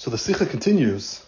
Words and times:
So 0.00 0.10
the 0.10 0.16
Sikha 0.16 0.46
continues 0.46 1.22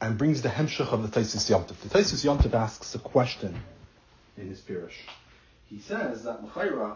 and 0.00 0.16
brings 0.16 0.40
the 0.40 0.48
hemshach 0.48 0.92
of 0.92 1.02
the 1.02 1.08
Taisis 1.08 1.50
Yomtiv. 1.50 1.76
The 1.80 1.88
Taisis 1.88 2.24
Yomtiv 2.24 2.54
asks 2.54 2.94
a 2.94 3.00
question 3.00 3.60
in 4.38 4.46
his 4.46 4.60
pirish. 4.60 4.92
He 5.68 5.80
says 5.80 6.22
that 6.22 6.44
L'chaira, 6.44 6.94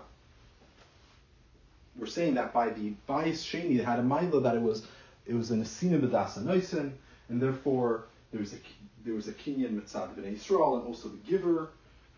we're 1.99 2.07
saying 2.07 2.35
that 2.35 2.53
by 2.53 2.71
the 2.71 2.91
bias 3.09 3.45
sheni, 3.45 3.81
it 3.81 3.85
had 3.85 3.99
a 3.99 4.05
mila 4.05 4.43
that 4.43 4.55
it 4.55 4.63
was 4.63 4.87
it 5.27 5.35
was 5.35 5.51
an 5.51 5.61
asina 5.61 6.01
b'dasa 6.01 6.45
noisin, 6.45 6.93
and 7.29 7.43
therefore 7.43 8.05
there 8.31 8.41
was 8.41 8.53
a 8.53 8.59
there 9.05 9.15
was 9.15 9.27
a 9.27 9.33
kinyan 9.33 9.73
mitzad 9.73 10.15
b'nei 10.15 10.37
Yisrael, 10.37 10.79
and 10.79 10.87
also 10.87 11.09
the 11.09 11.29
giver 11.29 11.71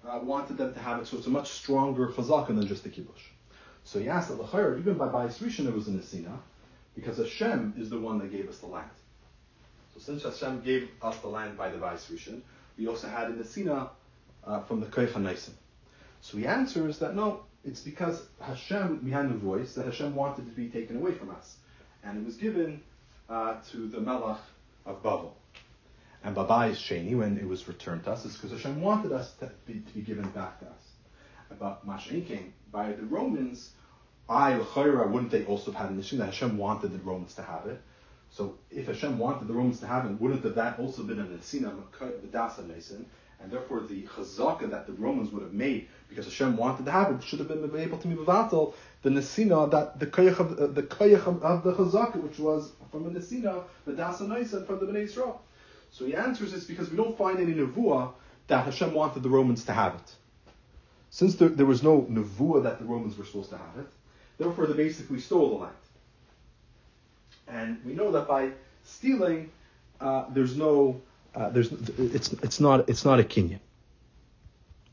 uh, 0.06 0.18
wanted 0.22 0.58
them 0.58 0.74
to 0.74 0.78
have 0.78 1.00
it, 1.00 1.06
so 1.06 1.16
it's 1.16 1.26
a 1.26 1.30
much 1.30 1.48
stronger 1.48 2.08
chazaka 2.08 2.48
than 2.48 2.66
just 2.66 2.84
the 2.84 2.90
kibush. 2.90 3.30
So 3.84 3.98
he 3.98 4.10
asked 4.10 4.28
that 4.28 4.38
l'chayr, 4.38 4.78
even 4.78 4.98
by 4.98 5.08
bias 5.08 5.38
rishon, 5.38 5.66
it 5.66 5.74
was 5.74 5.88
an 5.88 5.98
asina, 5.98 6.36
because 6.94 7.18
Hashem 7.18 7.74
is 7.78 7.90
the 7.90 7.98
one 7.98 8.18
that 8.18 8.30
gave 8.30 8.48
us 8.48 8.58
the 8.58 8.66
land. 8.66 8.90
So 9.94 10.00
since 10.00 10.22
Hashem 10.22 10.62
gave 10.62 10.90
us 11.02 11.18
the 11.18 11.28
land 11.28 11.56
by 11.56 11.70
the 11.70 11.78
bias 11.78 12.10
we 12.78 12.88
also 12.88 13.08
had 13.08 13.28
an 13.28 13.42
asina 13.42 13.90
uh, 14.44 14.60
from 14.60 14.80
the 14.80 14.86
koich 14.86 15.50
So 16.20 16.38
he 16.38 16.46
answers 16.46 16.98
that 16.98 17.14
no, 17.14 17.44
it's 17.64 17.80
because 17.80 18.26
Hashem, 18.40 19.04
we 19.04 19.10
had 19.10 19.26
voice 19.32 19.74
that 19.74 19.84
Hashem 19.84 20.14
wanted 20.14 20.46
to 20.46 20.52
be 20.52 20.68
taken 20.68 20.96
away 20.96 21.12
from 21.12 21.30
us. 21.30 21.56
And 22.02 22.18
it 22.18 22.24
was 22.24 22.36
given 22.36 22.82
uh, 23.28 23.56
to 23.70 23.88
the 23.88 23.98
Melach 23.98 24.38
of 24.84 25.02
Babel. 25.02 25.36
And 26.24 26.36
Babai 26.36 26.70
Sheni, 26.70 27.16
when 27.16 27.38
it 27.38 27.46
was 27.46 27.68
returned 27.68 28.04
to 28.04 28.12
us, 28.12 28.24
is 28.24 28.36
because 28.36 28.52
Hashem 28.52 28.80
wanted 28.80 29.12
us 29.12 29.32
to 29.34 29.50
be, 29.66 29.74
to 29.74 29.94
be 29.94 30.00
given 30.00 30.28
back 30.30 30.60
to 30.60 30.66
us. 30.66 30.92
But 31.58 31.86
Mashenking, 31.86 32.50
by 32.70 32.92
the 32.92 33.04
Romans, 33.04 33.70
I, 34.28 34.56
wouldn't 34.56 35.30
they 35.30 35.44
also 35.44 35.72
have 35.72 35.82
had 35.82 35.90
an 35.90 35.98
issue 36.00 36.16
that 36.18 36.26
Hashem 36.26 36.56
wanted 36.56 36.92
the 36.92 36.98
Romans 36.98 37.34
to 37.34 37.42
have 37.42 37.66
it? 37.66 37.80
So 38.30 38.56
if 38.70 38.86
Hashem 38.86 39.18
wanted 39.18 39.46
the 39.46 39.52
Romans 39.52 39.80
to 39.80 39.86
have 39.86 40.06
it, 40.06 40.20
wouldn't 40.20 40.42
have 40.42 40.54
that 40.54 40.78
also 40.78 40.98
have 40.98 41.08
been 41.08 41.18
an 41.18 41.38
Esina, 41.38 41.74
the 41.98 42.28
Dasa 42.28 42.66
Mason? 42.66 43.04
And 43.42 43.50
therefore 43.50 43.80
the 43.80 44.02
chazaka 44.04 44.70
that 44.70 44.86
the 44.86 44.92
Romans 44.92 45.32
would 45.32 45.42
have 45.42 45.52
made, 45.52 45.88
because 46.08 46.24
Hashem 46.26 46.56
wanted 46.56 46.86
to 46.86 46.92
have 46.92 47.12
it, 47.12 47.22
should 47.22 47.40
have 47.40 47.48
been 47.48 47.64
able 47.76 47.98
to 47.98 48.08
be 48.08 48.14
mevatel 48.14 48.74
the 49.02 49.10
nesina 49.10 49.68
that 49.72 49.98
the 49.98 50.06
koyach 50.06 50.38
of 50.38 50.58
uh, 50.58 50.66
the 50.68 50.84
koyach 50.84 51.26
of, 51.26 51.42
of, 51.42 51.64
the 51.64 51.72
chazaka, 51.72 52.22
which 52.22 52.38
was 52.38 52.72
from 52.90 53.06
a 53.06 53.10
nesina, 53.10 53.64
the 53.84 53.92
dasa 53.92 54.66
from 54.66 54.78
the 54.78 54.86
Bnei 54.86 55.08
Yisrael. 55.08 55.38
So 55.90 56.06
he 56.06 56.14
answers 56.14 56.52
this 56.52 56.64
because 56.64 56.88
we 56.88 56.96
don't 56.96 57.18
find 57.18 57.38
any 57.40 57.52
nevuah 57.52 58.12
that 58.46 58.64
Hashem 58.64 58.94
wanted 58.94 59.24
the 59.24 59.28
Romans 59.28 59.64
to 59.64 59.72
have 59.72 59.96
it. 59.96 60.14
Since 61.10 61.34
there, 61.34 61.48
there 61.48 61.66
was 61.66 61.82
no 61.82 62.02
nevuah 62.02 62.62
that 62.62 62.78
the 62.78 62.84
Romans 62.84 63.18
were 63.18 63.24
supposed 63.24 63.50
to 63.50 63.58
have 63.58 63.76
it, 63.78 63.88
therefore 64.38 64.66
they 64.66 64.74
basically 64.74 65.20
stole 65.20 65.48
the 65.50 65.54
land. 65.64 65.76
And 67.48 67.84
we 67.84 67.92
know 67.92 68.12
that 68.12 68.26
by 68.28 68.50
stealing, 68.84 69.50
uh, 70.00 70.26
there's 70.30 70.56
no 70.56 71.00
uh, 71.34 71.50
there's 71.50 71.72
it's 71.98 72.32
it's 72.32 72.60
not 72.60 72.88
it's 72.88 73.04
not 73.04 73.20
a 73.20 73.22
kinyan. 73.22 73.60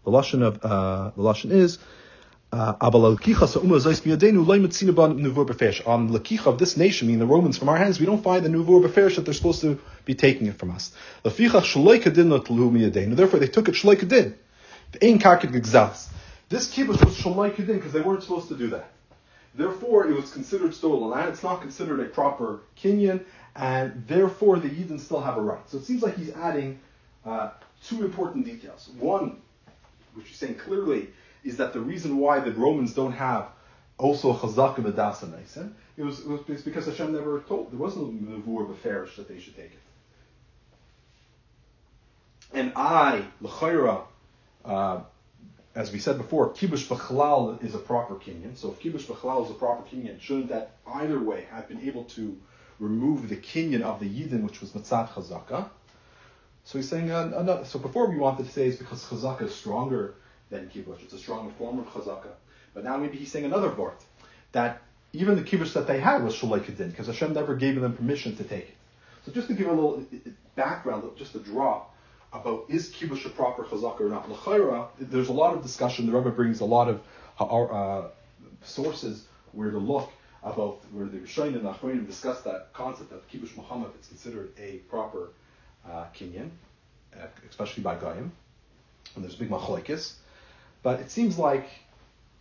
The 0.05 0.11
lashon 0.11 0.41
of 0.41 0.63
uh, 0.63 1.11
the 1.15 1.21
lashon 1.21 1.51
is. 1.51 1.79
Uh, 2.51 2.73
on 2.81 2.91
the 2.91 2.97
lakicha 6.19 6.47
of 6.47 6.57
this 6.57 6.77
nation, 6.77 7.07
meaning 7.07 7.19
the 7.19 7.27
Romans, 7.27 7.59
from 7.59 7.69
our 7.69 7.77
hands, 7.77 7.99
we 7.99 8.07
don't 8.07 8.23
find 8.23 8.43
the 8.43 8.49
nuvur 8.49 8.81
beferish 8.81 9.17
that 9.17 9.25
they're 9.25 9.35
supposed 9.35 9.61
to 9.61 9.79
be 10.03 10.15
taking 10.15 10.47
it 10.47 10.57
from 10.57 10.71
us. 10.71 10.91
Therefore, 11.21 11.51
they 13.39 13.47
took 13.47 13.69
it 13.69 13.75
shloikadin. 13.75 14.33
This 16.49 16.73
kibush 16.73 17.05
was 17.05 17.15
shloikadin 17.19 17.67
because 17.67 17.93
they 17.93 18.01
weren't 18.01 18.23
supposed 18.23 18.47
to 18.47 18.57
do 18.57 18.69
that. 18.69 18.89
Therefore, 19.55 20.07
it 20.07 20.15
was 20.15 20.31
considered 20.31 20.73
stolen 20.73 21.09
land. 21.09 21.29
It's 21.29 21.43
not 21.43 21.61
considered 21.61 21.99
a 21.99 22.05
proper 22.05 22.61
kinyan, 22.77 23.23
and 23.55 24.05
therefore 24.07 24.59
the 24.59 24.69
Yidden 24.69 24.99
still 24.99 25.21
have 25.21 25.37
a 25.37 25.41
right. 25.41 25.69
So 25.69 25.77
it 25.77 25.83
seems 25.83 26.03
like 26.03 26.15
he's 26.17 26.31
adding 26.31 26.79
uh, 27.25 27.51
two 27.83 28.05
important 28.05 28.45
details. 28.45 28.89
One, 28.99 29.41
which 30.13 30.27
he's 30.27 30.37
saying 30.37 30.55
clearly, 30.55 31.09
is 31.43 31.57
that 31.57 31.73
the 31.73 31.79
reason 31.79 32.17
why 32.17 32.39
the 32.39 32.51
Romans 32.51 32.93
don't 32.93 33.13
have 33.13 33.47
also 33.97 34.33
chazaka 34.33 34.77
v'dasa 34.77 35.25
naisen, 35.25 35.73
it 35.97 36.03
was, 36.03 36.21
it 36.21 36.47
was 36.47 36.61
because 36.61 36.85
Hashem 36.85 37.11
never 37.11 37.41
told, 37.41 37.71
there 37.71 37.79
wasn't 37.79 38.09
a 38.09 38.31
nevuah 38.31 38.63
of 38.63 38.69
a 38.69 38.75
farish 38.75 39.17
that 39.17 39.27
they 39.27 39.39
should 39.39 39.55
take 39.55 39.65
it. 39.65 39.79
And 42.53 42.71
I, 42.75 43.25
l'chayra, 43.41 44.03
uh, 44.63 45.01
as 45.75 45.91
we 45.91 45.99
said 45.99 46.17
before, 46.17 46.49
kibush 46.49 46.87
b'chalal 46.87 47.63
is 47.63 47.75
a 47.75 47.79
proper 47.79 48.15
kinyan. 48.15 48.57
So 48.57 48.69
if 48.71 48.79
kibush 48.79 49.05
b'chalal 49.05 49.45
is 49.45 49.51
a 49.51 49.55
proper 49.55 49.83
kinyan, 49.89 50.19
shouldn't 50.19 50.49
that 50.49 50.77
either 50.87 51.19
way 51.19 51.47
have 51.51 51.67
been 51.67 51.81
able 51.81 52.05
to 52.05 52.37
remove 52.79 53.29
the 53.29 53.35
kinyan 53.35 53.81
of 53.81 53.99
the 53.99 54.07
Yidden, 54.07 54.43
which 54.43 54.61
was 54.61 54.71
Matzat 54.71 55.09
Chazaka. 55.09 55.69
So 56.63 56.77
he's 56.77 56.89
saying, 56.89 57.11
uh, 57.11 57.31
another, 57.35 57.65
so 57.65 57.79
before 57.79 58.07
we 58.07 58.17
wanted 58.17 58.45
to 58.45 58.51
say 58.51 58.67
it's 58.67 58.77
because 58.77 59.03
Chazaka 59.05 59.43
is 59.43 59.55
stronger 59.55 60.15
than 60.49 60.69
Kibush, 60.69 61.03
it's 61.03 61.13
a 61.13 61.17
stronger 61.17 61.51
form 61.57 61.79
of 61.79 61.87
Chazaka. 61.87 62.29
But 62.73 62.83
now 62.83 62.97
maybe 62.97 63.17
he's 63.17 63.31
saying 63.31 63.45
another 63.45 63.69
vort, 63.69 64.01
that 64.51 64.81
even 65.13 65.35
the 65.35 65.41
Kibush 65.41 65.73
that 65.73 65.87
they 65.87 65.99
had 65.99 66.23
was 66.23 66.35
Shalai 66.35 66.61
Kedin, 66.61 66.91
because 66.91 67.07
Hashem 67.07 67.33
never 67.33 67.55
gave 67.55 67.79
them 67.79 67.95
permission 67.95 68.35
to 68.37 68.43
take 68.43 68.69
it. 68.69 68.75
So 69.25 69.31
just 69.31 69.47
to 69.47 69.53
give 69.53 69.67
a 69.67 69.73
little 69.73 70.05
background, 70.55 71.09
just 71.17 71.35
a 71.35 71.39
draw 71.39 71.85
about 72.31 72.65
is 72.69 72.91
Kibush 72.91 73.25
a 73.25 73.29
proper 73.29 73.63
Chazaka 73.63 74.01
or 74.01 74.09
not. 74.09 74.29
L'chaira, 74.29 74.87
there's 74.99 75.29
a 75.29 75.33
lot 75.33 75.55
of 75.55 75.61
discussion, 75.63 76.05
the 76.05 76.11
Rebbe 76.11 76.29
brings 76.31 76.59
a 76.59 76.65
lot 76.65 76.87
of 76.87 77.01
uh, 77.39 78.07
sources 78.63 79.25
where 79.51 79.71
to 79.71 79.77
look 79.77 80.11
about 80.43 80.81
where 80.91 81.05
the 81.05 81.17
Rishonim 81.17 81.55
and 81.55 81.63
Achronim 81.63 82.07
discussed 82.07 82.43
that 82.45 82.69
concept 82.73 83.11
of 83.11 83.27
Kibush 83.29 83.55
Muhammad, 83.57 83.91
it's 83.95 84.07
considered 84.07 84.51
a 84.57 84.77
proper 84.89 85.31
uh, 85.89 86.05
kinyan, 86.15 86.49
uh, 87.13 87.25
especially 87.49 87.83
by 87.83 87.95
Goyim. 87.95 88.31
And 89.15 89.23
there's 89.23 89.35
big 89.35 89.49
machlokes. 89.49 90.13
But 90.83 90.99
it 91.01 91.11
seems 91.11 91.37
like 91.37 91.67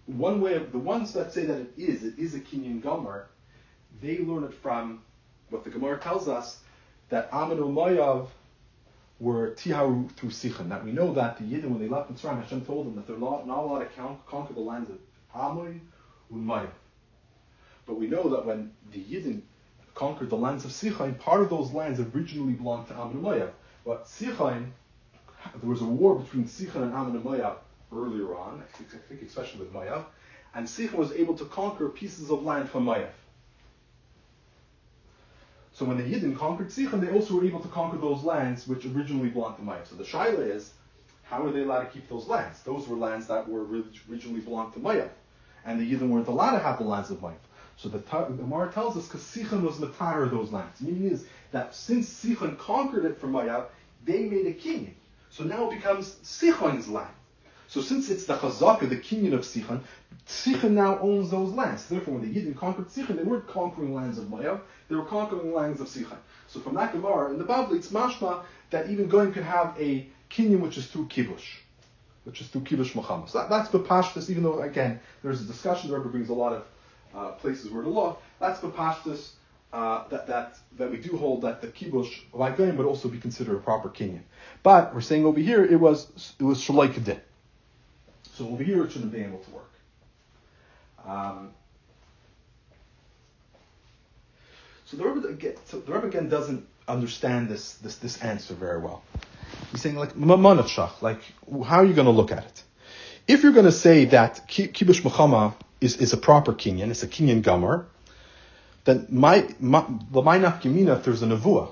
one 0.07 0.41
way 0.41 0.55
of 0.55 0.71
the 0.71 0.79
ones 0.79 1.13
that 1.15 1.33
say 1.33 1.45
that 1.47 1.59
it 1.59 1.73
is, 1.77 2.05
it 2.05 2.19
is 2.19 2.35
a 2.35 2.41
kinyan 2.41 2.83
gomer, 2.83 3.27
they 4.01 4.19
learn 4.19 4.45
it 4.45 4.55
from 4.55 5.03
what 5.51 5.65
the 5.65 5.71
Gemara 5.71 5.99
tells 5.99 6.29
us 6.29 6.61
that 7.09 7.33
Amin 7.33 7.59
Umayyav 7.59 8.29
were 9.21 9.51
tiharu 9.51 10.11
through 10.13 10.31
Sichan. 10.31 10.69
That 10.69 10.85
we 10.85 10.93
know 10.93 11.13
that 11.15 11.39
the 11.39 11.45
Yidden, 11.45 11.71
when 11.71 11.81
they 11.81 11.89
left 11.89 12.13
Mitzrayim, 12.13 12.43
Hashem 12.43 12.65
told 12.65 12.87
them 12.87 12.97
that 12.97 13.07
they're 13.07 13.19
not, 13.19 13.47
not 13.47 13.65
allowed 13.65 13.81
to 13.81 14.17
conquer 14.27 14.55
the 14.55 14.61
lands 14.61 14.91
of 14.91 14.99
Amoy 15.35 15.81
and 16.31 16.47
Mayav. 16.47 16.71
But 17.87 17.99
we 17.99 18.07
know 18.07 18.29
that 18.29 18.45
when 18.45 18.73
the 18.93 19.03
Yidden 19.03 19.43
conquered 19.95 20.31
the 20.31 20.37
lands 20.37 20.65
of 20.65 20.71
Sichain, 20.71 21.19
part 21.19 21.41
of 21.41 21.51
those 21.51 21.73
lands 21.73 21.99
originally 21.99 22.53
belonged 22.53 22.87
to 22.89 22.95
Ammon 22.95 23.13
and 23.13 23.23
Moab. 23.23 23.53
But 23.85 24.05
Sichain, 24.05 24.71
there 25.61 25.71
was 25.71 25.81
a 25.81 25.87
war 25.87 26.15
between 26.17 26.45
Sichain 26.45 26.83
and 26.83 26.93
Ammon 26.93 27.17
and 27.17 27.25
Moab 27.25 27.59
earlier 27.93 28.37
on, 28.37 28.63
I 28.63 28.83
think 29.09 29.23
especially 29.23 29.61
with 29.61 29.73
Moab, 29.73 30.07
and 30.55 30.67
Sichain 30.67 30.95
was 30.95 31.13
able 31.13 31.35
to 31.37 31.45
conquer 31.47 31.89
pieces 31.89 32.31
of 32.31 32.45
land 32.45 32.69
from 32.71 32.85
Moab. 32.85 33.11
So 35.79 35.85
when 35.85 35.97
the 35.97 36.03
Yidden 36.03 36.37
conquered 36.37 36.71
Sichain, 36.71 37.01
they 37.01 37.13
also 37.13 37.37
were 37.37 37.45
able 37.45 37.61
to 37.61 37.69
conquer 37.69 37.99
those 37.99 38.25
lands 38.25 38.67
which 38.67 38.85
originally 38.85 39.29
belonged 39.29 39.59
to 39.59 39.63
Moab. 39.63 39.87
So 39.87 39.95
the 39.95 40.03
Shaila 40.03 40.51
is, 40.51 40.73
how 41.23 41.41
were 41.41 41.53
they 41.53 41.63
allowed 41.63 41.83
to 41.83 41.87
keep 41.87 42.09
those 42.09 42.27
lands? 42.27 42.61
Those 42.65 42.89
were 42.89 42.97
lands 42.97 43.29
that 43.29 43.49
were 43.49 43.63
originally 43.63 44.41
belonged 44.41 44.73
to 44.73 44.81
Moab. 44.81 45.13
And 45.65 45.79
the 45.79 45.89
Yidden 45.89 46.09
weren't 46.09 46.27
allowed 46.27 46.51
to 46.51 46.59
have 46.59 46.79
the 46.79 46.85
lands 46.85 47.11
of 47.11 47.23
Moab. 47.23 47.39
So 47.77 47.89
the, 47.89 47.99
the 47.99 48.35
Gemara 48.37 48.73
tells 48.73 48.97
us 48.97 49.07
because 49.07 49.23
Sichon 49.23 49.63
was 49.63 49.77
matar 49.77 50.25
of 50.25 50.33
those 50.33 50.51
lands. 50.51 50.81
Meaning 50.81 51.13
is 51.13 51.27
that 51.53 51.77
since 51.77 52.13
Sichon 52.13 52.59
conquered 52.59 53.05
it 53.05 53.21
from 53.21 53.31
Moab, 53.31 53.69
they 54.05 54.25
made 54.25 54.49
a 54.49 54.55
king. 54.55 54.97
So 55.31 55.45
now 55.45 55.71
it 55.71 55.77
becomes 55.77 56.17
Sichon's 56.25 56.89
land. 56.89 57.15
So 57.69 57.83
since 57.83 58.09
it's 58.09 58.25
the 58.25 58.37
Chazaka, 58.37 58.89
the 58.89 58.97
kinyan 58.97 59.35
of 59.35 59.43
Sichon, 59.43 59.83
Sichon 60.27 60.71
now 60.71 60.99
owns 61.01 61.31
those 61.31 61.53
lands. 61.53 61.87
Therefore, 61.87 62.15
when 62.15 62.23
the 62.23 62.41
Yidden 62.41 62.57
conquered 62.57 62.89
Sichon, 62.89 63.17
they 63.17 63.23
weren't 63.23 63.47
conquering 63.47 63.95
lands 63.95 64.17
of 64.17 64.31
Moab, 64.31 64.63
they 64.89 64.97
were 64.97 65.05
conquering 65.05 65.53
lands 65.53 65.81
of 65.81 65.87
Sichon. 65.87 66.17
So 66.47 66.61
from 66.61 66.75
that 66.77 66.93
Gemara, 66.93 67.31
in 67.31 67.39
the 67.39 67.45
Bible, 67.45 67.77
it's 67.77 67.89
mashma 67.89 68.43
that 68.71 68.89
even 68.89 69.07
going 69.07 69.33
could 69.33 69.43
have 69.43 69.77
a 69.79 70.09
kinyan 70.31 70.61
which 70.61 70.79
is 70.79 70.87
through 70.87 71.09
Kibush, 71.09 71.59
which 72.25 72.41
is 72.41 72.49
through 72.49 72.63
Kibush 72.63 72.95
Muhammad. 72.95 73.29
So 73.29 73.39
that, 73.39 73.51
that's 73.51 73.69
Bepashtas, 73.69 74.31
even 74.31 74.45
though, 74.45 74.63
again, 74.63 74.99
there's 75.23 75.43
a 75.43 75.45
discussion, 75.45 75.91
the 75.91 75.99
Rebbe 75.99 76.09
brings 76.09 76.31
a 76.31 76.35
lot 76.35 76.55
of 76.55 76.65
uh, 77.15 77.33
places 77.33 77.71
where 77.71 77.83
to 77.83 77.91
look. 77.91 78.23
That's 78.41 78.61
the 78.61 78.69
uh, 79.71 80.09
that, 80.09 80.27
that, 80.27 80.59
that 80.79 80.91
we 80.91 80.97
do 80.97 81.19
hold 81.19 81.43
that 81.43 81.61
the 81.61 81.69
kibush 81.69 82.21
like 82.33 82.57
goyim 82.57 82.79
would 82.79 82.87
also 82.87 83.09
be 83.09 83.19
considered 83.19 83.57
a 83.57 83.61
proper 83.61 83.91
kinyan. 83.91 84.23
But 84.63 84.95
we're 84.95 85.03
saying 85.03 85.27
over 85.27 85.39
here 85.39 85.63
it 85.63 85.79
was 85.79 86.35
it 86.39 86.45
was 86.45 86.59
shalai 86.59 86.89
kedin. 86.89 87.21
So 88.39 88.49
over 88.49 88.63
here 88.63 88.85
it 88.85 88.93
shouldn't 88.93 89.11
be 89.11 89.19
able 89.19 89.39
to 89.39 89.51
work. 89.51 89.71
Um, 91.05 91.51
so 94.85 94.97
the 94.97 95.05
Rebbe, 95.05 95.27
again, 95.27 95.55
so 95.65 95.81
the 95.81 95.93
Rebbe 95.93 96.07
again 96.07 96.29
doesn't 96.29 96.65
understand 96.87 97.49
this, 97.49 97.75
this, 97.75 97.97
this 97.97 98.23
answer 98.23 98.55
very 98.55 98.79
well. 98.79 99.03
He's 99.73 99.83
saying 99.83 99.97
like 99.97 100.15
like 101.03 101.21
how 101.67 101.79
are 101.79 101.85
you 101.85 101.95
going 101.95 102.07
to 102.07 102.13
look 102.13 102.31
at 102.31 102.45
it? 102.45 102.63
If 103.27 103.43
you're 103.43 103.53
going 103.53 103.67
to 103.67 103.73
say 103.73 104.05
that 104.05 104.47
kibush 104.47 105.03
muhammad 105.03 105.55
is, 105.81 105.97
is 105.97 106.13
a 106.13 106.17
proper 106.17 106.53
kinyan, 106.53 106.91
it's 106.91 107.03
a 107.03 107.09
kinyan 107.09 107.43
gomer, 107.43 107.87
then 108.85 109.09
my, 109.11 109.41
nafkamina 110.39 110.99
if 110.99 111.05
there's 111.05 111.23
a 111.23 111.27
nevuah. 111.27 111.71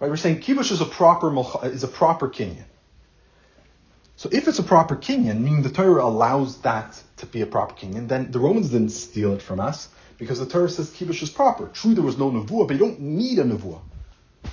Right, 0.00 0.08
we're 0.08 0.16
saying 0.16 0.40
kibush 0.40 0.72
is 0.72 0.80
a 0.80 0.86
proper 0.86 1.28
is 1.66 1.84
a 1.84 1.88
proper 1.88 2.30
kinyan. 2.30 2.64
So 4.16 4.28
if 4.32 4.46
it's 4.46 4.58
a 4.58 4.62
proper 4.62 4.96
kinyan, 4.96 5.40
meaning 5.40 5.62
the 5.62 5.70
Torah 5.70 6.04
allows 6.04 6.58
that 6.62 7.02
to 7.16 7.26
be 7.26 7.40
a 7.40 7.46
proper 7.46 7.74
kinyan, 7.74 8.08
then 8.08 8.30
the 8.30 8.38
Romans 8.38 8.70
didn't 8.70 8.90
steal 8.90 9.34
it 9.34 9.42
from 9.42 9.60
us 9.60 9.88
because 10.18 10.38
the 10.38 10.46
Torah 10.46 10.68
says 10.68 10.90
kibush 10.90 11.22
is 11.22 11.30
proper. 11.30 11.68
True, 11.68 11.94
there 11.94 12.04
was 12.04 12.16
no 12.16 12.30
nevuah, 12.30 12.68
but 12.68 12.74
you 12.74 12.78
don't 12.78 13.00
need 13.00 13.38
a 13.38 13.44
nevuah. 13.44 13.80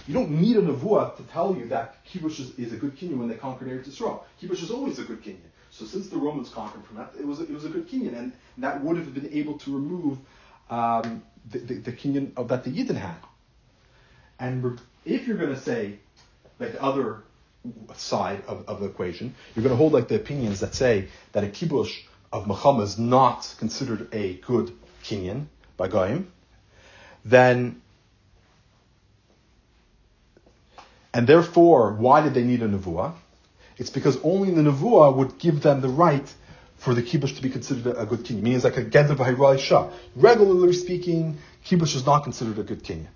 You 0.08 0.14
don't 0.14 0.32
need 0.32 0.58
a 0.58 0.62
nevuah 0.62 1.16
to 1.18 1.24
tell 1.24 1.56
you 1.56 1.68
that 1.68 2.04
kibush 2.06 2.40
is, 2.40 2.58
is 2.58 2.74
a 2.74 2.78
good 2.78 2.98
kinyan 2.98 3.18
when 3.18 3.28
they 3.28 3.36
conquered 3.36 3.68
Eretz 3.68 3.88
Yisrael. 3.88 4.24
Kibush 4.42 4.64
is 4.64 4.72
always 4.72 4.98
a 4.98 5.04
good 5.04 5.24
kinyan. 5.24 5.52
So 5.70 5.86
since 5.86 6.10
the 6.10 6.18
Romans 6.18 6.50
conquered 6.50 6.84
from 6.86 6.98
that, 6.98 7.14
it 7.20 7.26
was 7.26 7.40
a, 7.40 7.44
it 7.44 7.52
was 7.52 7.66
a 7.66 7.70
good 7.70 7.88
kinyan, 7.88 8.18
and 8.18 8.34
that 8.58 8.84
would 8.84 8.98
have 8.98 9.14
been 9.14 9.30
able 9.32 9.58
to 9.60 9.74
remove 9.74 10.18
um, 10.70 11.24
the, 11.50 11.60
the, 11.60 11.74
the 11.76 11.92
kinyan 11.92 12.32
of, 12.36 12.48
that 12.48 12.64
the 12.64 12.72
Yidden 12.72 12.96
had. 12.96 13.16
And 14.40 14.82
if 15.06 15.28
you're 15.28 15.38
going 15.38 15.54
to 15.54 15.60
say 15.60 16.00
like 16.60 16.74
the 16.74 16.82
other 16.82 17.24
side 17.96 18.44
of, 18.48 18.68
of 18.68 18.80
the 18.80 18.88
equation, 18.88 19.36
you're 19.56 19.64
going 19.64 19.74
to 19.74 19.78
hold 19.78 19.94
like 19.94 20.08
the 20.08 20.16
opinions 20.16 20.62
that 20.62 20.74
say 20.74 21.08
that 21.34 21.44
a 21.44 21.48
kibush 21.48 21.94
of 22.32 22.48
Muhammad 22.48 22.84
is 22.84 22.98
not 22.98 23.54
considered 23.60 24.08
a 24.14 24.36
good 24.38 24.72
kinyan 25.04 25.46
by 25.78 25.88
Goyim, 25.88 26.32
then 27.26 27.82
and 31.14 31.28
therefore, 31.28 31.94
why 31.94 32.22
did 32.22 32.34
they 32.34 32.44
need 32.44 32.62
a 32.62 32.70
nevuah? 32.70 33.14
It's 33.78 33.90
because 33.90 34.18
only 34.24 34.52
the 34.52 34.62
nevuah 34.62 35.16
would 35.16 35.38
give 35.40 35.62
them 35.62 35.82
the 35.82 35.90
right 35.90 36.34
for 36.78 36.94
the 36.94 37.04
kibush 37.04 37.36
to 37.36 37.42
be 37.42 37.50
considered 37.50 37.96
a, 37.98 38.06
good 38.06 38.22
kinyan. 38.22 38.42
Meaning 38.42 38.56
it's 38.56 38.64
like 38.64 38.78
a 38.78 38.86
v'hayrai 38.86 39.60
shah. 39.60 39.92
Regularly 40.16 40.74
speaking, 40.74 41.38
kibush 41.66 41.96
is 41.96 42.06
not 42.06 42.24
considered 42.24 42.60
a 42.60 42.64
good 42.64 42.84
kinyan. 42.84 43.08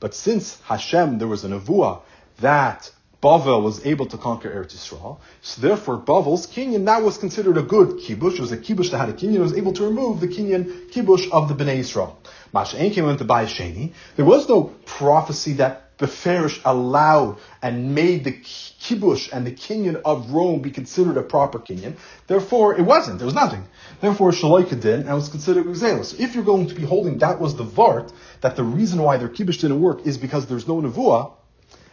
But 0.00 0.14
since 0.14 0.60
Hashem, 0.62 1.18
there 1.18 1.28
was 1.28 1.44
a 1.44 1.48
nevuah 1.48 2.02
that 2.40 2.90
Bavel 3.22 3.62
was 3.62 3.86
able 3.86 4.06
to 4.06 4.18
conquer 4.18 4.50
Eretz 4.50 4.74
Yisrael, 4.74 5.18
so 5.42 5.60
therefore 5.60 5.96
Bavel's 5.96 6.48
kinyan, 6.48 6.84
that 6.86 7.04
was 7.04 7.18
considered 7.18 7.56
a 7.56 7.62
good 7.62 8.00
kibush. 8.00 8.34
It 8.34 8.40
was 8.40 8.50
a 8.50 8.56
kibush 8.56 8.90
that 8.90 8.98
had 8.98 9.10
a 9.10 9.12
kinyan, 9.12 9.36
it 9.36 9.40
was 9.40 9.56
able 9.56 9.72
to 9.74 9.84
remove 9.84 10.18
the 10.18 10.26
kinyan 10.26 10.90
kibush 10.90 11.30
of 11.30 11.48
the 11.48 11.54
Bnei 11.54 11.78
Yisrael. 11.78 12.16
Masha'en 12.52 12.92
came 12.92 13.08
into 13.08 13.24
Sheni. 13.24 13.92
There 14.16 14.24
was 14.24 14.48
no 14.48 14.64
prophecy 14.84 15.52
that 15.54 15.96
Beferish 15.98 16.60
allowed 16.64 17.38
and 17.62 17.94
made 17.94 18.24
the 18.24 18.32
kibush 18.32 19.28
and 19.32 19.46
the 19.46 19.52
kinyan 19.52 20.02
of 20.04 20.32
Rome 20.32 20.60
be 20.60 20.72
considered 20.72 21.16
a 21.16 21.22
proper 21.22 21.60
kinyan. 21.60 21.96
Therefore, 22.26 22.76
it 22.76 22.82
wasn't. 22.82 23.18
There 23.18 23.26
was 23.26 23.36
nothing. 23.36 23.64
Therefore, 24.00 24.32
Shaloika 24.32 24.80
did 24.80 25.06
and 25.06 25.14
was 25.14 25.28
considered 25.28 25.64
Gzelos. 25.66 26.06
So 26.06 26.16
if 26.18 26.34
you're 26.34 26.42
going 26.42 26.66
to 26.66 26.74
be 26.74 26.82
holding 26.82 27.18
that 27.18 27.40
was 27.40 27.54
the 27.54 27.64
Vart, 27.64 28.12
that 28.40 28.56
the 28.56 28.64
reason 28.64 29.00
why 29.00 29.16
their 29.16 29.28
kibush 29.28 29.60
didn't 29.60 29.80
work 29.80 30.04
is 30.04 30.18
because 30.18 30.46
there's 30.46 30.66
no 30.66 30.82
Nevuah, 30.82 31.34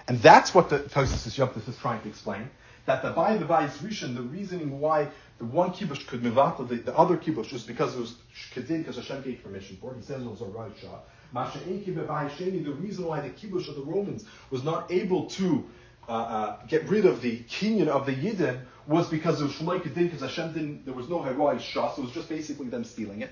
and 0.10 0.20
that's 0.22 0.56
what 0.56 0.70
the 0.70 0.80
Tosis 0.80 1.38
Yomtis 1.38 1.70
is 1.70 1.78
trying 1.78 2.02
to 2.02 2.10
explain, 2.10 2.50
that 2.88 3.04
the 3.04 3.12
by 3.12 3.38
the 3.38 3.46
Bayis 3.46 3.78
Rishon, 3.78 4.16
the 4.16 4.24
reasoning 4.24 4.80
why 4.80 5.08
the 5.38 5.46
one 5.46 5.72
kibush 5.72 6.06
could 6.08 6.24
move 6.24 6.40
out 6.40 6.58
the, 6.68 6.76
the 6.76 6.98
other 6.98 7.16
kibush 7.16 7.54
was 7.54 7.64
because 7.64 7.96
it 7.96 8.00
was 8.00 8.16
kedin, 8.54 8.80
because 8.80 8.96
Hashem 8.96 9.22
gave 9.22 9.44
permission 9.44 9.78
for 9.80 9.94
it. 9.94 9.98
He 9.98 10.02
says 10.04 10.22
it 10.22 10.28
was 10.28 10.42
a 10.42 10.46
right 10.46 10.72
shot. 10.82 11.08
The 11.32 12.76
reason 12.80 13.06
why 13.06 13.22
the 13.22 13.30
kibush 13.30 13.70
of 13.70 13.76
the 13.76 13.84
Romans 13.84 14.26
was 14.50 14.64
not 14.64 14.92
able 14.92 15.28
to 15.28 15.64
uh, 16.08 16.12
uh, 16.12 16.66
get 16.66 16.90
rid 16.90 17.06
of 17.06 17.22
the 17.22 17.40
kinyan 17.42 17.88
of 17.88 18.08
the 18.08 18.16
Yidden 18.16 18.62
was 18.88 19.08
because 19.10 19.42
it 19.42 19.46
of 19.46 19.52
Shloik 19.52 19.84
Kedin, 19.84 20.06
because 20.06 20.22
Hashem 20.22 20.54
didn't, 20.54 20.86
there 20.86 20.96
was 20.96 21.08
no 21.08 21.22
heroic 21.22 21.62
so 21.62 21.86
it 21.86 22.00
was 22.00 22.12
just 22.12 22.28
basically 22.28 22.68
them 22.68 22.84
stealing 22.84 23.22
it. 23.22 23.30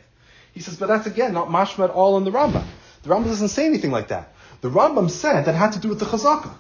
He 0.54 0.60
says, 0.62 0.78
but 0.78 0.88
that's 0.88 1.08
again 1.08 1.34
not 1.34 1.48
mashma 1.48 1.86
at 1.86 1.90
all 1.90 2.18
in 2.18 2.24
the 2.24 2.32
Rambam. 2.32 2.66
The 3.02 3.10
Rambam 3.10 3.26
doesn't 3.26 3.48
say 3.48 3.66
anything 3.66 3.90
like 3.90 4.10
that. 4.10 4.34
The 4.62 4.70
Rambam 4.70 5.10
said 5.10 5.46
that 5.46 5.56
had 5.56 5.74
to 5.74 5.80
do 5.80 5.90
with 5.90 6.00
the 6.00 6.06
chazaka. 6.06 6.54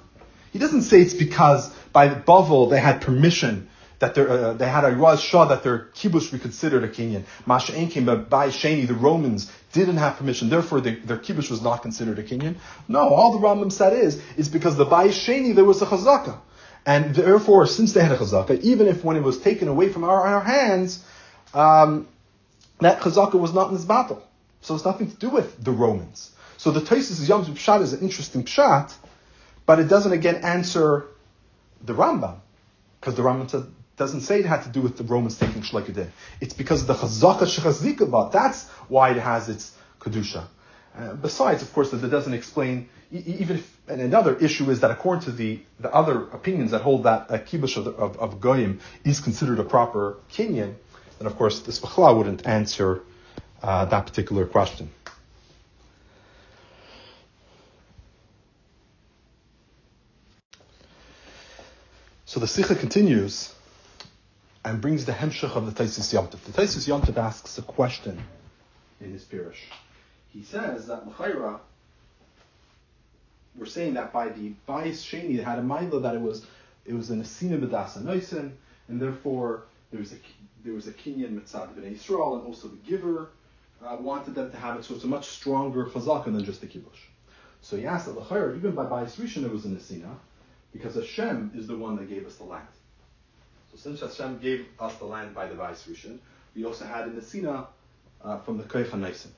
He 0.52 0.60
doesn't 0.60 0.84
say 0.84 1.02
it's 1.02 1.14
because 1.14 1.70
by 1.92 2.10
Bavel 2.10 2.70
they 2.70 2.80
had 2.80 3.02
permission 3.02 3.70
that 4.00 4.18
uh, 4.18 4.54
they 4.54 4.68
had 4.68 4.86
a 4.86 4.96
Raz 4.96 5.22
Shah 5.22 5.46
that 5.46 5.64
their 5.64 5.88
kibush 5.96 6.32
be 6.32 6.40
considered 6.40 6.84
a 6.84 6.88
kinyan. 6.88 7.24
Masha'en 7.46 7.90
came 7.90 8.06
by 8.06 8.50
Shani, 8.50 8.88
the 8.88 8.94
Romans 8.94 9.52
didn't 9.74 9.98
have 9.98 10.18
permission, 10.18 10.50
therefore 10.50 10.82
their 10.82 11.18
kibush 11.18 11.50
was 11.50 11.62
not 11.62 11.82
considered 11.82 12.20
a 12.20 12.24
kinyan. 12.24 12.56
No, 12.88 13.10
all 13.10 13.40
the 13.40 13.46
Rambam 13.46 13.72
said 13.72 13.94
is, 13.94 14.22
is 14.38 14.50
because 14.50 14.78
the 14.78 14.86
by 14.86 15.08
Shani 15.08 15.56
there 15.56 15.66
was 15.66 15.82
a 15.82 15.86
chazaka. 15.86 16.40
And 16.86 17.14
therefore, 17.14 17.68
since 17.68 17.94
they 17.94 18.02
had 18.02 18.12
a 18.12 18.18
chazaka, 18.18 18.62
even 18.62 18.88
if 18.88 19.04
when 19.04 19.18
it 19.18 19.24
was 19.24 19.40
taken 19.40 19.68
away 19.68 19.90
from 19.90 20.04
our, 20.04 20.22
our 20.22 20.42
hands, 20.42 21.04
um, 21.54 22.08
that 22.80 23.02
chazaka 23.02 23.34
was 23.34 23.54
not 23.54 23.70
in 23.70 23.76
this 23.76 23.86
battle. 23.86 24.24
So 24.62 24.76
it's 24.76 24.86
nothing 24.86 25.10
to 25.10 25.18
do 25.18 25.30
with 25.30 25.64
the 25.64 25.72
Romans. 25.72 26.32
So 26.58 26.72
the 26.72 26.82
Taisis 26.82 27.28
Yom 27.28 27.46
Pshat 27.46 27.82
is 27.82 27.94
an 27.94 28.02
interesting 28.02 28.44
pshat, 28.44 28.94
but 29.68 29.80
it 29.80 29.88
doesn't 29.88 30.14
again 30.14 30.38
answer 30.38 31.06
the 31.84 31.94
Rambam. 31.94 32.40
Because 33.00 33.14
the 33.14 33.22
Rambam 33.22 33.70
doesn't 33.98 34.22
say 34.22 34.40
it 34.40 34.46
had 34.46 34.64
to 34.64 34.70
do 34.70 34.82
with 34.82 34.98
the 34.98 35.04
Romans 35.04 35.38
taking 35.38 35.62
Shlekadeh. 35.62 36.08
It's 36.42 36.56
because 36.56 36.82
of 36.82 36.88
the 36.88 36.96
Chazaka 36.96 37.46
Shechazikabah. 37.46 38.32
That's 38.32 38.68
why 38.88 39.12
it 39.12 39.18
has 39.18 39.50
its 39.50 39.76
Kedusha. 40.00 40.46
Uh, 40.98 41.14
besides, 41.14 41.62
of 41.62 41.72
course, 41.74 41.92
that 41.92 42.04
it 42.04 42.08
doesn't 42.08 42.34
explain, 42.34 42.90
even 43.12 43.58
if, 43.58 43.78
and 43.88 44.02
another 44.02 44.36
issue 44.38 44.72
is 44.72 44.80
that 44.80 44.90
according 44.90 45.26
to 45.26 45.32
the, 45.32 45.60
the 45.80 45.94
other 45.94 46.24
opinions 46.30 46.72
that 46.72 46.82
hold 46.82 47.04
that 47.04 47.28
a 47.30 47.38
kibush 47.38 47.78
of, 47.78 47.88
of, 47.88 48.18
of 48.18 48.42
Goyim 48.42 48.80
is 49.04 49.20
considered 49.20 49.60
a 49.60 49.64
proper 49.64 50.18
kinyan, 50.32 50.74
then 51.20 51.28
of 51.28 51.36
course 51.36 51.60
this 51.60 51.80
Bechla 51.80 52.18
wouldn't 52.18 52.48
answer 52.48 53.04
uh, 53.62 53.86
that 53.86 54.08
particular 54.08 54.46
question. 54.48 54.90
So 62.38 62.42
the 62.42 62.48
Sikha 62.48 62.76
continues 62.76 63.52
and 64.64 64.80
brings 64.80 65.06
the 65.06 65.12
hemshach 65.12 65.56
of 65.56 65.66
the 65.66 65.84
Taisis 65.84 66.14
Yomtiv. 66.14 66.40
The 66.42 66.52
Taisis 66.52 66.88
Yomtiv 66.88 67.18
asks 67.18 67.58
a 67.58 67.64
question 67.64 68.22
in 69.02 69.12
his 69.12 69.24
pirish. 69.24 69.56
He 70.30 70.44
says 70.44 70.86
that 70.86 71.08
L'chaira, 71.08 71.60
we're 73.58 73.66
saying 73.66 73.96
that 73.96 74.14
by 74.14 74.30
the 74.30 74.54
Bayis 74.70 75.02
Sheni, 75.02 75.40
it 75.40 75.46
had 75.46 75.58
a 75.58 75.64
Maila 75.64 76.00
that 76.04 76.14
it 76.14 76.22
was 76.22 76.46
it 76.86 76.94
was 76.94 77.10
an 77.10 77.24
Asina 77.24 77.60
B'dasa 77.60 78.04
Noisin, 78.04 78.52
and 78.88 79.02
therefore 79.02 79.64
there 79.90 80.00
was 80.00 80.14
a 80.14 80.18
there 80.64 80.76
was 80.76 80.88
a 80.88 80.92
Kinyan 80.92 81.42
Mitzad 81.42 81.74
B'nai 81.74 81.96
Yisrael, 81.96 82.38
and 82.38 82.46
also 82.46 82.68
the 82.68 82.78
giver 82.88 83.30
uh, 83.84 83.98
wanted 84.00 84.36
them 84.36 84.52
to 84.52 84.58
have 84.58 84.78
it, 84.78 84.86
so 84.86 84.94
it's 84.94 85.06
a 85.06 85.08
much 85.08 85.26
stronger 85.26 85.86
chazaka 85.86 86.26
than 86.26 86.46
just 86.46 86.62
the 86.62 86.68
kibush. 86.68 87.02
So 87.64 87.78
he 87.78 87.88
asked 87.88 88.06
that 88.06 88.16
L'chaira, 88.16 88.56
even 88.56 88.76
by 88.76 88.86
Bayis 88.86 89.16
Rishon, 89.16 89.44
it 89.44 89.52
was 89.52 89.66
an 89.66 89.76
Asina, 89.76 90.18
because 90.78 90.96
Hashem 90.96 91.52
is 91.56 91.68
the 91.68 91.78
one 91.78 91.96
that 91.98 92.10
gave 92.10 92.26
us 92.26 92.36
the 92.36 92.44
land. 92.44 92.68
So 93.72 93.78
since 93.78 94.02
Hashem 94.02 94.40
gave 94.40 94.68
us 94.80 94.96
the 94.96 95.06
land 95.06 95.34
by 95.34 95.48
the 95.48 95.56
Vais 95.56 95.84
Rishon, 95.90 96.20
we 96.56 96.66
also 96.66 96.86
had 96.86 97.08
in 97.08 97.16
the 97.16 97.22
Sina 97.22 97.68
uh, 98.24 98.40
from 98.40 98.58
the 98.58 98.64
Koich 98.64 98.90
HaNaisim. 98.90 99.32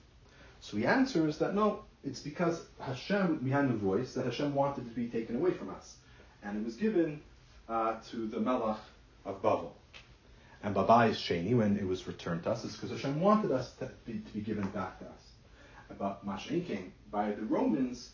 So 0.59 0.77
he 0.77 0.85
answers 0.85 1.37
that 1.39 1.55
no, 1.55 1.83
it's 2.03 2.19
because 2.19 2.65
Hashem, 2.79 3.41
we 3.43 3.51
had 3.51 3.69
voice 3.71 4.13
that 4.13 4.25
Hashem 4.25 4.53
wanted 4.53 4.85
to 4.87 4.95
be 4.95 5.07
taken 5.07 5.35
away 5.37 5.51
from 5.51 5.69
us. 5.69 5.95
And 6.43 6.57
it 6.57 6.65
was 6.65 6.75
given 6.75 7.21
uh, 7.67 7.95
to 8.11 8.27
the 8.27 8.37
Melach 8.37 8.79
of 9.25 9.41
Bavel. 9.41 9.71
And 10.63 10.75
Babai 10.75 11.11
is 11.11 11.17
Sheni, 11.17 11.55
when 11.55 11.77
it 11.77 11.87
was 11.87 12.07
returned 12.07 12.43
to 12.43 12.51
us, 12.51 12.65
is 12.65 12.73
because 12.73 12.91
Hashem 12.91 13.21
wanted 13.21 13.51
us 13.51 13.71
to 13.75 13.89
be, 14.05 14.13
to 14.13 14.33
be 14.33 14.41
given 14.41 14.67
back 14.69 14.99
to 14.99 15.05
us. 15.05 15.29
But 15.97 16.25
Mashen 16.25 16.65
came 16.67 16.91
by 17.11 17.31
the 17.31 17.43
Romans, 17.43 18.11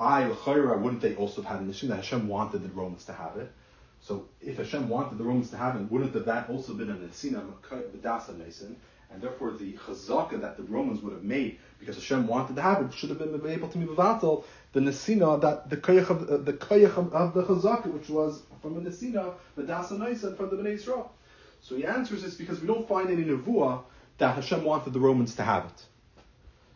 I, 0.00 0.26
wouldn't 0.26 1.02
they 1.02 1.14
also 1.16 1.42
have 1.42 1.52
had 1.52 1.60
an 1.60 1.68
issue 1.68 1.88
that 1.88 1.96
Hashem 1.96 2.26
wanted 2.26 2.62
the 2.62 2.70
Romans 2.70 3.04
to 3.04 3.12
have 3.12 3.36
it? 3.36 3.52
So 4.00 4.28
if 4.40 4.56
Hashem 4.56 4.88
wanted 4.88 5.18
the 5.18 5.24
Romans 5.24 5.50
to 5.50 5.58
have 5.58 5.76
it, 5.76 5.90
wouldn't 5.90 6.14
have 6.14 6.24
that 6.24 6.48
also 6.48 6.72
been 6.72 6.88
an 6.88 7.06
Esina 7.06 7.44
B'dasa 7.70 8.36
Mason? 8.38 8.76
And 9.12 9.20
therefore 9.20 9.50
the 9.52 9.74
chazaka 9.74 10.40
that 10.40 10.56
the 10.56 10.62
Romans 10.62 11.02
would 11.02 11.12
have 11.12 11.24
made, 11.24 11.58
because 11.78 11.96
Hashem 11.96 12.26
wanted 12.26 12.56
to 12.56 12.62
have 12.62 12.80
it, 12.82 12.94
should 12.94 13.10
have 13.10 13.18
been 13.18 13.46
able 13.46 13.68
to 13.68 13.78
be 13.78 13.84
mevatel 13.84 14.44
the 14.72 14.80
Nesina, 14.80 15.38
that 15.42 15.68
the 15.68 15.76
koyach 15.76 16.08
of 16.08 16.30
uh, 16.30 16.36
the 16.38 16.54
koyach 16.54 16.96
of, 16.96 17.12
of, 17.12 17.34
the 17.34 17.42
chazaka, 17.42 17.86
which 17.86 18.08
was 18.08 18.42
from 18.62 18.78
a 18.78 18.80
Nesina, 18.80 19.34
the 19.56 19.64
Dasa 19.64 19.98
Mason 19.98 20.34
from 20.34 20.48
the 20.48 20.56
Bnei 20.56 20.78
Yisrael. 20.78 21.08
So 21.60 21.76
he 21.76 21.84
answers 21.84 22.22
this 22.22 22.36
because 22.36 22.60
we 22.60 22.66
don't 22.66 22.88
find 22.88 23.10
any 23.10 23.24
nevuah 23.24 23.82
that 24.16 24.34
Hashem 24.36 24.64
wanted 24.64 24.94
the 24.94 25.00
Romans 25.00 25.34
to 25.34 25.42
have 25.42 25.66
it. 25.66 25.82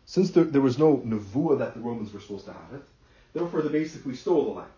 Since 0.05 0.31
there, 0.31 0.43
there 0.43 0.61
was 0.61 0.77
no 0.77 0.97
nevuah 0.97 1.57
that 1.57 1.73
the 1.73 1.79
Romans 1.79 2.13
were 2.13 2.19
supposed 2.19 2.45
to 2.45 2.53
have 2.53 2.73
it, 2.73 2.83
therefore 3.35 3.61
they 3.61 3.69
basically 3.69 4.15
stole 4.15 4.45
the 4.45 4.51
land. 4.51 4.71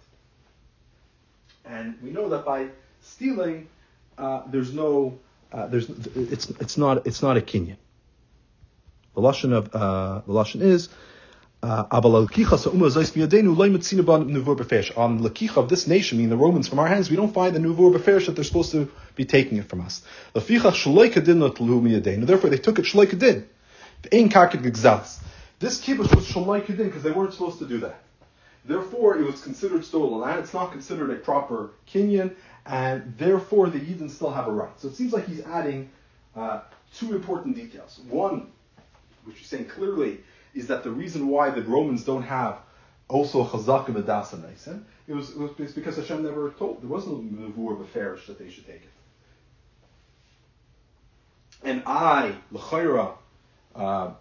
And 1.65 1.97
we 2.03 2.11
know 2.11 2.27
that 2.29 2.43
by 2.43 2.67
stealing, 3.01 3.69
uh, 4.17 4.41
there's 4.47 4.73
no, 4.73 5.19
uh, 5.51 5.67
there's, 5.67 5.89
it's, 5.89 6.49
it's 6.49 6.77
not, 6.77 7.05
it's 7.07 7.21
not 7.21 7.37
a 7.37 7.41
kinyan. 7.41 7.77
The 9.15 9.21
lashon 9.21 9.53
of 9.53 9.73
uh, 9.73 10.21
the 10.25 10.33
lashon 10.33 10.61
is. 10.61 10.89
Uh, 11.63 11.85
on 11.91 12.03
the 12.03 12.09
lakicha 15.29 15.57
of 15.57 15.69
this 15.69 15.87
nation, 15.87 16.19
meaning 16.19 16.29
the 16.29 16.37
Romans, 16.37 16.67
from 16.67 16.77
our 16.77 16.87
hands, 16.87 17.09
we 17.09 17.15
don't 17.15 17.33
find 17.33 17.55
the 17.55 17.59
nuvur 17.59 17.91
beferish 17.91 18.27
that 18.27 18.33
they're 18.33 18.43
supposed 18.43 18.73
to 18.73 18.91
be 19.15 19.25
taking 19.25 19.57
it 19.57 19.67
from 19.67 19.81
us. 19.81 20.03
Therefore, 20.35 20.69
they 22.51 22.57
took 22.59 22.77
it 22.77 22.85
shloikadin. 22.85 23.45
This 25.59 25.81
kibush 25.81 26.15
was 26.15 26.27
shalai 26.27 26.61
kedin 26.63 26.85
because 26.85 27.01
they 27.01 27.09
weren't 27.09 27.33
supposed 27.33 27.57
to 27.57 27.67
do 27.67 27.79
that. 27.79 27.95
Therefore, 28.67 29.17
it 29.17 29.25
was 29.25 29.41
considered 29.41 29.85
stolen 29.85 30.19
land. 30.19 30.39
It's 30.39 30.53
not 30.53 30.73
considered 30.73 31.09
a 31.09 31.15
proper 31.15 31.71
kinyan, 31.89 32.35
and 32.65 33.17
therefore 33.17 33.69
the 33.69 33.79
Yidden 33.79 34.09
still 34.09 34.31
have 34.31 34.47
a 34.47 34.51
right. 34.51 34.77
So 34.77 34.89
it 34.89 34.95
seems 34.95 35.13
like 35.13 35.25
he's 35.25 35.41
adding 35.41 35.89
uh, 36.35 36.59
two 36.93 37.15
important 37.15 37.55
details. 37.55 38.01
One, 38.09 38.51
which 39.23 39.37
he's 39.39 39.47
saying 39.47 39.65
clearly, 39.65 40.19
is 40.53 40.67
that 40.67 40.83
the 40.83 40.91
reason 40.91 41.29
why 41.29 41.49
the 41.49 41.61
Romans 41.61 42.03
don't 42.03 42.23
have 42.23 42.59
also 43.07 43.45
chazaka 43.45 43.87
v'dasa 43.87 44.35
naisen, 44.35 44.83
it 45.07 45.13
was, 45.13 45.29
it 45.29 45.57
was 45.57 45.71
because 45.71 45.95
Hashem 45.95 46.21
never 46.21 46.49
told, 46.51 46.81
there 46.81 46.89
wasn't 46.89 47.15
a 47.15 47.41
nevuah 47.41 47.75
of 47.75 47.81
a 47.81 47.85
farish 47.85 48.27
that 48.27 48.37
they 48.37 48.49
should 48.49 48.65
take 48.65 48.81
it. 48.83 48.89
And 51.63 51.83
I, 51.85 52.35
l'chayra, 52.51 53.13
uh, 53.75 54.11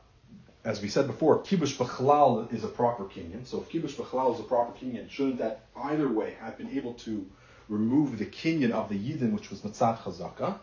as 0.67 0.83
we 0.83 0.89
said 0.89 1.07
before, 1.07 1.39
kibush 1.39 1.77
b'chalal 1.77 2.53
is 2.53 2.65
a 2.65 2.69
proper 2.69 3.05
kinyan. 3.05 3.47
So 3.47 3.61
if 3.63 3.71
kibush 3.71 3.95
b'chalal 3.95 4.35
is 4.35 4.41
a 4.41 4.43
proper 4.43 4.77
kinyan, 4.77 5.09
shouldn't 5.09 5.39
that 5.39 5.61
either 5.77 6.09
way 6.09 6.37
have 6.41 6.59
been 6.59 6.71
able 6.71 6.95
to 6.95 7.25
remove 7.69 8.19
the 8.19 8.27
kinyan 8.27 8.73
of 8.73 8.89
the 8.89 8.99
yidin, 8.99 9.33
which 9.33 9.49
was 9.49 9.61
matzat 9.61 9.99
chazaka? 9.99 10.59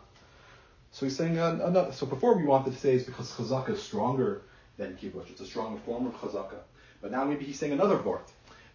So 0.90 1.06
he's 1.06 1.16
saying 1.16 1.38
uh, 1.38 1.58
another. 1.64 1.92
So 1.92 2.04
before 2.04 2.36
we 2.36 2.44
wanted 2.44 2.74
to 2.74 2.78
say 2.78 2.94
it's 2.94 3.04
because 3.04 3.32
chazaka 3.32 3.70
is 3.70 3.82
stronger 3.82 4.42
than 4.76 4.94
kibush. 4.96 5.30
It's 5.30 5.40
a 5.40 5.46
stronger 5.46 5.80
form 5.86 6.06
of 6.06 6.12
chazaka. 6.16 6.58
But 7.00 7.10
now 7.10 7.24
maybe 7.24 7.46
he's 7.46 7.58
saying 7.58 7.72
another 7.72 7.96
vort 7.96 8.30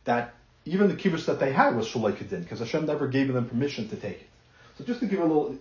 that 0.05 0.33
even 0.65 0.88
the 0.88 0.95
kibush 0.95 1.25
that 1.25 1.39
they 1.39 1.53
had 1.53 1.75
was 1.75 1.88
shalai 1.88 2.13
kedin 2.13 2.41
because 2.41 2.57
Hashem 2.57 2.88
never 2.88 3.07
gave 3.07 3.31
them 3.31 3.48
permission 3.48 3.88
to 3.89 3.95
take 3.95 4.21
it. 4.21 4.29
So 4.79 4.83
just 4.83 5.00
to 5.01 5.05
give 5.05 5.19
a 5.19 5.25
little 5.25 5.55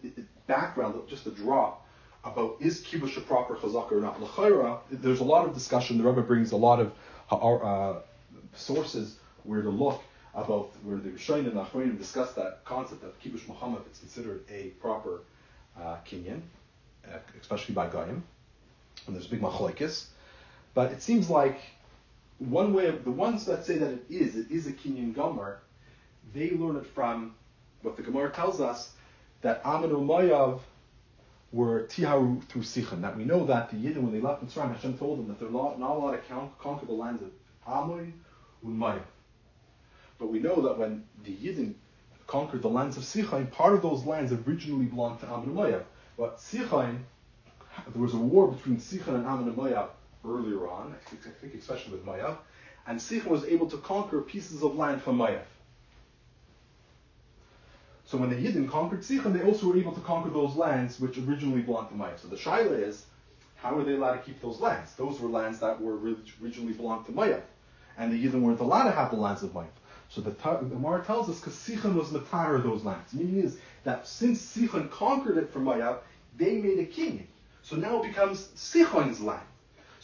background, 0.47 0.99
just 1.09 1.27
a 1.27 1.31
drop 1.31 1.87
about 2.25 2.57
is 2.61 2.83
kibush 2.83 3.17
a 3.17 3.21
proper 3.21 3.55
chazaka 3.57 3.93
or 3.93 4.01
not. 4.01 4.21
L'chayra, 4.21 4.81
there's 4.91 5.21
a 5.21 5.25
lot 5.25 5.47
of 5.47 5.55
discussion. 5.55 5.99
The 5.99 6.05
Rebbe 6.05 6.23
brings 6.23 6.53
a 6.53 6.57
lot 6.57 6.81
of 6.81 6.93
uh, 7.31 8.01
sources 8.55 9.17
where 9.45 9.63
to 9.63 9.71
look 9.71 10.03
about 10.35 10.71
where 10.83 10.99
the 10.99 11.11
Rishonim 11.11 11.47
and 11.47 11.57
the 11.57 11.65
Achronim 11.65 11.99
discuss 11.99 12.33
that 12.35 12.65
concept 12.65 13.03
of 13.03 13.19
kibush 13.21 13.47
Muhammad. 13.49 13.83
It's 13.87 14.01
considered 14.01 14.45
a 14.51 14.69
proper 14.81 15.23
uh, 15.81 15.97
kinyan, 16.07 16.41
uh, 17.07 17.19
especially 17.41 17.75
by 17.75 17.89
Goyim. 17.89 18.23
And 19.07 19.17
there's 19.17 19.27
big 19.27 19.41
machlokes. 19.41 20.07
But 20.75 20.93
it 20.93 21.03
seems 21.03 21.31
like 21.31 21.59
one 22.39 22.73
way 22.73 22.87
of 22.87 23.05
the 23.05 23.11
ones 23.11 23.47
that 23.47 23.65
say 23.65 23.79
that 23.79 23.91
it 23.91 24.05
is, 24.11 24.37
it 24.37 24.51
is 24.51 24.67
a 24.67 24.73
kinyan 24.73 25.15
gomer, 25.15 25.61
they 26.35 26.51
learn 26.51 26.77
it 26.77 26.87
from 26.87 27.35
what 27.83 27.97
the 27.97 28.03
Gemara 28.03 28.31
tells 28.31 28.61
us 28.61 28.93
that 29.41 29.63
Amanu 29.65 30.05
Mayav 30.05 30.61
were 31.52 31.85
tiharu 31.85 32.43
through 32.45 32.62
Sichan. 32.62 33.00
That 33.02 33.17
we 33.17 33.25
know 33.25 33.45
that 33.47 33.71
the 33.71 33.76
Yidden, 33.76 34.02
when 34.02 34.12
they 34.12 34.21
left 34.21 34.45
Mitzrayim, 34.45 34.75
Hashem 34.75 34.99
told 34.99 35.19
them 35.19 35.28
that 35.28 35.40
they're 35.40 35.50
not, 35.50 35.78
allowed 35.78 36.12
to 36.12 36.49
conquer 36.59 36.87
the 36.87 36.93
lands 36.93 37.23
of 37.23 37.31
Amoy 37.67 38.12
and 38.64 38.78
Mayav. 38.78 39.02
But 40.19 40.28
we 40.28 40.40
know 40.40 40.61
that 40.62 40.78
when 40.78 41.05
the 41.25 41.35
Yidden 41.35 41.75
conquered 42.26 42.62
the 42.62 42.69
lands 42.69 42.97
of 42.97 43.02
Sichain, 43.05 43.50
part 43.50 43.73
of 43.75 43.83
those 43.83 44.05
lands 44.05 44.33
originally 44.33 44.87
belonged 44.87 45.21
to 45.21 45.26
Ammon 45.26 45.45
and 45.45 45.55
Moab. 45.55 45.87
But 46.17 46.38
Sichain, 46.38 46.99
there 47.93 48.02
was 48.02 48.14
a 48.14 48.19
war 48.19 48.49
between 48.49 48.76
Sichain 48.76 49.14
and 49.14 49.26
Ammon 49.26 49.49
and 49.49 49.57
Moab 49.57 49.90
earlier 50.26 50.69
on, 50.69 50.95
I 50.95 51.31
think, 51.40 51.55
especially 51.55 51.93
with 51.93 52.05
Moab, 52.05 52.38
and 52.87 52.99
Sichain 52.99 53.26
was 53.26 53.45
able 53.45 53.71
to 53.71 53.78
conquer 53.78 54.21
pieces 54.21 54.62
of 54.62 54.76
land 54.76 55.02
from 55.02 55.17
Moab. 55.17 55.47
So 58.09 58.17
when 58.17 58.31
the 58.31 58.37
Yidden 58.37 58.71
conquered 58.71 59.00
Sichon, 59.00 59.35
they 59.35 59.43
also 59.43 59.69
were 59.69 59.77
able 59.77 59.93
to 59.93 60.00
conquer 60.00 60.31
those 60.31 60.57
lands 60.57 60.99
which 60.99 61.19
originally 61.19 61.61
belonged 61.61 61.91
to 61.91 61.95
Moab. 61.95 62.19
So 62.19 62.29
the 62.29 62.37
Shaila 62.37 62.83
is, 62.83 63.05
how 63.57 63.75
were 63.75 63.85
they 63.85 63.97
allowed 63.97 64.15
to 64.15 64.21
keep 64.21 64.41
those 64.41 64.61
lands? 64.61 64.95
Those 64.95 65.21
were 65.21 65.29
lands 65.29 65.59
that 65.59 65.79
were 65.79 65.99
originally 66.43 66.73
belonged 66.73 67.05
to 67.05 67.12
Moab. 67.12 67.43
And 67.99 68.11
the 68.11 68.17
Yidden 68.17 68.41
weren't 68.41 68.61
allowed 68.61 68.85
to 68.85 68.93
have 68.93 69.11
the 69.11 69.19
lands 69.19 69.43
of 69.43 69.53
Moab. 69.53 69.69
So 70.09 70.23
the, 70.23 70.31
Gemara 70.31 71.05
tells 71.05 71.29
us 71.29 71.38
because 71.38 71.53
Sichon 71.53 71.97
was 71.97 72.09
Matar 72.09 72.57
of 72.57 72.62
those 72.62 72.83
lands. 72.83 73.12
Meaning 73.12 73.45
is 73.45 73.59
that 73.85 74.09
since 74.09 74.41
Sichon 74.41 74.91
conquered 74.91 75.37
it 75.37 75.53
from 75.53 75.65
Moab, 75.65 75.99
they 76.35 76.62
made 76.62 76.79
a 76.79 76.87
king. 76.87 77.29
So 77.61 77.77
now 77.77 78.03
it 78.03 78.09
becomes 78.09 78.49
Sichon's 78.57 79.21
land. 79.21 79.45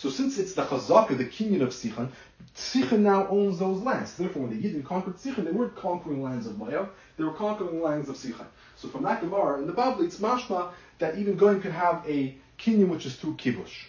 So 0.05 0.11
since 0.11 0.37
it's 0.37 0.53
the 0.53 0.65
Chazaka, 0.67 1.17
the 1.17 1.25
kinyan 1.25 1.63
of 1.63 1.71
Sichon, 1.71 2.11
Sichon 2.55 2.99
now 2.99 3.27
owns 3.29 3.59
those 3.59 3.81
lands. 3.81 4.15
Therefore, 4.15 4.43
when 4.43 4.51
the 4.51 4.63
Yidden 4.63 4.85
conquered 4.85 5.17
Sichon, 5.17 5.47
they 5.47 5.51
weren't 5.51 5.75
conquering 5.77 6.23
lands 6.23 6.47
of 6.47 6.59
Moab, 6.59 6.91
they 7.17 7.25
were 7.25 7.33
conquering 7.33 7.81
lands 7.81 8.11
of 8.11 8.17
Sichon. 8.17 8.45
So 8.77 8.89
from 8.89 9.03
that 9.05 9.23
Gemara, 9.23 9.61
in 9.61 9.67
the 9.67 9.73
Bible, 9.73 10.05
it's 10.05 10.19
mashma 10.19 10.73
that 10.99 11.17
even 11.17 11.39
going 11.39 11.63
could 11.63 11.73
have 11.73 12.05
a 12.07 12.37
kinyan 12.59 12.89
which 12.89 13.07
is 13.07 13.17
through 13.17 13.37
kibush, 13.37 13.87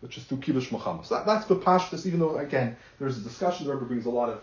which 0.00 0.16
is 0.16 0.24
through 0.24 0.38
kibush 0.38 0.72
Muhammad. 0.72 1.04
So 1.04 1.16
that, 1.16 1.26
that's 1.26 1.44
Bapashtas, 1.44 2.06
even 2.06 2.20
though, 2.20 2.38
again, 2.38 2.74
there's 2.98 3.18
a 3.18 3.20
discussion, 3.20 3.66
the 3.66 3.74
Rebbe 3.74 3.84
brings 3.84 4.06
a 4.06 4.10
lot 4.10 4.30
of 4.30 4.40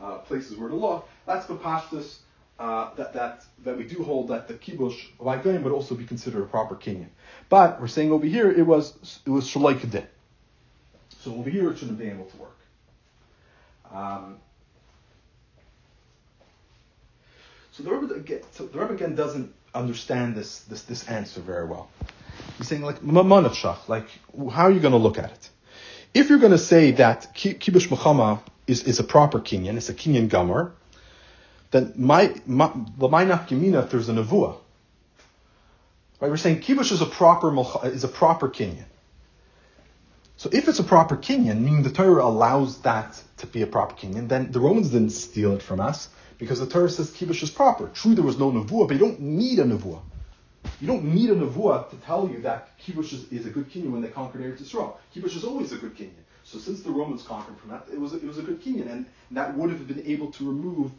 uh, 0.00 0.18
places 0.18 0.56
where 0.56 0.68
to 0.68 0.76
look, 0.76 1.08
that's 1.26 1.44
Bapashtas, 1.46 2.18
uh, 2.60 2.94
that, 2.94 3.14
that, 3.14 3.44
that 3.64 3.76
we 3.76 3.82
do 3.82 4.04
hold 4.04 4.28
that 4.28 4.46
the 4.46 4.54
kibush 4.54 5.06
of 5.18 5.42
going 5.42 5.64
would 5.64 5.72
also 5.72 5.96
be 5.96 6.04
considered 6.04 6.44
a 6.44 6.46
proper 6.46 6.76
kinyan. 6.76 7.08
But 7.48 7.80
we're 7.80 7.88
saying 7.88 8.12
over 8.12 8.26
here 8.26 8.48
it 8.48 8.64
was 8.64 9.20
it 9.26 9.30
was 9.30 9.48
shalai 9.48 9.74
kedin. 9.74 10.06
So 11.22 11.34
over 11.36 11.48
here 11.48 11.70
it 11.70 11.78
shouldn't 11.78 11.98
be 11.98 12.08
able 12.08 12.24
to 12.24 12.36
work. 12.36 12.56
Um, 13.92 14.38
so 17.70 17.82
the 17.84 17.92
Rebbe, 17.92 18.14
again, 18.14 18.40
so 18.52 18.66
the 18.66 18.78
Rebbe 18.78 18.94
again 18.94 19.14
doesn't 19.14 19.52
understand 19.74 20.34
this, 20.34 20.60
this, 20.60 20.82
this 20.82 21.08
answer 21.08 21.40
very 21.40 21.66
well. 21.66 21.88
He's 22.58 22.66
saying 22.68 22.82
like, 22.82 23.02
like, 23.02 24.06
how 24.50 24.64
are 24.64 24.70
you 24.70 24.80
going 24.80 24.92
to 24.92 24.98
look 24.98 25.18
at 25.18 25.30
it? 25.30 25.50
If 26.12 26.28
you're 26.28 26.38
going 26.38 26.52
to 26.52 26.58
say 26.58 26.92
that 26.92 27.34
kibush 27.34 27.88
mechama 27.88 28.40
is, 28.66 28.82
is 28.84 28.98
a 28.98 29.04
proper 29.04 29.40
kinyan, 29.40 29.76
it's 29.76 29.88
a 29.88 29.94
kinyan 29.94 30.28
gomer, 30.28 30.72
then 31.70 31.92
my, 31.96 32.34
my, 32.46 32.70
if 32.98 33.90
there's 33.90 34.08
a 34.08 34.12
nevuah. 34.12 34.56
Right, 36.20 36.30
we're 36.30 36.36
saying 36.36 36.60
kibush 36.60 36.92
is 36.92 37.00
a 37.00 37.06
proper 37.06 37.54
is 37.86 38.04
a 38.04 38.08
proper 38.08 38.48
kinyan. 38.48 38.84
So 40.42 40.50
if 40.52 40.66
it's 40.66 40.80
a 40.80 40.82
proper 40.82 41.16
kinyan, 41.16 41.60
meaning 41.60 41.84
the 41.84 41.92
Torah 41.92 42.24
allows 42.24 42.80
that 42.80 43.22
to 43.36 43.46
be 43.46 43.62
a 43.62 43.66
proper 43.68 43.94
kinyan, 43.94 44.26
then 44.26 44.50
the 44.50 44.58
Romans 44.58 44.90
didn't 44.90 45.10
steal 45.10 45.52
it 45.52 45.62
from 45.62 45.78
us 45.78 46.08
because 46.36 46.58
the 46.58 46.66
Torah 46.66 46.90
says 46.90 47.12
kibush 47.12 47.44
is 47.44 47.50
proper. 47.50 47.86
True, 47.90 48.16
there 48.16 48.24
was 48.24 48.40
no 48.40 48.50
nevuah, 48.50 48.88
but 48.88 48.94
you 48.94 48.98
don't 48.98 49.20
need 49.20 49.60
a 49.60 49.62
nevuah. 49.62 50.00
You 50.80 50.88
don't 50.88 51.04
need 51.04 51.30
a 51.30 51.36
nevuah 51.36 51.90
to 51.90 51.96
tell 51.98 52.28
you 52.28 52.40
that 52.40 52.76
kibush 52.80 53.12
is, 53.12 53.30
is 53.30 53.46
a 53.46 53.50
good 53.50 53.70
kinyan 53.70 53.92
when 53.92 54.02
they 54.02 54.08
conquered 54.08 54.42
Eretz 54.42 54.60
Yisrael. 54.60 54.96
Kibush 55.14 55.36
is 55.36 55.44
always 55.44 55.70
a 55.70 55.76
good 55.76 55.96
kinyan. 55.96 56.24
So 56.42 56.58
since 56.58 56.82
the 56.82 56.90
Romans 56.90 57.22
conquered 57.22 57.56
from 57.58 57.70
that, 57.70 57.86
it 57.92 58.00
was 58.00 58.12
a, 58.12 58.16
it 58.16 58.24
was 58.24 58.38
a 58.38 58.42
good 58.42 58.60
kinyan, 58.60 58.90
and 58.90 59.06
that 59.30 59.56
would 59.56 59.70
have 59.70 59.86
been 59.86 60.02
able 60.04 60.32
to 60.32 60.44
remove 60.44 60.90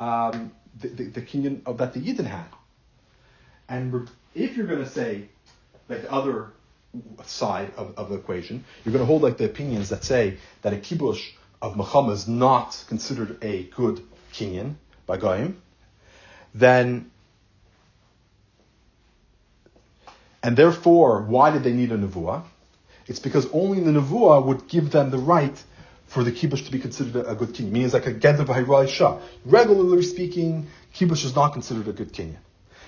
um, 0.00 0.50
the, 0.80 0.88
the, 0.88 1.04
the 1.04 1.22
kinyan 1.22 1.64
of, 1.66 1.78
that 1.78 1.94
the 1.94 2.00
Yidden 2.00 2.26
had. 2.26 2.48
And 3.68 4.10
if 4.34 4.56
you're 4.56 4.66
going 4.66 4.82
to 4.82 4.90
say 4.90 5.28
like 5.88 6.02
the 6.02 6.10
other 6.10 6.52
side 7.24 7.72
of, 7.76 7.96
of 7.96 8.08
the 8.08 8.16
equation. 8.16 8.64
You're 8.84 8.92
going 8.92 9.02
to 9.02 9.06
hold 9.06 9.22
like 9.22 9.36
the 9.36 9.44
opinions 9.44 9.90
that 9.90 10.04
say 10.04 10.38
that 10.62 10.72
a 10.72 10.76
kibush 10.76 11.22
of 11.60 11.76
Muhammad 11.76 12.14
is 12.14 12.28
not 12.28 12.82
considered 12.88 13.38
a 13.42 13.64
good 13.64 14.02
kinyan 14.32 14.74
by 15.06 15.18
Goyim. 15.18 15.60
Then, 16.54 17.10
and 20.42 20.56
therefore, 20.56 21.22
why 21.22 21.50
did 21.50 21.62
they 21.62 21.72
need 21.72 21.92
a 21.92 21.98
nevuah? 21.98 22.44
It's 23.06 23.18
because 23.18 23.46
only 23.52 23.80
the 23.80 23.90
nevuah 23.90 24.44
would 24.44 24.68
give 24.68 24.90
them 24.90 25.10
the 25.10 25.18
right 25.18 25.62
for 26.06 26.24
the 26.24 26.32
kibush 26.32 26.64
to 26.64 26.72
be 26.72 26.78
considered 26.78 27.26
a, 27.26 27.34
good 27.34 27.50
kinyan. 27.50 27.70
Meaning 27.70 27.84
it's 27.84 27.94
like 27.94 28.06
a 28.06 28.14
geder 28.14 28.88
shah. 28.88 29.20
Regularly 29.44 30.02
speaking, 30.02 30.68
kibush 30.94 31.24
is 31.24 31.34
not 31.34 31.52
considered 31.52 31.88
a 31.88 31.92
good 31.92 32.12
kinyan. 32.12 32.38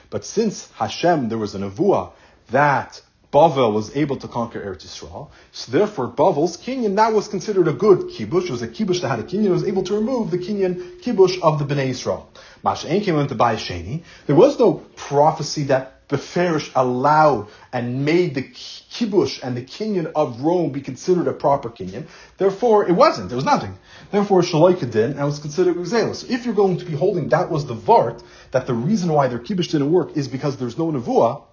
But 0.08 0.24
since 0.24 0.70
Hashem, 0.72 1.28
there 1.28 1.38
was 1.38 1.54
a 1.54 1.58
nevuah 1.58 2.12
that 2.50 3.00
Bavel 3.32 3.72
was 3.72 3.96
able 3.96 4.16
to 4.16 4.26
conquer 4.26 4.60
Eretz 4.60 4.84
Yisrael. 4.84 5.30
So 5.52 5.70
therefore, 5.70 6.08
Bavel's 6.08 6.56
kinyan, 6.56 6.96
that 6.96 7.12
was 7.12 7.28
considered 7.28 7.68
a 7.68 7.72
good 7.72 8.08
kibush. 8.08 8.44
It 8.44 8.50
was 8.50 8.62
a 8.62 8.68
kibush 8.68 9.02
that 9.02 9.08
had 9.08 9.20
a 9.20 9.22
kinyan. 9.22 9.50
was 9.50 9.64
able 9.64 9.84
to 9.84 9.94
remove 9.94 10.32
the 10.32 10.38
kinyan 10.38 11.00
kibush 11.00 11.40
of 11.40 11.60
the 11.60 11.64
Bnei 11.64 11.90
Yisrael. 11.90 12.26
Masha'en 12.64 13.04
came 13.04 13.16
into 13.18 13.36
Bayesheni. 13.36 14.02
There 14.26 14.34
was 14.34 14.58
no 14.58 14.74
prophecy 14.96 15.64
that 15.64 16.08
Beferish 16.08 16.72
allowed 16.74 17.46
and 17.72 18.04
made 18.04 18.34
the 18.34 18.42
kibush 18.42 19.38
and 19.44 19.56
the 19.56 19.62
kinyan 19.62 20.10
of 20.16 20.40
Rome 20.40 20.72
be 20.72 20.80
considered 20.80 21.28
a 21.28 21.32
proper 21.32 21.70
kinyan. 21.70 22.08
Therefore, 22.36 22.88
it 22.88 22.92
wasn't. 22.92 23.28
There 23.28 23.36
was 23.36 23.44
nothing. 23.44 23.78
Therefore, 24.10 24.42
Shaloika 24.42 24.90
did, 24.90 25.10
and 25.10 25.24
was 25.24 25.38
considered 25.38 25.76
Uzelis. 25.76 26.16
So 26.16 26.26
if 26.28 26.44
you're 26.44 26.54
going 26.54 26.78
to 26.78 26.84
be 26.84 26.96
holding 26.96 27.28
that 27.28 27.48
was 27.48 27.64
the 27.64 27.76
Vart, 27.76 28.24
that 28.50 28.66
the 28.66 28.74
reason 28.74 29.12
why 29.12 29.28
their 29.28 29.38
kibush 29.38 29.70
didn't 29.70 29.92
work 29.92 30.16
is 30.16 30.26
because 30.26 30.56
there's 30.56 30.76
no 30.76 30.90
Nevuah, 30.90 31.44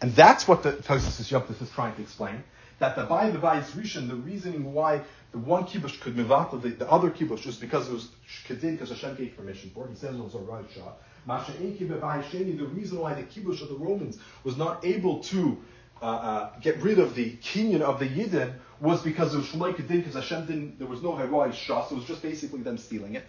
and 0.00 0.14
that's 0.14 0.48
what 0.48 0.62
the 0.62 0.72
Tosis 0.72 1.30
Yoptis 1.30 1.60
is 1.60 1.70
trying 1.70 1.94
to 1.96 2.02
explain. 2.02 2.42
That 2.78 2.96
the 2.96 3.04
by 3.04 3.30
the 3.30 3.38
Bayis 3.38 3.70
Rishon, 3.72 4.08
the 4.08 4.14
reasoning 4.14 4.72
why 4.72 5.02
the 5.32 5.38
one 5.38 5.64
kibush 5.64 6.00
could 6.00 6.16
mivata 6.16 6.60
the, 6.60 6.70
the 6.70 6.90
other 6.90 7.10
kibush 7.10 7.46
is 7.46 7.56
because 7.56 7.88
it 7.88 7.92
was 7.92 8.08
kedin, 8.48 8.72
because 8.72 8.88
Hashem 8.88 9.16
gave 9.16 9.36
permission 9.36 9.70
for 9.74 9.84
it. 9.86 9.90
He 9.90 9.96
says 9.96 10.14
it 10.14 10.22
was 10.22 10.34
a 10.34 10.74
shot. 10.74 10.98
Masha 11.26 11.52
the 11.52 12.70
reason 12.72 12.98
why 12.98 13.14
the 13.14 13.22
kibush 13.22 13.60
of 13.60 13.68
the 13.68 13.76
Romans 13.76 14.18
was 14.42 14.56
not 14.56 14.84
able 14.84 15.20
to 15.24 15.58
uh, 16.00 16.06
uh, 16.06 16.58
get 16.60 16.82
rid 16.82 16.98
of 16.98 17.14
the 17.14 17.32
kinyan 17.36 17.82
of 17.82 17.98
the 17.98 18.08
Yidden 18.08 18.54
was 18.80 19.02
because 19.02 19.34
it 19.34 19.36
was 19.36 19.46
Shloika 19.48 19.86
Din, 19.86 19.98
because 19.98 20.14
Hashem 20.14 20.46
didn't, 20.46 20.78
there 20.78 20.88
was 20.88 21.02
no 21.02 21.12
Harai 21.12 21.50
Shas, 21.50 21.88
So 21.88 21.96
it 21.96 21.98
was 21.98 22.06
just 22.06 22.22
basically 22.22 22.62
them 22.62 22.78
stealing 22.78 23.14
it. 23.14 23.24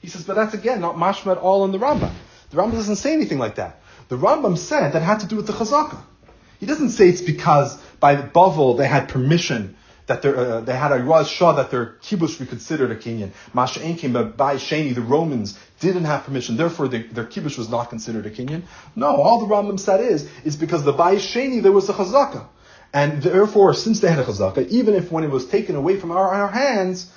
He 0.00 0.08
says, 0.08 0.24
but 0.24 0.36
that's 0.36 0.54
again 0.54 0.80
not 0.80 0.94
mashma 0.94 1.32
at 1.32 1.38
all 1.38 1.64
in 1.64 1.72
the 1.72 1.78
Rambam. 1.78 2.12
The 2.50 2.56
Rambam 2.56 2.72
doesn't 2.72 2.96
say 2.96 3.12
anything 3.12 3.38
like 3.38 3.56
that. 3.56 3.80
The 4.08 4.16
Rambam 4.16 4.56
said 4.56 4.92
that 4.92 5.02
had 5.02 5.20
to 5.20 5.26
do 5.26 5.36
with 5.36 5.46
the 5.46 5.52
Chazaka. 5.52 6.00
He 6.62 6.66
doesn't 6.66 6.90
say 6.90 7.08
it's 7.08 7.20
because 7.20 7.76
by 7.98 8.14
Bavel 8.14 8.78
they 8.78 8.86
had 8.86 9.08
permission 9.08 9.74
that 10.06 10.24
uh, 10.24 10.60
they 10.60 10.76
had 10.76 10.92
a 10.92 11.02
Raz 11.02 11.28
Shah 11.28 11.54
that 11.54 11.72
their 11.72 11.96
kibush 12.02 12.38
be 12.38 12.46
considered 12.46 12.92
a 12.92 12.94
kinyan. 12.94 13.32
Masha 13.52 13.80
came 13.80 14.12
by 14.12 14.54
Shani, 14.58 14.94
the 14.94 15.00
Romans 15.00 15.58
didn't 15.80 16.04
have 16.04 16.22
permission, 16.22 16.56
therefore 16.56 16.86
their 16.86 17.24
kibush 17.24 17.58
was 17.58 17.68
not 17.68 17.90
considered 17.90 18.26
a 18.26 18.30
kinyan. 18.30 18.62
No, 18.94 19.08
all 19.08 19.44
the 19.44 19.52
Rambam 19.52 19.80
said 19.80 20.02
is, 20.02 20.30
is 20.44 20.54
because 20.54 20.84
the 20.84 20.92
Bay 20.92 21.16
Shani 21.16 21.60
there 21.64 21.72
was 21.72 21.88
a 21.88 21.94
Chazaka. 21.94 22.46
And 22.92 23.20
therefore, 23.20 23.74
since 23.74 23.98
they 23.98 24.08
had 24.08 24.20
a 24.20 24.24
Chazaka, 24.24 24.68
even 24.68 24.94
if 24.94 25.10
when 25.10 25.24
it 25.24 25.30
was 25.30 25.46
taken 25.46 25.74
away 25.74 25.98
from 25.98 26.12
our, 26.12 26.28
our 26.28 26.48
hands, 26.48 27.10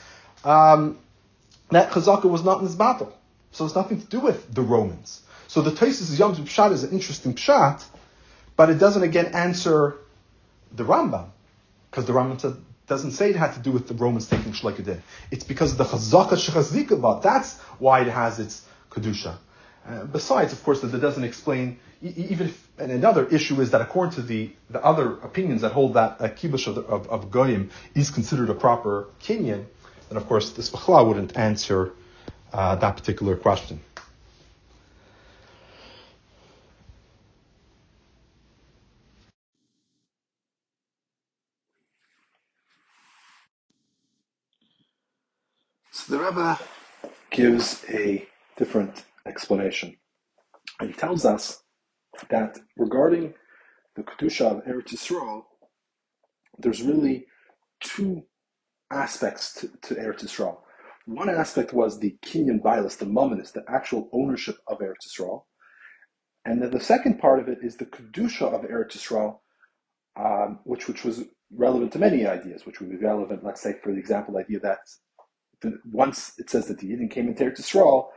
um, 0.43 0.97
that 1.69 1.91
Chazaka 1.91 2.25
was 2.25 2.43
not 2.43 2.61
in 2.61 2.65
this 2.65 2.73
battle. 2.73 3.15
So 3.51 3.65
it's 3.65 3.75
nothing 3.75 4.01
to 4.01 4.07
do 4.07 4.21
with 4.21 4.51
the 4.51 4.63
Romans. 4.63 5.21
So 5.47 5.61
the 5.61 5.69
Taisus 5.69 6.17
Yom 6.17 6.35
Pshat 6.35 6.71
is 6.71 6.83
an 6.83 6.89
interesting 6.89 7.35
Pshat, 7.35 7.85
but 8.55 8.69
it 8.69 8.79
doesn't 8.79 9.03
again 9.03 9.27
answer 9.27 9.97
the 10.71 10.83
Rambam. 10.83 11.29
Because 11.89 12.05
the 12.05 12.13
Rambam 12.13 12.57
doesn't 12.87 13.11
say 13.11 13.29
it 13.29 13.35
had 13.35 13.53
to 13.53 13.59
do 13.59 13.71
with 13.71 13.87
the 13.87 13.93
Romans 13.93 14.27
taking 14.27 14.51
Shleikadin. 14.51 14.99
It's 15.31 15.43
because 15.43 15.71
of 15.71 15.77
the 15.77 15.85
Chazaka 15.85 16.33
Shechazikava. 16.33 17.21
That's 17.21 17.59
why 17.79 18.01
it 18.01 18.07
has 18.07 18.39
its 18.39 18.65
Kedusha. 18.89 19.37
Uh, 19.87 20.03
besides, 20.05 20.51
of 20.51 20.63
course, 20.63 20.81
that 20.81 20.93
it 20.93 20.99
doesn't 20.99 21.23
explain, 21.23 21.79
even 22.01 22.47
if, 22.47 22.67
and 22.79 22.91
another 22.91 23.27
issue 23.27 23.61
is 23.61 23.71
that 23.71 23.81
according 23.81 24.15
to 24.15 24.21
the, 24.21 24.51
the 24.69 24.83
other 24.83 25.13
opinions 25.19 25.61
that 25.61 25.73
hold 25.73 25.93
that 25.93 26.17
a 26.19 26.27
kibush 26.27 26.67
of, 26.67 26.77
of, 26.77 27.07
of 27.07 27.31
Goyim 27.31 27.69
is 27.93 28.09
considered 28.09 28.49
a 28.49 28.55
proper 28.55 29.07
kinyan, 29.21 29.65
then 30.09 30.17
of 30.17 30.27
course 30.27 30.51
this 30.51 30.71
Bechla 30.71 31.07
wouldn't 31.07 31.37
answer 31.37 31.93
uh, 32.51 32.75
that 32.75 32.97
particular 32.97 33.35
question. 33.35 33.79
Rebbe 46.25 46.59
gives 47.29 47.85
a 47.87 48.27
different 48.57 49.03
explanation. 49.27 49.95
He 50.81 50.91
tells 50.91 51.23
us 51.23 51.61
that 52.29 52.57
regarding 52.77 53.35
the 53.95 54.01
Kedusha 54.01 54.45
of 54.45 54.63
Eretz 54.65 54.93
Yisrael, 54.93 55.43
there's 56.57 56.81
really 56.81 57.27
two 57.79 58.23
aspects 58.91 59.53
to, 59.55 59.67
to 59.83 59.95
Eretz 59.95 60.23
Yisrael. 60.23 60.57
One 61.05 61.29
aspect 61.29 61.73
was 61.73 61.99
the 61.99 62.17
kinyan 62.25 62.59
Bilas, 62.59 62.97
the 62.97 63.05
Mumminus, 63.05 63.51
the 63.51 63.63
actual 63.67 64.09
ownership 64.11 64.57
of 64.67 64.79
Eretz 64.79 65.05
Yisrael. 65.07 65.43
And 66.43 66.59
then 66.59 66.71
the 66.71 66.79
second 66.79 67.19
part 67.19 67.39
of 67.39 67.49
it 67.49 67.59
is 67.61 67.75
the 67.75 67.85
Kedusha 67.85 68.51
of 68.51 68.61
Eretz 68.63 68.97
Yisrael, 68.97 69.39
um, 70.17 70.59
which, 70.63 70.87
which 70.87 71.03
was 71.03 71.25
relevant 71.51 71.91
to 71.91 71.99
many 71.99 72.25
ideas, 72.25 72.65
which 72.65 72.79
would 72.79 72.89
be 72.89 72.97
relevant, 72.97 73.43
let's 73.43 73.61
say, 73.61 73.75
for 73.83 73.91
the 73.91 73.99
example, 73.99 74.37
idea 74.37 74.59
that 74.61 74.79
once 75.91 76.33
it 76.37 76.49
says 76.49 76.67
that 76.67 76.79
the 76.79 76.87
Yidden 76.87 77.09
came 77.09 77.27
into 77.27 77.43
Eretz 77.43 77.61
Yisrael, 77.61 78.07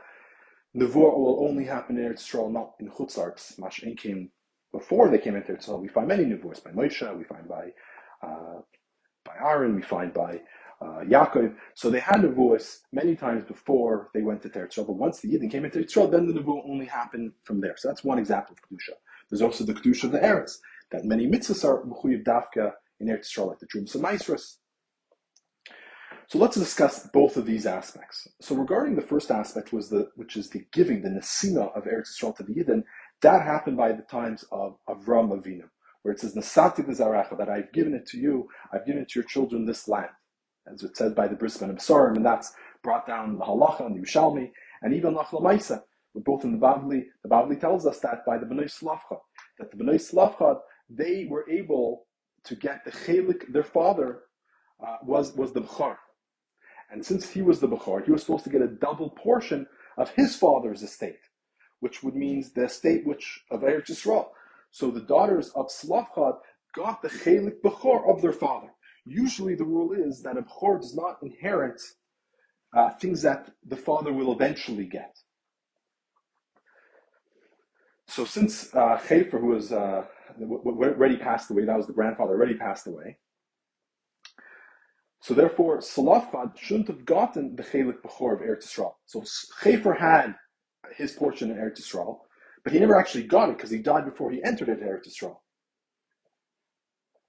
Nevuah 0.75 1.17
will 1.17 1.45
only 1.47 1.65
happen 1.65 1.97
in 1.97 2.03
Eretz 2.03 2.23
Yisrael, 2.23 2.51
not 2.51 2.73
in 2.79 2.89
Chutzarts. 2.89 3.59
Mash'in 3.59 3.97
came 3.97 4.31
before 4.71 5.09
they 5.09 5.17
came 5.17 5.35
into 5.35 5.51
Eretz 5.51 5.67
Yisrael. 5.67 5.81
We 5.81 5.87
find 5.87 6.07
many 6.07 6.25
Nevuahs 6.25 6.63
by 6.63 6.71
Moshe, 6.71 7.17
we 7.17 7.23
find 7.23 7.47
by 7.47 7.73
uh, 8.21 8.61
by 9.25 9.33
Aaron, 9.41 9.75
we 9.75 9.81
find 9.81 10.13
by 10.13 10.41
uh, 10.81 11.01
Yaakov. 11.03 11.55
So 11.73 11.89
they 11.89 11.99
had 11.99 12.21
Nevuahs 12.21 12.79
many 12.91 13.15
times 13.15 13.43
before 13.43 14.09
they 14.13 14.21
went 14.21 14.41
to 14.43 14.49
Eretz 14.49 14.75
Yisrael. 14.75 14.87
But 14.87 14.97
once 14.97 15.19
the 15.19 15.29
Yidden 15.29 15.51
came 15.51 15.65
into 15.65 15.79
Eretz 15.79 15.93
Yisrael, 15.93 16.11
then 16.11 16.27
the 16.27 16.39
Nevuah 16.39 16.69
only 16.69 16.85
happened 16.85 17.33
from 17.43 17.61
there. 17.61 17.75
So 17.77 17.87
that's 17.87 18.03
one 18.03 18.19
example 18.19 18.55
of 18.55 18.61
Kedusha. 18.61 18.93
There's 19.29 19.41
also 19.41 19.63
the 19.63 19.73
Kedusha 19.73 20.05
of 20.05 20.11
the 20.11 20.19
Eretz, 20.19 20.57
that 20.91 21.05
many 21.05 21.27
mitzvahs 21.27 21.63
are 21.63 21.83
Mechuyev 21.83 22.23
Dafka 22.23 22.73
in 22.99 23.07
Eretz 23.07 23.27
Yisrael, 23.27 23.47
like 23.47 23.59
the 23.59 23.67
Trumas 23.67 23.95
and 23.95 24.03
Maisras, 24.03 24.57
so 26.29 26.37
let's 26.37 26.57
discuss 26.57 27.07
both 27.11 27.37
of 27.37 27.47
these 27.47 27.65
aspects. 27.65 28.27
So 28.39 28.53
regarding 28.53 28.95
the 28.95 29.01
first 29.01 29.31
aspect 29.31 29.73
was 29.73 29.89
the, 29.89 30.11
which 30.15 30.37
is 30.37 30.51
the 30.51 30.63
giving, 30.71 31.01
the 31.01 31.09
nesina 31.09 31.75
of 31.75 31.85
Eretz 31.85 32.09
Yisrael 32.21 32.37
to 32.37 32.43
the 32.43 32.53
Yidden, 32.53 32.83
that 33.23 33.41
happened 33.41 33.77
by 33.77 33.93
the 33.93 34.03
times 34.03 34.45
of 34.51 34.77
Avram 34.87 35.31
Avinu, 35.31 35.63
where 36.03 36.13
it 36.13 36.19
says, 36.19 36.35
Nasati 36.35 36.85
Zaracha, 36.85 37.35
that 37.35 37.49
I've 37.49 37.73
given 37.73 37.95
it 37.95 38.05
to 38.09 38.19
you, 38.19 38.47
I've 38.71 38.85
given 38.85 39.01
it 39.01 39.09
to 39.09 39.19
your 39.19 39.27
children 39.27 39.65
this 39.65 39.87
land. 39.87 40.11
As 40.71 40.83
it 40.83 40.95
said 40.95 41.15
by 41.15 41.27
the 41.27 41.35
Bris 41.35 41.57
Bein 41.57 41.75
Habsarim, 41.75 42.17
and 42.17 42.25
that's 42.25 42.53
brought 42.83 43.07
down 43.07 43.39
the 43.39 43.45
Halacha 43.45 43.87
and 43.87 43.95
the 43.95 44.07
Yerushalmi, 44.07 44.51
and 44.83 44.93
even 44.93 45.15
Lachla 45.15 45.41
Maisa, 45.41 45.81
both 46.13 46.43
in 46.43 46.51
the 46.51 46.59
Bavli, 46.59 47.05
the 47.23 47.29
Bavli 47.29 47.59
tells 47.59 47.87
us 47.87 47.99
that 48.01 48.23
by 48.27 48.37
the 48.37 48.45
Bnei 48.45 48.71
Slavcha, 48.71 49.17
that 49.57 49.71
the 49.71 49.77
Bnei 49.77 49.95
Slavcha, 49.95 50.59
they 50.91 51.25
were 51.27 51.49
able 51.49 52.05
to 52.43 52.55
get 52.55 52.85
the 52.85 52.91
Chelik, 52.91 53.51
their 53.51 53.63
father 53.63 54.21
uh, 54.85 54.97
was, 55.03 55.33
was 55.35 55.53
the 55.53 55.61
Bchar, 55.61 55.95
and 56.91 57.05
since 57.05 57.29
he 57.29 57.41
was 57.41 57.59
the 57.59 57.67
Bukhar, 57.67 58.03
he 58.03 58.11
was 58.11 58.21
supposed 58.21 58.43
to 58.45 58.49
get 58.49 58.61
a 58.61 58.67
double 58.67 59.11
portion 59.11 59.67
of 59.97 60.11
his 60.11 60.35
father's 60.35 60.81
estate, 60.81 61.19
which 61.79 62.01
would 62.03 62.15
mean 62.15 62.43
the 62.55 62.65
estate 62.65 63.05
which 63.05 63.43
of 63.51 63.61
Eretz 63.61 63.89
Yisrael. 63.89 64.29
So 64.71 64.91
the 64.91 65.01
daughters 65.01 65.49
of 65.55 65.67
Slavchad 65.67 66.37
got 66.75 67.01
the 67.01 67.09
Chelik 67.09 67.61
Bukhar 67.61 68.09
of 68.09 68.21
their 68.21 68.33
father. 68.33 68.69
Usually 69.05 69.55
the 69.55 69.65
rule 69.65 69.93
is 69.93 70.21
that 70.23 70.37
a 70.37 70.41
Bukhar 70.41 70.81
does 70.81 70.95
not 70.95 71.17
inherit 71.21 71.81
uh, 72.75 72.91
things 72.91 73.21
that 73.23 73.49
the 73.65 73.75
father 73.75 74.13
will 74.13 74.31
eventually 74.31 74.85
get. 74.85 75.17
So 78.07 78.25
since 78.25 78.73
uh, 78.73 78.97
who 78.97 79.45
was 79.45 79.71
uh, 79.71 80.03
already 80.41 81.17
passed 81.17 81.51
away, 81.51 81.65
that 81.65 81.77
was 81.77 81.87
the 81.87 81.93
grandfather, 81.93 82.33
already 82.33 82.55
passed 82.55 82.87
away, 82.87 83.17
so 85.21 85.33
therefore, 85.33 85.79
Salafad 85.79 86.57
shouldn't 86.57 86.87
have 86.87 87.05
gotten 87.05 87.55
the 87.55 87.63
Chelik 87.63 88.01
Bechor 88.01 88.33
of 88.33 88.39
Eretz 88.39 88.65
Yisrael. 88.65 88.93
So 89.05 89.23
Chefer 89.61 89.93
had 89.97 90.35
his 90.95 91.11
portion 91.11 91.51
in 91.51 91.57
Eretz 91.57 91.81
Yisrael, 91.81 92.19
but 92.63 92.73
he 92.73 92.79
never 92.79 92.97
actually 92.97 93.23
got 93.23 93.49
it 93.49 93.57
because 93.57 93.69
he 93.69 93.79
died 93.79 94.05
before 94.05 94.31
he 94.31 94.43
entered 94.43 94.69
into 94.69 94.85
Eretz 94.85 95.07
Yisrael. 95.07 95.37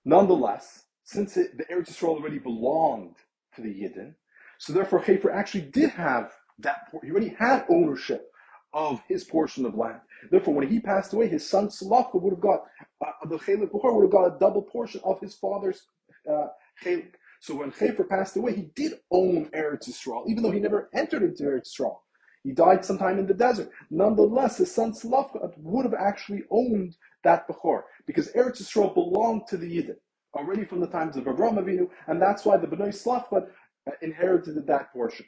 Nonetheless, 0.04 0.84
since 1.04 1.36
it, 1.36 1.58
the 1.58 1.64
Eretz 1.64 1.90
Yisrael 1.90 2.16
already 2.16 2.38
belonged 2.38 3.16
to 3.56 3.62
the 3.62 3.68
Yidden, 3.68 4.14
so 4.58 4.72
therefore 4.72 5.02
Chefer 5.02 5.32
actually 5.32 5.62
did 5.62 5.90
have 5.90 6.32
that, 6.60 6.90
portion. 6.90 7.08
he 7.08 7.12
already 7.12 7.34
had 7.38 7.64
ownership 7.68 8.30
of 8.72 9.02
his 9.08 9.24
portion 9.24 9.66
of 9.66 9.74
land. 9.74 10.00
Therefore, 10.30 10.54
when 10.54 10.68
he 10.68 10.78
passed 10.78 11.12
away, 11.12 11.26
his 11.26 11.48
son 11.48 11.68
Salafka 11.68 12.20
would 12.20 12.34
have 12.34 12.40
got, 12.40 12.60
uh, 13.04 13.26
the 13.28 13.38
Chelik 13.38 13.70
Bechor 13.70 13.94
would 13.94 14.04
have 14.04 14.12
got 14.12 14.36
a 14.36 14.38
double 14.38 14.62
portion 14.62 15.00
of 15.04 15.18
his 15.20 15.34
father's 15.34 15.82
uh, 16.30 16.48
Chelik. 16.84 17.14
So 17.40 17.56
when 17.56 17.72
Chefer 17.72 18.04
passed 18.04 18.36
away, 18.36 18.54
he 18.54 18.70
did 18.74 19.00
own 19.10 19.46
Eretz 19.54 19.88
Yisrael, 19.88 20.28
even 20.28 20.42
though 20.42 20.50
he 20.50 20.60
never 20.60 20.90
entered 20.94 21.22
into 21.22 21.44
Eretz 21.44 21.68
Yisrael. 21.74 21.96
He 22.44 22.52
died 22.52 22.84
sometime 22.84 23.18
in 23.18 23.26
the 23.26 23.34
desert. 23.34 23.70
Nonetheless, 23.90 24.58
his 24.58 24.72
son 24.74 24.92
Slavkat 24.92 25.56
would 25.58 25.84
have 25.84 25.94
actually 25.94 26.44
owned 26.50 26.96
that 27.24 27.48
Bechor, 27.48 27.82
because 28.06 28.28
Eretz 28.32 28.62
Yisrael 28.62 28.94
belonged 28.94 29.42
to 29.48 29.56
the 29.56 29.66
Yidden, 29.66 29.96
already 30.34 30.64
from 30.64 30.80
the 30.80 30.86
times 30.86 31.16
of 31.16 31.24
Avraham 31.24 31.58
Avinu, 31.58 31.88
and 32.06 32.20
that's 32.20 32.44
why 32.44 32.56
the 32.58 32.66
Bnei 32.66 32.88
Slavkat 32.88 33.48
uh, 33.88 33.92
inherited 34.02 34.66
that 34.66 34.92
portion. 34.92 35.26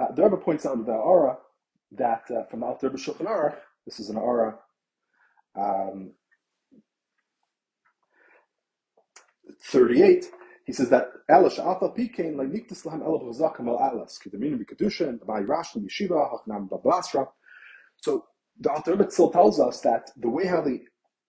Uh, 0.00 0.12
the 0.12 0.22
Rebbe 0.22 0.36
points 0.38 0.64
out 0.64 0.76
in 0.76 0.84
the 0.84 0.92
Ara 0.92 1.36
that 1.92 2.22
uh, 2.30 2.44
from 2.44 2.62
Alter 2.62 2.88
Rebbe 2.88 2.98
Shulchan 2.98 3.26
Aruch, 3.26 3.56
this 3.84 4.00
is 4.00 4.08
an 4.08 4.16
Ara 4.16 4.58
um, 5.58 6.12
38, 9.62 10.26
he 10.66 10.72
says 10.72 10.88
that 10.90 11.08
Elish 11.30 11.58
Alpha 11.58 11.88
Pikain 11.88 12.36
like 12.36 12.48
Niktis 12.48 12.84
Lahem 12.84 13.02
Elav 13.02 13.38
Zakam 13.38 13.68
El 13.68 13.80
Atlas, 13.80 14.18
Kedaminu 14.24 14.58
Bikadusha, 14.58 15.08
and 15.08 15.20
By 15.26 15.40
Rashim 15.40 15.84
Yeshiva, 15.84 16.30
Hachnam 16.30 16.68
Bablasra. 16.68 17.28
So 17.96 18.24
the 18.58 18.70
Alter 18.70 18.92
Rebbe 18.92 19.10
still 19.10 19.30
tells 19.30 19.60
us 19.60 19.80
that 19.80 20.10
the 20.16 20.28
way 20.28 20.46
how 20.46 20.60
they 20.60 20.82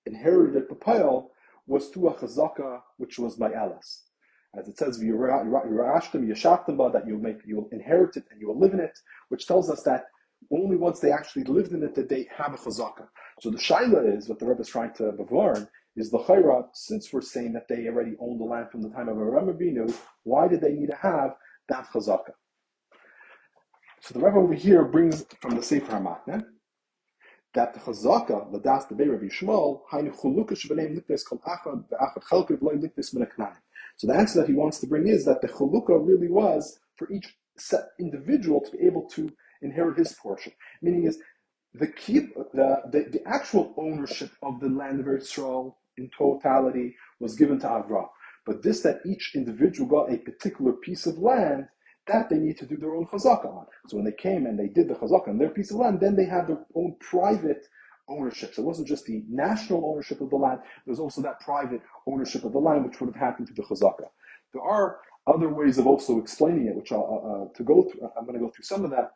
inherited 0.06 0.70
Papayel 0.70 1.28
was 1.68 1.90
through 1.90 2.10
a 2.10 2.14
chazaka, 2.16 2.82
which 2.98 3.20
was 3.20 3.36
by 3.36 3.52
Elas. 3.54 4.04
As 4.58 4.68
it 4.68 4.78
says, 4.78 5.00
Yerashtim 5.02 6.28
Yashaftim, 6.28 6.94
that 6.94 7.08
you'll 7.08 7.20
make, 7.20 7.38
you'll 7.46 7.70
inherit 7.72 8.18
it 8.18 8.26
and 8.32 8.42
you 8.42 8.48
will 8.48 8.60
live 8.60 8.74
in 8.74 8.80
it, 8.80 8.98
which 9.30 9.48
tells 9.48 9.70
us 9.70 9.84
that 9.84 10.06
only 10.52 10.76
once 10.76 11.00
they 11.00 11.12
actually 11.12 11.44
lived 11.44 11.72
in 11.72 11.84
it 11.84 11.96
did 11.96 12.10
they 12.10 12.28
have 12.36 12.54
a 12.54 12.58
chazaka. 12.58 13.08
So 13.40 13.50
the 13.50 13.58
shaila 13.58 14.18
is 14.18 14.28
what 14.28 14.40
the 14.40 14.46
Rebbe 14.46 14.62
is 14.62 14.70
trying 14.70 14.94
to 14.96 15.14
learn 15.30 15.68
is 15.96 16.10
the 16.10 16.20
chayra, 16.20 16.66
since 16.74 17.12
we're 17.12 17.22
saying 17.22 17.54
that 17.54 17.68
they 17.68 17.88
already 17.88 18.16
owned 18.20 18.40
the 18.40 18.46
land 18.46 18.70
from 18.72 18.82
the 18.82 18.90
time 18.90 19.10
of 19.10 19.18
Aram 19.18 19.48
Abinu, 19.48 19.94
why 20.24 20.48
did 20.48 20.62
they 20.62 20.74
need 20.74 20.90
to 20.90 20.96
have 20.96 21.36
that 21.70 21.88
chazaka? 21.94 22.34
So 24.02 24.18
the 24.18 24.26
Rebbe 24.26 24.38
over 24.38 24.54
here 24.54 24.86
brings 24.86 25.26
from 25.42 25.56
the 25.56 25.62
Sefer 25.64 25.92
HaMatne 25.92 26.44
that 27.54 27.74
the 27.74 27.80
chazaka, 27.82 28.52
the 28.52 28.60
das 28.60 28.86
the 28.86 28.96
Rabbi 28.96 29.26
Shmuel, 29.26 29.82
hainu 29.92 30.18
chuluka 30.18 30.52
shbeneim 30.52 30.98
liknes 30.98 31.26
kol 31.28 31.40
achad 31.40 31.86
ve'achad 31.90 32.24
chelke 32.32 32.58
v'loy 32.58 32.82
liknes 32.82 33.14
min 33.14 33.28
So 33.98 34.08
the 34.08 34.16
answer 34.16 34.40
that 34.40 34.48
he 34.48 34.54
wants 34.54 34.80
to 34.80 34.88
bring 34.88 35.08
is 35.08 35.26
that 35.26 35.42
the 35.42 35.50
chuluka 35.50 36.06
really 36.06 36.30
was 36.30 36.80
for 36.96 37.12
each 37.12 37.36
individual 38.00 38.62
to 38.62 38.72
be 38.72 38.86
able 38.86 39.08
to 39.10 39.30
inherit 39.62 39.98
his 39.98 40.14
portion. 40.14 40.54
Meaning 40.82 41.04
is 41.06 41.20
the 41.74 41.88
keep 41.88 42.34
the, 42.36 42.82
the, 42.92 43.06
the 43.12 43.22
actual 43.28 43.74
ownership 43.78 44.32
of 44.42 44.60
the 44.60 44.70
land 44.70 45.00
of 45.00 45.08
Israel 45.08 45.78
in 46.02 46.10
totality 46.18 46.96
was 47.20 47.36
given 47.36 47.60
to 47.62 47.68
Avram. 47.68 48.08
But 48.46 48.64
this 48.64 48.82
that 48.82 49.02
each 49.06 49.34
individual 49.36 49.90
got 49.90 50.14
a 50.14 50.18
particular 50.18 50.74
piece 50.74 51.06
of 51.06 51.20
land, 51.20 51.68
that 52.08 52.30
they 52.30 52.38
need 52.38 52.58
to 52.58 52.66
do 52.66 52.78
their 52.78 52.96
own 52.96 53.06
chazaka 53.08 53.46
on. 53.46 53.68
So 53.88 53.98
when 53.98 54.06
they 54.06 54.12
came 54.28 54.46
and 54.48 54.58
they 54.60 54.68
did 54.68 54.88
the 54.90 54.96
chazaka 54.96 55.30
on 55.30 55.38
their 55.38 55.52
piece 55.52 55.72
of 55.72 55.78
land, 55.78 56.00
then 56.00 56.16
they 56.16 56.26
had 56.26 56.48
their 56.48 56.66
own 56.76 56.96
private 57.00 57.68
ownership. 58.10 58.54
So 58.54 58.64
it 58.64 58.66
wasn't 58.66 58.88
just 58.88 59.06
the 59.06 59.24
national 59.30 59.86
ownership 59.86 60.22
of 60.22 60.30
the 60.32 60.36
land, 60.36 60.60
there 60.86 60.92
was 60.92 61.00
also 61.00 61.22
that 61.22 61.40
private 61.42 61.82
ownership 62.08 62.44
of 62.44 62.54
the 62.54 62.60
land, 62.60 62.86
which 62.86 63.00
would 63.00 63.14
have 63.14 63.22
happened 63.22 63.48
to 63.48 63.54
the 63.54 63.64
chazaka. 63.64 64.08
There 64.54 64.64
are 64.64 65.00
other 65.28 65.50
ways 65.50 65.78
of 65.78 65.88
also 65.88 66.20
explaining 66.20 66.68
it, 66.68 66.76
which 66.76 66.92
I'll, 66.92 67.50
uh, 67.54 67.58
to 67.58 67.64
go 67.64 67.84
through. 67.84 68.10
I'm 68.18 68.26
going 68.26 68.40
to 68.40 68.46
go 68.46 68.52
through 68.52 68.66
some 68.66 68.84
of 68.84 68.92
that, 68.92 69.14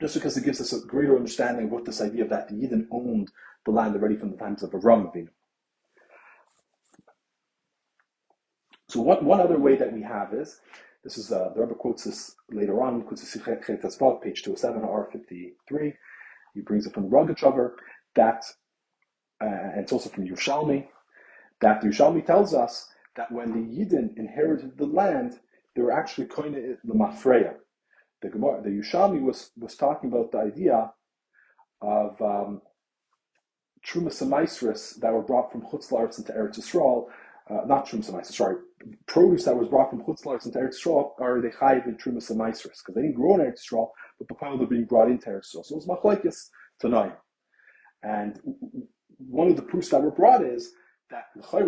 just 0.00 0.14
because 0.14 0.36
it 0.36 0.44
gives 0.44 0.60
us 0.60 0.72
a 0.72 0.86
greater 0.86 1.16
understanding 1.16 1.66
of 1.66 1.72
what 1.72 1.84
this 1.84 2.00
idea 2.00 2.24
of 2.24 2.30
that 2.30 2.48
the 2.48 2.54
Yidden 2.54 2.86
owned 2.92 3.30
the 3.66 3.72
land 3.72 3.96
already 3.96 4.16
from 4.16 4.30
the 4.30 4.36
times 4.36 4.62
of 4.62 4.70
Avram 4.70 5.12
Avinu. 5.12 5.28
So 8.94 9.00
one, 9.00 9.24
one 9.24 9.40
other 9.40 9.58
way 9.58 9.74
that 9.74 9.92
we 9.92 10.02
have 10.02 10.32
is, 10.32 10.60
this 11.02 11.18
is, 11.18 11.32
uh, 11.32 11.50
the 11.52 11.62
Rebbe 11.62 11.74
quotes 11.74 12.04
this 12.04 12.36
later 12.52 12.80
on, 12.80 13.02
quotes 13.02 13.22
this 13.22 13.42
page 14.22 14.44
207 14.44 14.82
R53. 14.82 15.94
He 16.54 16.60
brings 16.60 16.86
it 16.86 16.94
from 16.94 17.10
Rogachover 17.10 17.72
that, 18.14 18.44
uh, 19.42 19.46
and 19.46 19.80
it's 19.80 19.92
also 19.92 20.10
from 20.10 20.28
Yerushalmi, 20.28 20.86
that 21.60 21.80
the 21.80 21.88
Yerushalmi 21.88 22.24
tells 22.24 22.54
us 22.54 22.86
that 23.16 23.32
when 23.32 23.50
the 23.50 23.76
Yidden 23.76 24.16
inherited 24.16 24.78
the 24.78 24.86
land, 24.86 25.40
they 25.74 25.82
were 25.82 25.90
actually 25.90 26.28
coined 26.28 26.54
the 26.54 26.94
Mafreya. 26.94 27.54
The 28.22 28.28
Gemara, 28.28 28.62
the 28.62 29.20
was, 29.24 29.50
was 29.58 29.74
talking 29.74 30.12
about 30.12 30.30
the 30.30 30.38
idea 30.38 30.92
of 31.82 32.22
um, 32.22 32.62
Trumas 33.84 34.22
and 34.22 34.30
that 35.00 35.12
were 35.12 35.20
brought 35.20 35.50
from 35.50 35.62
Chutz 35.62 35.90
into 36.16 36.32
Eretz 36.32 36.60
Yisrael, 36.60 37.08
uh, 37.50 37.60
not 37.66 37.86
Trumas 37.86 38.08
and 38.08 38.26
sorry, 38.26 38.56
produce 39.06 39.44
that 39.44 39.56
was 39.56 39.68
brought 39.68 39.90
from 39.90 40.02
Chutz 40.02 40.24
into 40.46 40.58
Eretz 40.58 40.82
Yisrael 40.82 41.12
are 41.20 41.40
they 41.40 41.48
chayiv 41.48 41.86
in 41.86 41.96
Trumas 41.96 42.30
and 42.30 42.38
because 42.38 42.94
they 42.94 43.02
didn't 43.02 43.16
grow 43.16 43.34
in 43.34 43.40
Eretz 43.40 43.60
Yisrael, 43.70 43.90
but 44.18 44.28
the 44.28 44.34
they're 44.58 44.66
being 44.66 44.84
brought 44.84 45.10
into 45.10 45.28
Eretz 45.28 45.54
Yisrael. 45.54 45.64
So 45.64 45.76
it 45.76 45.86
was 45.86 45.86
machlekes 45.86 46.48
tonight. 46.80 47.16
And 48.02 48.38
one 49.18 49.48
of 49.48 49.56
the 49.56 49.62
proofs 49.62 49.90
that 49.90 50.02
were 50.02 50.10
brought 50.10 50.44
is 50.44 50.72
that 51.10 51.24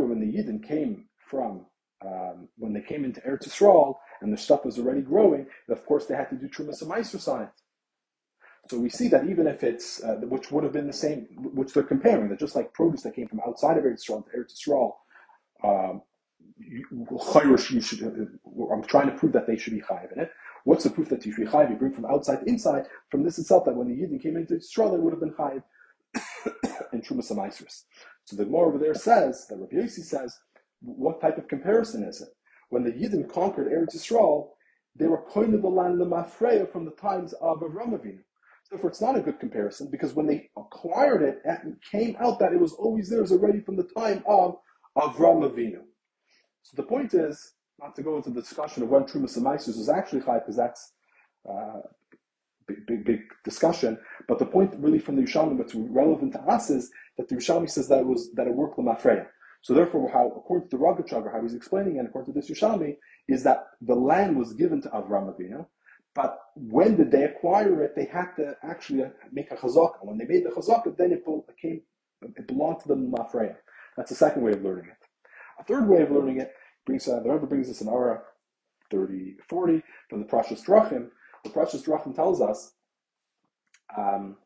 when 0.06 0.20
the 0.20 0.26
Yidden 0.26 0.66
came 0.66 1.06
from 1.30 1.66
um, 2.04 2.48
when 2.58 2.72
they 2.72 2.82
came 2.82 3.04
into 3.04 3.20
Eretz 3.22 3.48
Yisrael 3.48 3.96
and 4.20 4.32
the 4.32 4.36
stuff 4.36 4.64
was 4.64 4.78
already 4.78 5.00
growing, 5.00 5.46
of 5.68 5.84
course 5.86 6.06
they 6.06 6.14
had 6.14 6.28
to 6.30 6.36
do 6.36 6.48
Trumas 6.48 6.82
and 6.82 7.28
on 7.28 7.42
it. 7.42 7.48
So 8.68 8.78
we 8.78 8.90
see 8.90 9.08
that 9.08 9.26
even 9.26 9.46
if 9.46 9.62
it's, 9.62 10.02
uh, 10.02 10.16
which 10.22 10.50
would 10.50 10.64
have 10.64 10.72
been 10.72 10.88
the 10.88 10.92
same, 10.92 11.26
which 11.36 11.72
they're 11.72 11.82
comparing, 11.82 12.28
that 12.28 12.40
just 12.40 12.56
like 12.56 12.72
produce 12.72 13.02
that 13.02 13.14
came 13.14 13.28
from 13.28 13.40
outside 13.46 13.78
of 13.78 13.84
Eretz 13.84 14.04
Yisrael 14.04 14.24
to 14.24 14.36
Eretz 14.36 14.54
Yisrael, 14.54 14.92
um, 15.64 16.02
you 16.58 17.80
should, 17.80 18.02
uh, 18.02 18.72
I'm 18.72 18.82
trying 18.84 19.10
to 19.10 19.16
prove 19.16 19.32
that 19.32 19.46
they 19.46 19.56
should 19.56 19.74
be 19.74 19.80
chayiv 19.80 20.12
in 20.12 20.20
it. 20.20 20.30
What's 20.64 20.84
the 20.84 20.90
proof 20.90 21.08
that 21.10 21.24
you 21.24 21.32
should 21.32 21.44
be 21.44 21.50
chayiv? 21.50 21.70
You 21.70 21.76
bring 21.76 21.92
from 21.92 22.06
outside 22.06 22.40
to 22.40 22.46
inside. 22.46 22.84
From 23.10 23.22
this 23.22 23.38
itself, 23.38 23.64
that 23.66 23.76
when 23.76 23.88
the 23.88 23.94
Yidden 23.94 24.22
came 24.22 24.36
into 24.36 24.54
Yisrael, 24.54 24.92
they 24.92 24.98
would 24.98 25.12
have 25.12 25.20
been 25.20 25.32
chayiv 25.32 25.62
in 26.92 27.02
Trumas 27.02 27.30
Amaisris. 27.32 27.84
So 28.24 28.36
the 28.36 28.44
Gemara 28.44 28.68
over 28.68 28.78
there 28.78 28.94
says, 28.94 29.46
that 29.48 29.56
Rabbi 29.56 29.76
Yossi 29.76 30.02
says, 30.02 30.36
what 30.80 31.20
type 31.20 31.38
of 31.38 31.48
comparison 31.48 32.02
is 32.04 32.20
it? 32.20 32.28
When 32.70 32.84
the 32.84 32.90
Yidden 32.90 33.32
conquered 33.32 33.68
Eretz 33.68 33.96
Yisrael, 33.96 34.48
they 34.96 35.06
were 35.06 35.22
coined 35.22 35.54
the 35.54 35.68
land 35.68 36.00
Lemafreya 36.00 36.70
from 36.72 36.84
the 36.84 36.90
times 36.92 37.32
of 37.34 37.60
Avram 37.60 37.92
Avinu. 37.92 38.20
Therefore, 38.70 38.90
it's 38.90 39.00
not 39.00 39.16
a 39.16 39.20
good 39.20 39.38
comparison 39.38 39.88
because 39.90 40.14
when 40.14 40.26
they 40.26 40.50
acquired 40.56 41.22
it, 41.22 41.40
it 41.44 41.60
came 41.90 42.16
out 42.18 42.40
that 42.40 42.52
it 42.52 42.60
was 42.60 42.72
always 42.72 43.08
there, 43.08 43.22
already 43.22 43.60
from 43.60 43.76
the 43.76 43.88
time 43.96 44.24
of 44.26 44.56
Avram 44.96 45.42
Avinu. 45.48 45.82
So 46.62 46.74
the 46.76 46.82
point 46.84 47.14
is, 47.14 47.54
not 47.80 47.94
to 47.96 48.02
go 48.02 48.16
into 48.16 48.30
the 48.30 48.40
discussion 48.40 48.82
of 48.82 48.88
when 48.88 49.04
Trumas 49.04 49.36
and 49.36 49.58
is 49.58 49.88
actually 49.88 50.20
high, 50.20 50.38
because 50.38 50.56
that's 50.56 50.92
uh, 51.48 51.80
big, 52.66 52.86
big, 52.86 53.04
big 53.04 53.20
discussion. 53.44 53.98
But 54.28 54.38
the 54.38 54.46
point 54.46 54.74
really 54.78 54.98
from 54.98 55.16
the 55.16 55.22
Yerushalmi, 55.22 55.56
what's 55.56 55.74
relevant 55.74 56.32
to 56.32 56.40
us 56.42 56.70
is 56.70 56.90
that 57.18 57.28
the 57.28 57.36
Yerushalmi 57.36 57.70
says 57.70 57.88
that 57.88 58.00
it 58.00 58.06
was 58.06 58.32
that 58.34 58.46
it 58.46 58.54
worked 58.54 58.78
Lamafreya. 58.78 59.26
So 59.62 59.74
therefore, 59.74 60.10
how 60.10 60.28
according 60.36 60.70
to 60.70 60.76
the 60.76 60.82
Rogachover, 60.82 61.32
how 61.32 61.42
he's 61.42 61.54
explaining 61.54 61.96
it, 61.96 62.06
according 62.06 62.34
to 62.34 62.40
this 62.40 62.50
Yerushalmi, 62.50 62.96
is 63.28 63.42
that 63.44 63.66
the 63.80 63.94
land 63.94 64.36
was 64.36 64.54
given 64.54 64.80
to 64.82 64.88
Avram 64.90 65.34
Avinu, 65.34 65.66
but 66.14 66.38
when 66.56 66.96
did 66.96 67.10
they 67.10 67.24
acquire 67.24 67.82
it? 67.82 67.94
They 67.96 68.06
had 68.06 68.34
to 68.36 68.56
actually 68.62 69.04
make 69.32 69.50
a 69.50 69.56
chazaka. 69.56 69.98
When 70.02 70.18
they 70.18 70.26
made 70.26 70.44
the 70.44 70.50
chazaka, 70.50 70.96
then 70.96 71.12
it 71.12 71.24
became 71.46 71.82
it 72.22 72.46
belonged 72.48 72.80
to 72.80 72.88
the 72.88 72.96
Mafreya. 72.96 73.56
That's 73.96 74.10
the 74.10 74.16
second 74.16 74.42
way 74.42 74.52
of 74.52 74.62
learning 74.62 74.86
it. 74.86 75.06
A 75.60 75.64
third 75.64 75.88
way 75.88 76.02
of 76.02 76.10
learning 76.10 76.40
it 76.40 76.52
brings 76.84 77.08
uh, 77.08 77.20
the 77.20 77.30
Rebbe 77.30 77.46
brings 77.46 77.70
us 77.70 77.80
in 77.80 77.88
Ara 77.88 78.20
30, 78.90 79.36
40 79.48 79.82
from 80.10 80.20
the 80.20 80.26
Prashas 80.26 80.64
Drachim. 80.64 81.08
The 81.44 81.50
Prashas 81.50 81.84
Drachim 81.84 82.14
tells 82.14 82.40
us 82.40 82.72
um, 83.96 84.36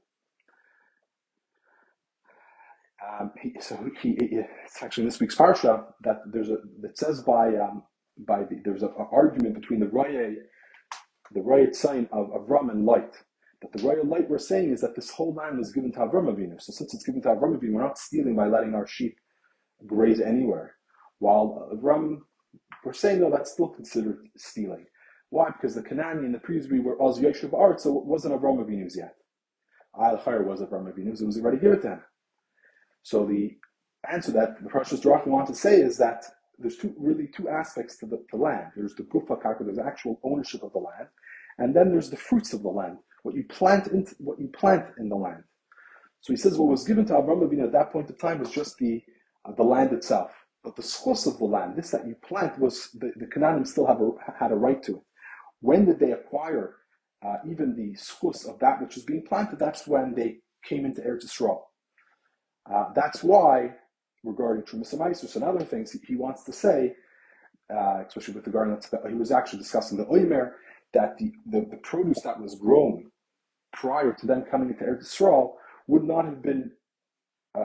um, 3.06 3.32
he, 3.40 3.54
so 3.60 3.90
he, 4.02 4.16
it's 4.20 4.82
actually 4.82 5.04
this 5.04 5.20
week's 5.20 5.34
parsha 5.34 5.84
that 6.02 6.18
there's 6.32 6.50
a 6.50 6.58
that 6.82 6.98
says 6.98 7.22
by 7.22 7.48
um, 7.56 7.82
by 8.18 8.40
the, 8.44 8.60
there's 8.64 8.82
an 8.82 8.92
argument 9.10 9.54
between 9.54 9.80
the 9.80 9.86
Raya 9.86 10.34
the 11.32 11.40
Raya 11.40 11.74
sign 11.74 12.08
of 12.12 12.28
Avram 12.28 12.70
and 12.70 12.84
Light. 12.84 13.14
That 13.62 13.72
the 13.72 13.78
Raya 13.80 14.08
Light 14.08 14.28
we're 14.28 14.38
saying 14.38 14.70
is 14.70 14.80
that 14.82 14.96
this 14.96 15.10
whole 15.10 15.34
land 15.34 15.58
was 15.58 15.72
given 15.72 15.92
to 15.92 16.00
Avram 16.00 16.26
Avinu. 16.26 16.60
So 16.60 16.72
since 16.72 16.94
it's 16.94 17.04
given 17.04 17.22
to 17.22 17.28
Avram 17.28 17.58
Avinu, 17.58 17.72
we're 17.72 17.82
not 17.82 17.98
stealing 17.98 18.36
by 18.36 18.46
letting 18.46 18.74
our 18.74 18.86
sheep 18.86 19.16
graze 19.86 20.20
anywhere. 20.20 20.76
While 21.18 21.68
uh, 21.70 21.76
Avram, 21.76 22.20
we're 22.84 22.92
saying 22.92 23.20
no, 23.20 23.30
that's 23.30 23.52
still 23.52 23.68
considered 23.68 24.18
stealing. 24.36 24.86
Why? 25.30 25.50
Because 25.50 25.74
the 25.74 25.82
Canaan 25.82 26.24
and 26.24 26.34
the 26.34 26.38
Prisri 26.38 26.82
were 26.82 27.00
Oz 27.00 27.20
Yeshiv 27.20 27.52
Art, 27.52 27.80
so 27.80 27.98
it 27.98 28.04
wasn't 28.04 28.34
Avram 28.34 28.64
Avinu's 28.64 28.96
yet. 28.96 29.14
Al 29.98 30.18
Khair 30.18 30.44
was 30.44 30.60
Avram 30.60 30.92
Avinu's, 30.92 31.20
it 31.20 31.26
was 31.26 31.38
already 31.38 31.58
given 31.58 31.80
to 31.82 31.88
him. 31.88 32.02
So 33.02 33.24
the 33.24 33.56
answer 34.10 34.32
that 34.32 34.62
the 34.62 34.68
Prashas 34.68 35.00
Drachim 35.00 35.28
want 35.28 35.48
to 35.48 35.54
say 35.54 35.80
is 35.80 35.96
that 35.98 36.24
there's 36.58 36.76
two 36.76 36.94
really 36.98 37.26
two 37.26 37.48
aspects 37.48 37.96
to 37.98 38.06
the, 38.06 38.22
land. 38.36 38.66
There's 38.76 38.94
the 38.94 39.04
gufa 39.04 39.42
karka, 39.42 39.64
there's 39.64 39.78
actual 39.78 40.20
ownership 40.22 40.62
of 40.62 40.72
the 40.72 40.78
land, 40.78 41.08
and 41.58 41.74
then 41.74 41.90
there's 41.90 42.10
the 42.10 42.16
fruits 42.16 42.52
of 42.52 42.62
the 42.62 42.68
land, 42.68 42.98
what 43.22 43.34
you 43.34 43.44
plant 43.44 43.88
into 43.88 44.14
what 44.18 44.38
you 44.38 44.48
plant 44.48 44.86
in 44.98 45.08
the 45.08 45.16
land. 45.16 45.42
So 46.20 46.32
he 46.32 46.36
says 46.36 46.58
what 46.58 46.70
was 46.70 46.84
given 46.84 47.06
to 47.06 47.14
Avram 47.14 47.48
Avinu 47.48 47.64
at 47.64 47.72
that 47.72 47.92
point 47.92 48.10
of 48.10 48.18
time 48.18 48.40
was 48.40 48.50
just 48.50 48.76
the 48.76 49.02
uh, 49.44 49.52
the 49.52 49.62
land 49.62 49.92
itself, 49.92 50.32
but 50.62 50.76
the 50.76 50.82
schos 50.82 51.26
of 51.26 51.38
the 51.38 51.44
land, 51.44 51.76
this 51.76 51.90
that 51.90 52.06
you 52.06 52.14
plant, 52.16 52.58
was 52.58 52.90
the, 52.94 53.12
the 53.16 53.26
Canaanim 53.26 53.66
still 53.66 53.86
have 53.86 54.00
a, 54.00 54.10
had 54.38 54.52
a 54.52 54.56
right 54.56 54.82
to 54.84 54.96
it. 54.96 55.02
When 55.60 55.84
did 55.86 55.98
they 55.98 56.12
acquire 56.12 56.76
uh, 57.24 57.36
even 57.48 57.74
the 57.74 57.96
schos 57.96 58.48
of 58.48 58.58
that 58.60 58.80
which 58.80 58.94
was 58.94 59.04
being 59.04 59.24
planted? 59.26 59.58
That's 59.58 59.86
when 59.86 60.14
they 60.14 60.38
came 60.64 60.84
into 60.84 61.00
Eretz 61.00 61.24
Yisrael. 61.24 61.62
Uh, 62.70 62.92
that's 62.94 63.24
why, 63.24 63.70
regarding 64.22 64.64
Trumas 64.64 65.34
and 65.34 65.44
other 65.44 65.64
things, 65.64 65.92
he, 65.92 65.98
he, 66.06 66.16
wants 66.16 66.44
to 66.44 66.52
say, 66.52 66.94
uh, 67.72 68.02
especially 68.06 68.34
with 68.34 68.46
regard 68.46 68.80
to 68.80 68.90
the, 68.90 69.08
he 69.08 69.14
was 69.14 69.30
actually 69.30 69.58
discussing 69.58 69.96
the 69.96 70.04
Oimer, 70.04 70.52
that 70.92 71.16
the, 71.18 71.32
the, 71.46 71.66
the, 71.70 71.76
produce 71.78 72.20
that 72.22 72.40
was 72.40 72.56
grown 72.56 73.10
prior 73.72 74.12
to 74.12 74.26
them 74.26 74.44
coming 74.50 74.70
into 74.70 74.84
Eretz 74.84 75.04
Yisrael 75.04 75.52
would 75.86 76.04
not 76.04 76.24
have 76.24 76.42
been 76.42 76.70
uh, 77.54 77.64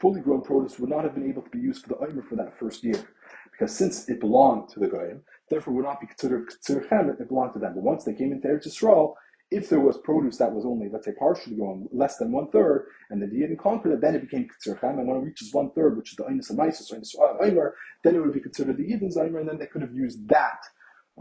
fully 0.00 0.20
grown 0.20 0.42
produce 0.42 0.78
would 0.78 0.90
not 0.90 1.04
have 1.04 1.14
been 1.14 1.28
able 1.28 1.42
to 1.42 1.50
be 1.50 1.58
used 1.58 1.82
for 1.82 1.90
the 1.90 1.98
Omer 1.98 2.22
for 2.22 2.36
that 2.36 2.58
first 2.58 2.82
year. 2.82 3.08
Because 3.50 3.74
since 3.74 4.08
it 4.08 4.20
belonged 4.20 4.68
to 4.70 4.80
the 4.80 4.88
Goyim, 4.88 5.22
therefore 5.48 5.74
would 5.74 5.84
not 5.84 6.00
be 6.00 6.06
considered 6.06 6.48
Tzirchem, 6.66 7.20
it 7.20 7.28
belonged 7.28 7.54
to 7.54 7.58
them. 7.58 7.74
But 7.74 7.82
once 7.82 8.04
they 8.04 8.14
came 8.14 8.32
into 8.32 8.48
Eretz 8.48 8.66
Yisrael, 8.66 9.14
if 9.50 9.68
there 9.68 9.80
was 9.80 9.96
produce 9.98 10.38
that 10.38 10.52
was 10.52 10.66
only, 10.66 10.88
let's 10.88 11.06
say, 11.06 11.12
partially 11.12 11.54
grown, 11.54 11.88
less 11.92 12.16
than 12.16 12.32
one 12.32 12.50
third, 12.50 12.88
and 13.10 13.22
the 13.22 13.28
didn't 13.28 13.58
conquer 13.58 13.92
it, 13.92 14.00
then 14.00 14.16
it 14.16 14.22
became 14.22 14.48
Tzirchem. 14.66 14.98
And 14.98 15.06
when 15.06 15.18
it 15.18 15.24
reaches 15.24 15.54
one 15.54 15.70
third, 15.70 15.96
which 15.96 16.10
is 16.10 16.16
the 16.16 16.24
Einis 16.24 16.50
and 16.50 16.60
Isis, 16.60 16.90
or 17.14 17.38
Eimer, 17.38 17.70
then 18.02 18.16
it 18.16 18.20
would 18.20 18.32
be 18.32 18.40
considered 18.40 18.76
the 18.76 18.82
Yidden's 18.82 19.16
Eimer, 19.16 19.38
and 19.38 19.48
then 19.48 19.58
they 19.58 19.66
could 19.66 19.82
have 19.82 19.94
used 19.94 20.28
that 20.28 20.58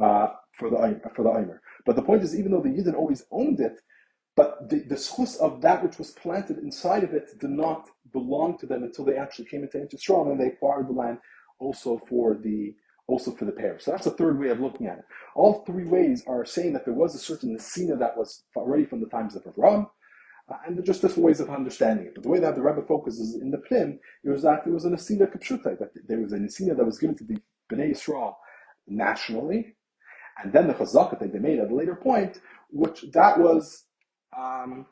uh, 0.01 0.29
for 0.57 0.69
the 0.71 0.99
for 1.15 1.23
the 1.23 1.29
Eimer. 1.29 1.59
But 1.85 1.95
the 1.95 2.01
point 2.01 2.23
is, 2.23 2.37
even 2.37 2.51
though 2.51 2.61
the 2.61 2.69
Yidden 2.69 2.95
always 2.95 3.25
owned 3.31 3.59
it, 3.59 3.79
but 4.35 4.69
the, 4.69 4.79
the 4.81 4.95
schus 4.95 5.37
of 5.39 5.61
that 5.61 5.83
which 5.83 5.97
was 5.99 6.11
planted 6.11 6.59
inside 6.59 7.03
of 7.03 7.13
it 7.13 7.29
did 7.39 7.51
not 7.51 7.89
belong 8.13 8.57
to 8.59 8.65
them 8.67 8.83
until 8.83 9.05
they 9.05 9.17
actually 9.17 9.45
came 9.45 9.63
into 9.63 9.87
Israel 9.93 10.31
and 10.31 10.39
they 10.39 10.47
acquired 10.47 10.87
the 10.89 10.93
land 10.93 11.19
also 11.59 12.01
for 12.09 12.35
the 12.35 12.75
also 13.07 13.31
for 13.31 13.45
the 13.45 13.51
pair. 13.51 13.79
So 13.79 13.91
that's 13.91 14.07
a 14.07 14.11
third 14.11 14.39
way 14.39 14.49
of 14.49 14.61
looking 14.61 14.87
at 14.87 14.99
it. 14.99 15.05
All 15.35 15.63
three 15.65 15.85
ways 15.85 16.23
are 16.27 16.45
saying 16.45 16.73
that 16.73 16.85
there 16.85 16.93
was 16.93 17.15
a 17.15 17.19
certain 17.19 17.55
Nesina 17.55 17.99
that 17.99 18.17
was 18.17 18.43
already 18.55 18.85
from 18.85 19.01
the 19.01 19.07
times 19.09 19.35
of 19.35 19.43
Avram, 19.45 19.87
Uh, 20.49 20.57
and 20.65 20.77
they're 20.77 20.85
just 20.85 21.01
different 21.01 21.25
ways 21.25 21.39
of 21.39 21.49
understanding 21.49 22.05
it. 22.07 22.13
But 22.15 22.23
the 22.23 22.29
way 22.29 22.39
that 22.39 22.55
the 22.55 22.61
Rebbe 22.61 22.83
focuses 22.87 23.35
in 23.35 23.51
the 23.51 23.57
Plim, 23.57 23.99
it 24.23 24.29
was 24.29 24.43
that 24.43 24.63
there 24.63 24.73
was 24.73 24.85
a 24.85 24.89
Asina 24.91 25.27
Kapshuta, 25.33 25.77
that 25.79 25.91
there 26.07 26.19
was 26.21 26.33
an 26.33 26.47
Asina 26.47 26.77
that 26.77 26.85
was 26.85 26.99
given 26.99 27.15
to 27.17 27.23
the 27.25 27.37
Bnei 27.71 27.91
Yisrael 27.91 28.35
nationally, 28.87 29.75
and 30.43 30.53
then 30.53 30.67
the 30.67 30.73
Chazakah 30.75 31.19
that 31.19 31.33
they 31.33 31.39
made 31.39 31.59
at 31.59 31.71
a 31.71 31.75
later 31.75 31.95
point, 31.95 32.41
which 32.71 33.05
that 33.13 33.39
was 33.39 33.85
um, 34.37 34.85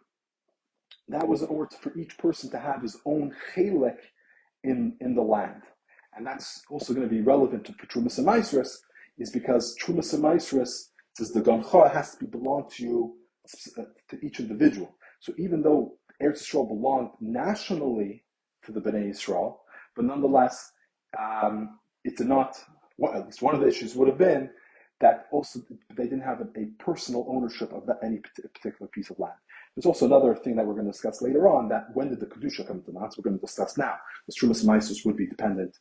that 1.07 1.27
was 1.27 1.41
in 1.41 1.49
order 1.49 1.75
for 1.79 1.95
each 1.97 2.17
person 2.17 2.49
to 2.51 2.59
have 2.59 2.81
his 2.81 2.97
own 3.05 3.33
chelik 3.53 3.97
in, 4.63 4.95
in 5.01 5.15
the 5.15 5.21
land. 5.21 5.63
And 6.15 6.25
that's 6.25 6.63
also 6.69 6.93
going 6.93 7.07
to 7.07 7.13
be 7.13 7.21
relevant 7.21 7.65
to 7.65 7.73
Trumas 7.73 8.17
and 8.17 8.27
Maisris, 8.27 8.77
is 9.17 9.31
because 9.31 9.75
Trumas 9.81 10.13
and 10.13 10.23
Maisris 10.23 10.89
says 11.17 11.31
the 11.31 11.41
Gancha 11.41 11.91
has 11.91 12.11
to 12.11 12.17
be 12.17 12.25
belong 12.25 12.69
to 12.71 12.83
you, 12.83 13.15
to 14.09 14.25
each 14.25 14.39
individual. 14.39 14.95
So 15.19 15.33
even 15.37 15.61
though 15.61 15.95
Eretz 16.21 16.43
Yisrael 16.43 16.67
belonged 16.67 17.09
nationally 17.19 18.23
to 18.65 18.71
the 18.71 18.79
Bnei 18.79 19.09
Yisrael, 19.09 19.57
but 19.95 20.05
nonetheless, 20.05 20.71
um, 21.19 21.79
not, 22.19 22.57
well, 22.97 23.13
at 23.13 23.25
least 23.25 23.41
one 23.41 23.55
of 23.55 23.61
the 23.61 23.67
issues 23.67 23.95
would 23.95 24.07
have 24.07 24.17
been 24.17 24.49
that 25.01 25.27
also 25.31 25.59
they 25.95 26.03
didn't 26.03 26.21
have 26.21 26.41
a, 26.41 26.47
a 26.59 26.65
personal 26.79 27.25
ownership 27.29 27.73
of 27.73 27.85
that, 27.87 27.99
any 28.03 28.19
particular 28.53 28.87
piece 28.87 29.09
of 29.09 29.19
land. 29.19 29.33
There's 29.75 29.85
also 29.85 30.05
another 30.05 30.35
thing 30.35 30.55
that 30.55 30.65
we're 30.65 30.73
going 30.73 30.85
to 30.85 30.91
discuss 30.91 31.21
later 31.21 31.47
on 31.47 31.67
that 31.69 31.87
when 31.93 32.09
did 32.09 32.19
the 32.19 32.27
Kedusha 32.27 32.67
come 32.67 32.81
to 32.83 32.91
That's 32.91 33.17
we're 33.17 33.23
going 33.23 33.37
to 33.37 33.41
discuss 33.41 33.77
now. 33.77 33.95
The 34.27 34.33
Trumas 34.33 34.63
Maisus 34.63 35.05
would 35.05 35.17
be 35.17 35.27
dependent, 35.27 35.77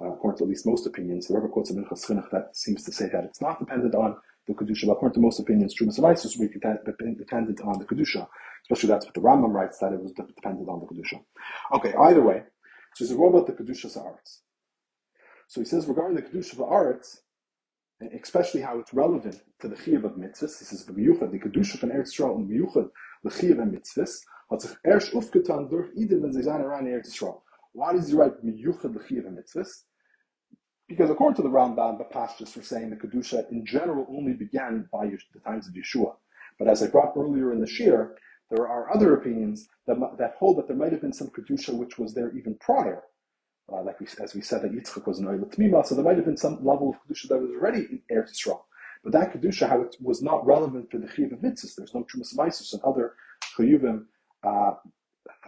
uh, 0.00 0.12
according 0.12 0.38
to 0.38 0.44
at 0.44 0.50
least 0.50 0.66
most 0.66 0.86
opinions. 0.86 1.26
Rebbe 1.28 1.48
quotes 1.48 1.70
a 1.70 1.74
Minchas 1.74 2.06
Chinuch 2.06 2.30
that 2.30 2.56
seems 2.56 2.84
to 2.84 2.92
say 2.92 3.08
that 3.12 3.24
it's 3.24 3.40
not 3.40 3.58
dependent 3.58 3.94
on 3.94 4.16
the 4.46 4.54
Kedusha, 4.54 4.86
but 4.86 4.92
according 4.92 5.14
to 5.14 5.20
most 5.20 5.40
opinions, 5.40 5.74
Trumas 5.74 5.98
Maisus 5.98 6.38
would 6.38 6.52
be 6.52 6.58
dependent 6.60 7.60
on 7.62 7.78
the 7.78 7.84
Kedusha. 7.84 8.26
Especially 8.62 8.88
that's 8.88 9.04
what 9.04 9.14
the 9.14 9.20
Rambam 9.20 9.52
writes, 9.52 9.78
that 9.78 9.92
it 9.92 10.00
was 10.00 10.12
dependent 10.12 10.68
on 10.68 10.80
the 10.80 10.86
Kedusha. 10.86 11.20
Okay, 11.74 11.92
either 11.94 12.22
way, 12.22 12.44
so 12.94 13.04
he 13.04 13.08
says, 13.08 13.16
what 13.16 13.28
about 13.28 13.46
the 13.46 13.52
Kedusha's 13.52 13.96
arts? 13.96 14.42
So 15.48 15.60
he 15.60 15.64
says, 15.66 15.86
regarding 15.86 16.16
the 16.16 16.22
Kedusha 16.22 16.70
arts, 16.70 17.22
especially 18.00 18.60
how 18.60 18.78
it's 18.78 18.92
relevant 18.92 19.42
to 19.60 19.68
the 19.68 19.76
Chiyav 19.76 20.04
of 20.04 20.12
mitzvahs. 20.12 20.58
He 20.58 20.64
says, 20.64 20.84
the 20.84 20.92
Kedusha 20.92 21.78
von 21.78 21.90
Eretz 21.90 22.18
Yisrael 22.18 22.36
and 22.36 22.50
B'yuchad 22.50 22.90
L'chiv 23.24 23.60
and 23.60 23.72
mitzvahs, 23.74 24.20
hat 24.50 24.60
sich 24.60 24.76
erst 24.84 25.14
aufgetan 25.14 25.70
durch 25.70 25.90
Iden, 25.96 26.22
wenn 26.22 26.32
sie 26.32 26.42
sein 26.42 26.60
around 26.60 26.86
Eretz 26.86 27.08
Yisrael. 27.08 27.40
Why 27.72 27.92
does 27.92 28.08
he 28.08 28.14
write 28.14 28.44
Miyuchad 28.44 28.94
L'chiv 28.94 29.26
and 29.26 29.38
mitzvahs? 29.38 29.84
Because 30.88 31.10
according 31.10 31.36
to 31.36 31.42
the 31.42 31.48
Rambam, 31.48 31.98
the 31.98 32.04
pastors 32.04 32.54
were 32.54 32.62
saying 32.62 32.90
the 32.90 32.96
Kedusha 32.96 33.50
in 33.50 33.64
general 33.64 34.06
only 34.10 34.34
began 34.34 34.88
by 34.92 35.06
the 35.06 35.40
times 35.40 35.66
of 35.66 35.74
Yeshua. 35.74 36.14
But 36.58 36.68
as 36.68 36.82
I 36.82 36.88
brought 36.88 37.16
earlier 37.16 37.52
in 37.52 37.60
the 37.60 37.66
Shir, 37.66 38.16
there 38.50 38.68
are 38.68 38.94
other 38.94 39.14
opinions 39.14 39.66
that, 39.86 39.96
that 40.18 40.34
hold 40.38 40.58
that 40.58 40.68
there 40.68 40.76
might 40.76 40.92
have 40.92 41.00
been 41.00 41.12
some 41.12 41.28
Kedusha 41.28 41.74
which 41.74 41.98
was 41.98 42.14
there 42.14 42.30
even 42.36 42.56
prior. 42.56 43.02
Uh, 43.72 43.82
like 43.82 43.98
we, 43.98 44.06
as 44.22 44.34
we 44.34 44.42
said, 44.42 44.62
that 44.62 44.72
Yitzchak 44.72 45.06
was 45.06 45.18
an 45.18 45.26
Oil 45.26 45.38
Tmima, 45.38 45.84
so 45.86 45.94
there 45.94 46.04
might 46.04 46.16
have 46.16 46.26
been 46.26 46.36
some 46.36 46.64
level 46.64 46.90
of 46.90 46.96
Kedusha 47.08 47.28
that 47.28 47.38
was 47.38 47.50
already 47.50 47.80
in 47.90 48.02
Eretz 48.10 48.32
Yisrael. 48.32 48.60
But 49.04 49.12
that 49.12 49.32
kedusha, 49.32 49.68
how 49.68 49.82
it 49.82 49.96
was 50.00 50.22
not 50.22 50.44
relevant 50.46 50.90
for 50.90 50.96
the 50.96 51.06
chiyuv 51.06 51.32
of 51.32 51.40
mitzvahs. 51.40 51.76
There's 51.76 51.94
no 51.94 52.04
trumas 52.04 52.34
maisus 52.34 52.72
and 52.72 52.82
other 52.82 53.12
chiyuvim 53.56 54.06
uh, 54.42 54.72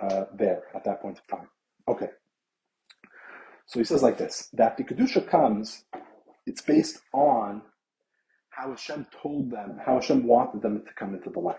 uh, 0.01 0.25
there 0.35 0.65
at 0.75 0.85
that 0.85 1.01
point 1.01 1.19
of 1.19 1.27
time. 1.27 1.49
Okay. 1.89 2.11
So 3.65 3.81
he 3.81 3.85
says 3.85 4.03
like 4.03 4.19
this: 4.19 4.51
that 4.53 4.77
the 4.77 4.85
kedusha 4.85 5.27
comes, 5.27 5.85
it's 6.45 6.61
based 6.61 7.01
on 7.15 7.63
how 8.51 8.71
Hashem 8.71 9.07
told 9.23 9.51
them, 9.51 9.81
how 9.85 9.95
Hashem 9.95 10.27
wanted 10.27 10.61
them 10.61 10.83
to 10.87 10.93
come 10.93 11.15
into 11.15 11.31
the 11.31 11.41
land. 11.41 11.59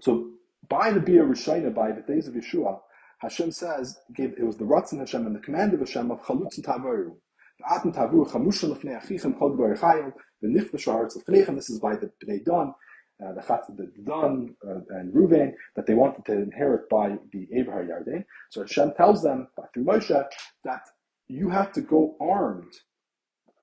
So 0.00 0.30
by 0.68 0.92
the 0.92 1.00
Bia 1.00 1.22
Rishayna, 1.22 1.74
by 1.74 1.92
the 1.92 2.00
days 2.00 2.26
of 2.26 2.34
Yeshua, 2.34 2.80
Hashem 3.20 3.52
says, 3.52 3.98
gave, 4.14 4.34
it 4.38 4.44
was 4.44 4.56
the 4.56 4.64
Ratzin 4.64 4.98
Hashem 4.98 5.26
and 5.26 5.34
the 5.34 5.40
command 5.40 5.74
of 5.74 5.80
Hashem 5.80 6.10
of 6.10 6.22
Chalutz 6.22 6.56
and 6.56 6.64
Tavaru. 6.64 7.16
This 11.56 11.70
is 11.70 11.78
by 11.80 11.96
the 11.96 12.10
Bnei 12.22 12.44
Dan, 12.44 12.74
uh, 13.24 13.32
the 13.32 13.42
Chatz 13.46 13.68
the 13.68 13.92
Don 14.04 14.56
uh, 14.66 14.80
and 14.90 15.14
Ruvain, 15.14 15.52
that 15.76 15.86
they 15.86 15.94
wanted 15.94 16.24
to 16.26 16.32
inherit 16.32 16.88
by 16.88 17.16
the 17.32 17.48
Abraham 17.54 17.88
Yarden. 17.88 18.24
So 18.50 18.62
Hashem 18.62 18.92
tells 18.96 19.22
them 19.22 19.48
through 19.72 19.84
Moshe 19.84 20.24
that 20.64 20.82
you 21.28 21.48
have 21.48 21.72
to 21.72 21.80
go 21.80 22.16
armed 22.20 22.72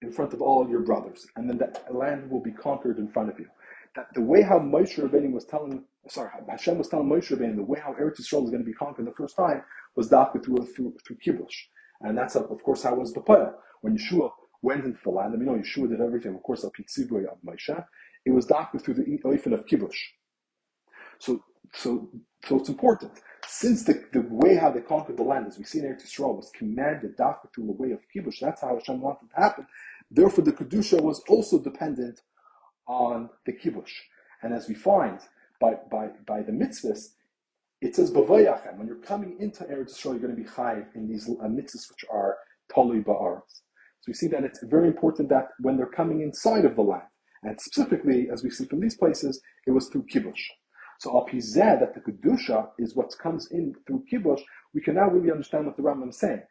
in 0.02 0.12
front 0.12 0.34
of 0.34 0.42
all 0.42 0.68
your 0.68 0.80
brothers, 0.80 1.28
and 1.36 1.48
then 1.50 1.58
the 1.60 1.94
land 1.94 2.30
will 2.32 2.42
be 2.42 2.52
conquered 2.52 2.98
in 2.98 3.08
front 3.10 3.30
of 3.30 3.40
you. 3.40 3.48
That 3.96 4.08
the 4.14 4.22
way 4.22 4.42
how 4.42 4.60
Moshe 4.60 4.98
Rabbeinu 5.00 5.32
was 5.32 5.46
telling, 5.46 5.84
sorry, 6.08 6.30
Hashem 6.50 6.78
was 6.78 6.88
telling 6.88 7.10
Moshe 7.10 7.32
Rabbeinu 7.32 7.58
the 7.58 7.64
way 7.64 7.80
how 7.80 7.94
Eretz 7.94 8.22
Yisrael 8.22 8.42
was 8.42 8.52
going 8.52 8.64
to 8.64 8.70
be 8.70 8.74
conquered 8.74 9.06
the 9.06 9.12
first 9.12 9.36
time 9.36 9.64
was 9.96 10.10
that 10.10 10.32
through 10.44 10.66
through 10.74 10.96
through 11.06 11.18
kibush, 11.18 11.56
and 12.02 12.18
that's 12.18 12.36
of 12.36 12.64
course 12.64 12.84
how 12.84 12.96
was 12.96 13.12
the 13.12 13.20
Paya 13.20 13.54
when 13.82 13.98
Yeshua 13.98 14.32
went 14.62 14.86
into 14.86 15.00
the 15.04 15.10
land, 15.10 15.34
and 15.34 15.40
we 15.40 15.46
know 15.46 15.60
Yeshua 15.60 15.90
did 15.90 16.02
everything, 16.02 16.36
of 16.36 16.44
course, 16.44 16.64
of 16.64 16.72
Pitzibui 16.74 17.26
of 17.26 17.38
Moshe, 17.46 17.86
it 18.26 18.32
was 18.32 18.46
doctored 18.46 18.82
through 18.82 18.94
the 18.94 19.20
Oifen 19.26 19.54
of 19.54 19.66
Kibush. 19.66 19.98
So, 21.20 21.44
so, 21.74 22.10
so 22.46 22.58
it's 22.58 22.70
important. 22.70 23.12
Since 23.48 23.84
the, 23.84 24.04
the 24.14 24.22
way 24.30 24.56
how 24.56 24.70
they 24.72 24.82
conquered 24.82 25.18
the 25.18 25.24
land, 25.24 25.48
as 25.48 25.58
we 25.58 25.64
see 25.64 25.80
in 25.80 25.86
Eretz 25.86 26.06
Yisrael, 26.06 26.36
was 26.36 26.52
commanded 26.56 27.18
doctored 27.18 27.52
through 27.54 27.68
the 27.68 27.72
way 27.74 27.92
of 27.92 28.00
Kibush, 28.16 28.40
that's 28.40 28.62
how 28.62 28.76
Hashem 28.76 29.02
wanted 29.02 29.30
to 29.30 29.42
happen. 29.42 29.68
Therefore, 30.10 30.44
the 30.44 30.52
Kedusha 30.52 31.02
was 31.02 31.22
also 31.28 31.60
dependent 31.60 32.22
on 32.92 33.30
the 33.46 33.54
Kibush. 33.54 33.94
And 34.44 34.54
as 34.54 34.68
we 34.68 34.76
find 34.76 35.20
by, 35.60 35.76
by, 35.90 36.10
by 36.28 36.42
the 36.42 36.52
mitzvahs, 36.52 37.14
it 37.82 37.96
says, 37.96 38.12
when 38.12 38.88
you're 38.88 38.96
coming 38.98 39.38
into 39.40 39.64
Eretz 39.64 39.94
Yisrael, 39.96 40.12
you're 40.12 40.28
going 40.28 40.36
to 40.36 40.44
be 40.44 40.48
chayiv 40.48 40.86
in 40.94 41.08
these 41.08 41.28
uh, 41.28 41.46
mitzvahs 41.46 41.90
which 41.90 42.06
are 42.12 42.38
tali 42.72 43.00
ba'aretz. 43.00 43.62
So 44.02 44.08
we 44.08 44.14
see 44.14 44.28
that 44.28 44.44
it's 44.44 44.64
very 44.64 44.88
important 44.88 45.30
that 45.30 45.50
when 45.60 45.78
they're 45.78 45.86
coming 45.88 46.22
inside 46.22 46.66
of 46.66 46.76
the 46.76 46.82
land, 46.82 47.04
and 47.44 47.60
specifically, 47.60 48.30
as 48.32 48.44
we 48.44 48.52
see 48.52 48.66
from 48.66 48.82
these 48.82 48.98
places, 48.98 49.42
it 49.66 49.72
was 49.72 49.88
through 49.88 50.06
kibush. 50.14 50.44
So 51.00 51.12
al 51.16 51.26
pizeh, 51.26 51.80
that 51.80 51.96
the 51.96 52.02
kedusha 52.02 52.70
is 52.78 52.96
what 52.96 53.18
comes 53.18 53.48
in 53.52 53.74
through 53.88 54.04
kibush, 54.12 54.42
we 54.76 54.82
can 54.82 54.96
now 54.96 55.10
really 55.10 55.32
understand 55.32 55.66
what 55.66 55.78
the 55.78 55.82
Rambam 55.82 56.10
is 56.10 56.20
saying. 56.20 56.44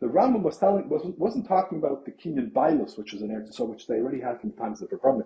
The 0.00 0.08
Rambam 0.08 0.42
was 0.42 0.58
telling 0.58 0.88
wasn't, 0.88 1.16
wasn't 1.18 1.46
talking 1.46 1.78
about 1.78 2.04
the 2.04 2.10
kinyan 2.10 2.52
Bailus, 2.52 2.98
which 2.98 3.14
is 3.14 3.22
an 3.22 3.28
Eretz 3.28 3.60
which 3.68 3.86
they 3.86 3.96
already 3.96 4.20
had 4.20 4.40
from 4.40 4.50
the 4.50 4.56
times 4.56 4.82
of 4.82 4.90
the 4.90 4.96
Abraham. 4.96 5.22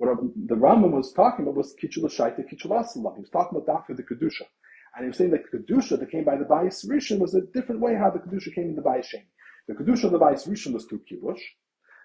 What 0.00 0.16
the 0.46 0.54
Rambam 0.54 0.92
was 0.92 1.12
talking 1.12 1.44
about 1.44 1.56
was 1.56 1.74
Kichul 1.74 2.04
Shaita, 2.04 2.50
Kichul 2.50 2.70
Asalam. 2.70 3.16
He 3.16 3.20
was 3.20 3.28
talking 3.30 3.58
about 3.58 3.86
for 3.86 3.92
the 3.92 4.02
Kedusha. 4.02 4.46
And 4.96 5.04
he 5.04 5.08
was 5.08 5.18
saying 5.18 5.30
that 5.32 5.42
the 5.52 5.58
Kedusha 5.58 6.00
that 6.00 6.10
came 6.10 6.24
by 6.24 6.36
the 6.36 6.46
Bayis 6.46 6.88
Rishon 6.88 7.18
was 7.18 7.34
a 7.34 7.42
different 7.42 7.82
way 7.82 7.96
how 7.96 8.08
the 8.08 8.18
Kedusha 8.18 8.54
came 8.54 8.70
in 8.70 8.76
the 8.76 8.80
Bayis 8.80 9.04
Shem. 9.04 9.20
The 9.68 9.74
Kedusha 9.74 10.04
of 10.04 10.12
the 10.12 10.18
Bayis 10.18 10.48
Rishon 10.48 10.72
was 10.72 10.86
through 10.86 11.00
Kibush. 11.00 11.42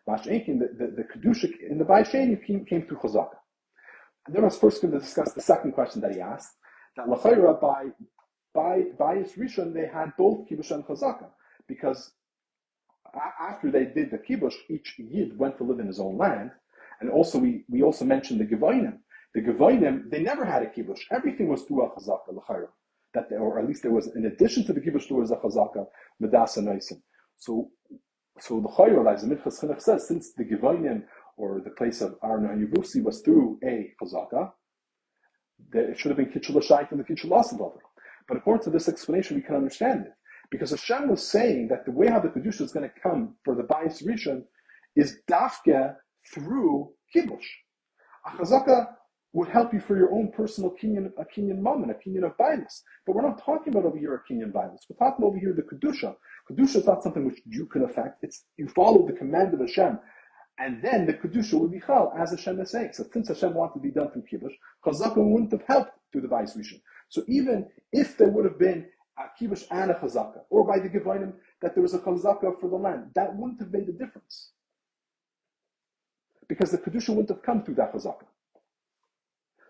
The, 0.08 0.70
the, 0.78 0.94
the 0.94 1.04
Kedusha 1.04 1.50
in 1.70 1.78
the 1.78 1.86
Bayis 1.86 2.10
Sheni 2.10 2.46
came, 2.46 2.66
came 2.66 2.86
through 2.86 2.98
Chazaka. 2.98 3.38
And 4.28 4.36
then 4.36 4.44
I 4.44 4.48
was 4.48 4.58
first 4.58 4.82
going 4.82 4.94
to 4.94 5.00
discuss 5.00 5.32
the 5.32 5.42
second 5.42 5.72
question 5.72 6.02
that 6.02 6.16
he 6.16 6.20
asked, 6.20 6.52
that 6.98 7.08
Lachayra 7.08 7.62
by, 7.62 7.86
by 8.54 8.82
Bayis 9.00 9.38
Rishon, 9.38 9.74
they 9.74 9.88
had 9.88 10.12
both 10.18 10.50
Kibush 10.50 10.72
and 10.72 10.84
Chazaka, 10.84 11.28
because 11.66 12.12
after 13.40 13.72
they 13.72 13.86
did 13.86 14.12
the 14.12 14.18
Kibush, 14.18 14.56
each 14.70 14.96
Yid 15.00 15.38
went 15.38 15.58
to 15.60 15.64
live 15.64 15.80
in 15.80 15.88
his 15.88 16.02
own 16.02 16.18
land, 16.18 16.52
and 17.02 17.10
also 17.10 17.38
we, 17.40 17.66
we 17.70 17.82
also 17.82 18.06
mentioned 18.06 18.40
the 18.40 18.46
Gevoinim. 18.46 18.98
The 19.34 19.42
Gevoinim, 19.42 20.10
they 20.10 20.22
never 20.22 20.46
had 20.46 20.64
a 20.64 20.68
Kibush. 20.68 21.02
Everything 21.12 21.50
was 21.50 21.64
through 21.64 21.84
a 21.84 21.90
Chazaka, 21.90 22.34
Lachayra. 22.34 22.68
That 23.14 23.30
they, 23.30 23.36
or 23.36 23.60
at 23.60 23.68
least 23.68 23.84
there 23.84 23.92
was, 23.92 24.08
in 24.16 24.26
addition 24.26 24.66
to 24.66 24.74
the 24.74 24.80
Kibush, 24.80 25.08
there 25.10 25.18
was 25.18 25.32
a 25.32 25.36
Chazaka, 25.36 25.86
Medasa 26.22 26.60
Naisim. 26.60 27.02
So, 27.38 27.70
so 28.40 28.62
the 28.62 28.70
Chayra, 28.70 29.14
as 29.14 29.24
the 29.24 29.36
Minchas 29.36 29.62
Chinuch 29.62 29.82
says, 29.82 30.08
since 30.08 30.34
the 30.34 30.46
Givonim 30.46 31.04
or 31.38 31.62
the 31.64 31.72
place 31.72 32.02
of 32.02 32.16
Arna 32.22 32.52
and 32.52 32.68
Yuvusi 32.68 33.04
was 33.04 33.22
through 33.22 33.60
a 33.64 33.92
Chazaka, 34.02 34.52
it 35.74 35.98
should 35.98 36.10
have 36.10 36.18
been 36.18 36.32
Kitchul 36.32 36.62
Shait 36.66 36.92
and 36.92 37.00
the 37.00 37.04
Kitchul 37.04 37.32
Asadover. 37.32 37.80
But 38.28 38.38
according 38.38 38.64
to 38.64 38.70
this 38.70 38.88
explanation, 38.88 39.36
we 39.36 39.44
can 39.44 39.56
understand 39.56 40.06
it. 40.08 40.14
Because 40.52 40.72
Hashem 40.72 41.10
was 41.10 41.26
saying 41.28 41.68
that 41.70 41.86
the 41.86 41.92
way 41.92 42.08
how 42.08 42.20
the 42.20 42.30
Kedusha 42.30 42.62
is 42.62 42.72
going 42.72 42.88
to 42.90 43.02
come 43.02 43.36
for 43.44 43.56
the 43.56 43.64
Bayis 43.64 44.04
Rishon 44.04 44.44
is 44.96 45.20
dafke 45.30 45.96
through 46.34 46.92
Kibush. 47.14 47.46
A 48.26 48.30
Chazaka 48.32 48.88
would 49.36 49.50
help 49.50 49.74
you 49.74 49.82
for 49.82 49.98
your 49.98 50.14
own 50.14 50.32
personal 50.32 50.74
kinyan, 50.82 51.12
a 51.18 51.26
kinyan 51.26 51.60
moment, 51.60 51.92
a 51.92 52.10
kinyan 52.10 52.26
of 52.26 52.38
bias. 52.38 52.84
But 53.06 53.16
we're 53.16 53.22
not 53.22 53.44
talking 53.44 53.74
about 53.74 53.86
over 53.86 53.98
here 53.98 54.16
a 54.16 54.34
kinyan 54.34 54.54
bias. 54.54 54.86
We're 54.90 55.06
talking 55.06 55.26
over 55.26 55.38
here 55.38 55.54
the 55.54 55.62
Kedusha. 55.62 56.16
Kedusha 56.50 56.78
is 56.78 56.86
not 56.86 57.04
something 57.04 57.26
which 57.26 57.42
you 57.46 57.66
can 57.66 57.84
affect. 57.84 58.24
It's 58.24 58.46
you 58.56 58.70
follow 58.70 59.06
the 59.06 59.14
command 59.14 59.54
of 59.54 59.60
Hashem. 59.60 60.00
And 60.58 60.82
then 60.82 61.06
the 61.06 61.14
Kedusha 61.14 61.60
will 61.60 61.68
be 61.68 61.82
Chal, 61.86 62.14
as 62.18 62.32
Hashem 62.32 62.62
is 62.62 62.72
saying. 62.72 62.92
So 62.94 63.06
since 63.12 63.28
Hashem 63.28 63.54
wanted 63.54 63.74
to 63.74 63.80
be 63.82 63.92
done 63.92 64.10
through 64.10 64.24
Kibush, 64.32 64.56
Chazaka 64.86 65.18
wouldn't 65.18 65.52
have 65.52 65.64
helped 65.68 65.92
through 66.12 66.22
the 66.22 66.30
Bayis 66.30 66.58
Rishon. 66.58 66.80
So 67.10 67.24
even 67.28 67.68
if 67.92 68.18
there 68.18 68.30
would 68.30 68.46
have 68.46 68.58
been 68.58 68.88
a 69.20 69.24
Kibush 69.38 69.66
and 69.70 69.92
a 69.92 69.96
Chazaka, 69.96 70.44
or 70.50 70.66
by 70.66 70.80
the 70.80 70.88
Givonim 70.88 71.34
that 71.62 71.76
there 71.76 71.84
was 71.84 71.94
a 71.94 72.00
Chazaka 72.00 72.58
for 72.62 72.70
the 72.70 72.78
land, 72.78 73.12
that 73.16 73.36
wouldn't 73.36 73.60
have 73.60 73.72
made 73.74 73.90
a 73.90 73.92
difference. 73.92 74.52
Because 76.48 76.72
the 76.72 76.78
Kedusha 76.78 77.10
wouldn't 77.10 77.30
have 77.30 77.42
come 77.42 77.64
through 77.64 77.76
that 77.76 77.94
Chazaka. 77.94 78.26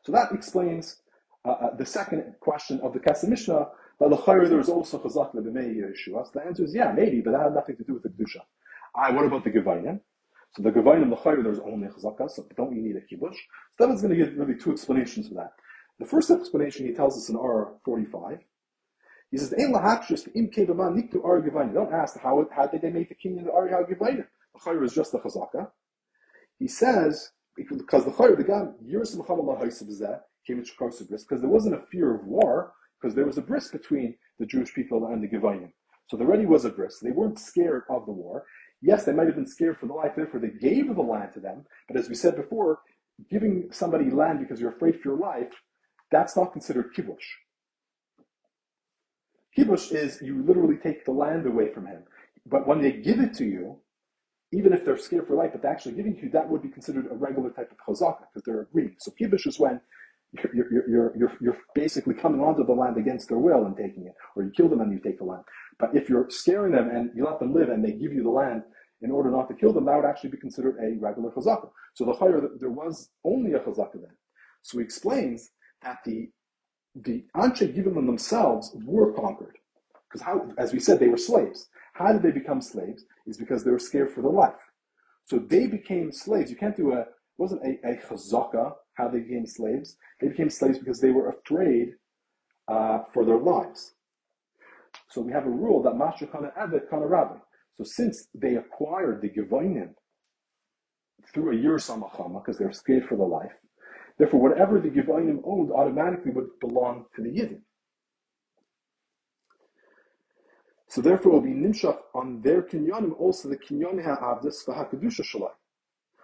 So 0.03 0.11
that 0.11 0.31
explains 0.31 0.97
uh, 1.43 1.51
uh, 1.51 1.75
the 1.75 1.85
second 1.85 2.35
question 2.39 2.79
of 2.81 2.93
the 2.93 2.99
Kesef 2.99 3.27
Mishnah, 3.27 3.67
that 3.99 4.09
the 4.09 4.15
there 4.25 4.59
is 4.59 4.69
also 4.69 4.99
chazak 4.99 5.33
lebemei 5.33 5.75
Yeshua. 5.75 6.25
So 6.25 6.31
the 6.33 6.45
answer 6.45 6.63
is 6.63 6.75
yeah, 6.75 6.91
maybe, 6.91 7.21
but 7.21 7.31
that 7.31 7.41
had 7.41 7.53
nothing 7.53 7.77
to 7.77 7.83
do 7.83 7.93
with 7.93 8.03
the 8.03 8.09
kedusha. 8.09 8.41
I, 8.95 9.11
what 9.11 9.25
about 9.25 9.43
the 9.43 9.51
Gevainim? 9.51 9.99
So 10.55 10.63
the 10.63 10.71
Gevainim, 10.71 11.09
the 11.09 11.15
Chayr, 11.15 11.43
there's 11.43 11.59
only 11.59 11.88
chazaka, 11.88 12.29
so 12.29 12.45
don't 12.55 12.75
you 12.75 12.81
need 12.81 12.95
a 12.95 13.01
kibush? 13.01 13.35
So 13.77 13.91
is 13.91 14.01
going 14.01 14.17
to 14.17 14.25
give 14.25 14.38
really 14.38 14.55
two 14.55 14.71
explanations 14.71 15.27
for 15.29 15.35
that. 15.35 15.53
The 15.99 16.05
first 16.05 16.29
explanation 16.29 16.85
he 16.85 16.93
tells 16.93 17.17
us 17.17 17.29
in 17.29 17.35
R45. 17.35 18.39
He 19.31 19.38
says, 19.38 19.53
Ein 19.53 19.73
lahakshus 19.73 20.27
im 20.35 20.49
kebaman 20.49 20.95
niktu 20.95 21.23
ar. 21.23 21.41
Don't 21.41 21.93
ask 21.93 22.19
how, 22.19 22.45
how 22.55 22.67
did 22.67 22.81
they 22.81 22.89
make 22.89 23.09
the 23.09 23.15
king 23.15 23.39
of 23.39 23.45
the 23.45 23.51
Ar 23.51 23.67
Gevainim. 23.67 24.27
The 24.53 24.59
Chayr 24.59 24.83
is 24.83 24.93
just 24.93 25.11
the 25.13 25.19
chazaka. 25.19 25.69
He 26.59 26.67
says, 26.67 27.31
because 27.55 28.05
the 28.05 28.11
Chayr, 28.11 28.37
the 28.37 28.43
Gam, 28.43 28.75
Yiris 28.85 29.15
Muhammad 29.17 29.45
came 30.47 30.59
into 30.59 30.71
because 31.27 31.41
there 31.41 31.49
wasn't 31.49 31.75
a 31.75 31.85
fear 31.91 32.15
of 32.15 32.25
war, 32.25 32.73
because 33.01 33.15
there 33.15 33.25
was 33.25 33.37
a 33.37 33.41
bris 33.41 33.69
between 33.69 34.15
the 34.39 34.45
Jewish 34.45 34.73
people 34.73 35.07
and 35.07 35.23
the 35.23 35.27
Gevainim. 35.27 35.71
So 36.09 36.17
there 36.17 36.27
already 36.27 36.45
was 36.45 36.65
a 36.65 36.69
bris. 36.69 36.99
They 36.99 37.11
weren't 37.11 37.39
scared 37.39 37.83
of 37.89 38.05
the 38.05 38.11
war. 38.11 38.45
Yes, 38.81 39.05
they 39.05 39.13
might 39.13 39.27
have 39.27 39.35
been 39.35 39.47
scared 39.47 39.77
for 39.79 39.87
the 39.87 39.93
life, 39.93 40.13
therefore 40.15 40.39
they 40.39 40.49
gave 40.49 40.93
the 40.95 41.01
land 41.01 41.33
to 41.33 41.39
them. 41.39 41.65
But 41.87 41.97
as 41.97 42.09
we 42.09 42.15
said 42.15 42.35
before, 42.35 42.79
giving 43.31 43.69
somebody 43.71 44.11
land 44.11 44.39
because 44.39 44.61
you're 44.61 44.71
afraid 44.75 45.01
for 45.01 45.09
your 45.09 45.17
life, 45.17 45.53
that's 46.11 46.37
not 46.37 46.53
considered 46.53 46.93
kibush. 46.95 47.25
Kibush 49.57 49.93
is 49.93 50.21
you 50.21 50.43
literally 50.43 50.77
take 50.77 51.05
the 51.05 51.11
land 51.11 51.45
away 51.47 51.73
from 51.73 51.87
him. 51.87 52.03
But 52.45 52.67
when 52.67 52.81
they 52.81 52.91
give 52.91 53.19
it 53.19 53.33
to 53.35 53.45
you, 53.45 53.79
even 54.55 54.71
if 54.73 54.85
they're 54.85 54.97
scared 54.97 55.27
for 55.27 55.35
life, 55.35 55.51
but 55.51 55.61
they're 55.61 55.71
actually 55.71 55.95
giving 55.95 56.15
to 56.15 56.21
you, 56.23 56.29
that 56.29 56.49
would 56.49 56.61
be 56.61 56.69
considered 56.69 57.07
a 57.11 57.15
regular 57.15 57.49
type 57.49 57.71
of 57.71 57.77
chazaka 57.77 58.23
because 58.31 58.43
they're 58.45 58.61
agreeing. 58.61 58.95
So 58.99 59.11
kibush 59.19 59.47
is 59.47 59.59
when 59.59 59.81
you're, 60.53 60.71
you're, 60.71 61.17
you're, 61.17 61.33
you're, 61.41 61.57
basically 61.73 62.13
coming 62.13 62.41
onto 62.41 62.65
the 62.65 62.73
land 62.73 62.97
against 62.97 63.27
their 63.27 63.37
will 63.37 63.65
and 63.65 63.75
taking 63.75 64.05
it, 64.05 64.13
or 64.35 64.43
you 64.43 64.51
kill 64.55 64.69
them 64.69 64.81
and 64.81 64.91
you 64.91 64.99
take 64.99 65.17
the 65.17 65.25
land. 65.25 65.43
But 65.77 65.89
if 65.93 66.09
you're 66.09 66.27
scaring 66.29 66.71
them 66.71 66.89
and 66.89 67.11
you 67.15 67.25
let 67.25 67.39
them 67.39 67.53
live 67.53 67.69
and 67.69 67.83
they 67.83 67.91
give 67.91 68.13
you 68.13 68.23
the 68.23 68.29
land 68.29 68.63
in 69.01 69.11
order 69.11 69.29
not 69.29 69.49
to 69.49 69.53
kill 69.53 69.73
them, 69.73 69.85
that 69.85 69.95
would 69.95 70.05
actually 70.05 70.31
be 70.31 70.37
considered 70.37 70.77
a 70.81 70.97
regular 70.99 71.31
chazaka. 71.31 71.69
So 71.93 72.05
the 72.05 72.13
higher 72.13 72.41
there 72.59 72.69
was 72.69 73.09
only 73.25 73.53
a 73.53 73.59
chazaka 73.59 73.95
then. 73.95 74.15
So 74.61 74.77
he 74.77 74.83
explains 74.83 75.51
that 75.83 75.97
the 76.05 76.29
the 76.95 77.25
Anshe 77.35 77.75
given 77.75 77.93
them 77.95 78.07
themselves 78.07 78.71
were 78.85 79.11
conquered. 79.13 79.57
Because 80.15 80.28
how, 80.28 80.49
as 80.58 80.71
we 80.71 80.80
said, 80.80 80.97
they 80.97 81.10
were 81.10 81.17
slaves. 81.17 81.67
How 81.93 82.13
did 82.13 82.23
they 82.23 82.32
become 82.32 82.62
slaves? 82.62 83.04
Is 83.28 83.38
because 83.38 83.65
they 83.65 83.71
were 83.71 83.80
scared 83.80 84.12
for 84.12 84.21
their 84.21 84.32
life. 84.32 84.71
So 85.25 85.39
they 85.39 85.67
became 85.67 86.13
slaves. 86.13 86.49
You 86.49 86.56
can't 86.56 86.78
do 86.78 86.93
a 86.93 87.06
wasn't 87.38 87.63
a, 87.63 87.86
a 87.86 87.97
chazaka 87.97 88.75
how 88.93 89.10
they 89.10 89.19
became 89.19 89.45
slaves. 89.45 89.97
They 90.21 90.30
became 90.30 90.49
slaves 90.49 90.80
because 90.80 91.01
they 91.01 91.10
were 91.10 91.28
afraid 91.28 91.95
uh, 92.69 92.99
for 93.13 93.25
their 93.25 93.39
lives. 93.39 93.95
So 95.10 95.19
we 95.19 95.34
have 95.34 95.45
a 95.45 95.49
rule 95.49 95.84
that 95.84 95.97
Masha 95.97 96.28
Kana 96.28 96.54
Evet 96.58 96.89
Kana 96.89 97.08
Rabbi. 97.08 97.36
So 97.78 97.84
since 97.84 98.30
they 98.34 98.56
acquired 98.56 99.21
the 99.21 99.30
Gevoinim 99.30 99.95
through 101.34 101.51
a 101.51 101.62
year 101.62 101.75
Samachama, 101.75 102.41
because 102.41 102.58
they're 102.58 102.71
scared 102.71 103.04
for 103.10 103.17
their 103.17 103.28
life, 103.28 103.51
therefore 104.17 104.39
whatever 104.39 104.80
the 104.80 104.88
Gevoinim 104.88 105.41
owned 105.43 105.71
automatically 105.73 106.32
would 106.32 106.58
belong 106.62 107.04
to 107.17 107.21
the 107.21 107.30
Yidden. 107.30 107.60
So 110.95 111.01
therefore 111.01 111.34
will 111.34 111.41
be 111.41 111.49
nimshach 111.49 111.97
on 112.13 112.41
their 112.41 112.62
kinyanim, 112.62 113.19
also 113.19 113.49
the 113.49 113.58
kinyan 113.58 114.01
ha'avdis 114.01 114.65
v'ha'kedusha 114.65 115.25
shalai. 115.25 115.51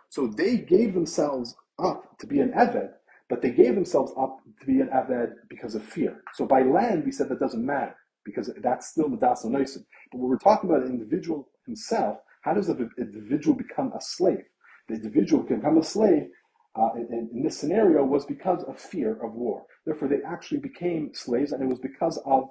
So 0.07 0.27
they 0.27 0.59
gave 0.59 0.93
themselves 0.93 1.57
up 1.77 2.17
to 2.19 2.25
be 2.25 2.39
an 2.39 2.53
Eved, 2.53 2.91
but 3.27 3.41
they 3.41 3.51
gave 3.51 3.75
themselves 3.75 4.13
up 4.17 4.37
to 4.61 4.65
be 4.65 4.79
an 4.79 4.87
Eved 4.87 5.33
because 5.49 5.75
of 5.75 5.83
fear. 5.83 6.23
So 6.35 6.45
by 6.45 6.61
land, 6.61 7.03
we 7.03 7.11
said 7.11 7.27
that 7.27 7.41
doesn't 7.41 7.65
matter 7.65 7.97
because 8.23 8.49
that's 8.63 8.87
still 8.87 9.09
the 9.09 9.17
Das 9.17 9.43
Noisim. 9.43 9.83
But 10.09 10.19
when 10.19 10.29
we're 10.29 10.37
talking 10.37 10.69
about 10.69 10.83
an 10.83 10.91
individual 10.93 11.49
himself, 11.65 12.19
how 12.43 12.53
does 12.53 12.67
the 12.67 12.89
individual 12.97 13.57
become 13.57 13.91
a 13.91 13.99
slave? 13.99 14.45
The 14.87 14.95
individual 14.95 15.43
can 15.43 15.57
become 15.57 15.79
a 15.79 15.83
slave 15.83 16.29
uh, 16.75 16.91
in, 16.95 17.29
in, 17.33 17.43
this 17.43 17.59
scenario 17.59 18.05
was 18.05 18.23
because 18.23 18.63
of 18.63 18.79
fear 18.79 19.21
of 19.21 19.33
war. 19.33 19.65
Therefore, 19.85 20.07
they 20.07 20.21
actually 20.25 20.61
became 20.61 21.13
slaves, 21.13 21.51
and 21.51 21.61
it 21.61 21.67
was 21.67 21.81
because 21.81 22.17
of 22.25 22.45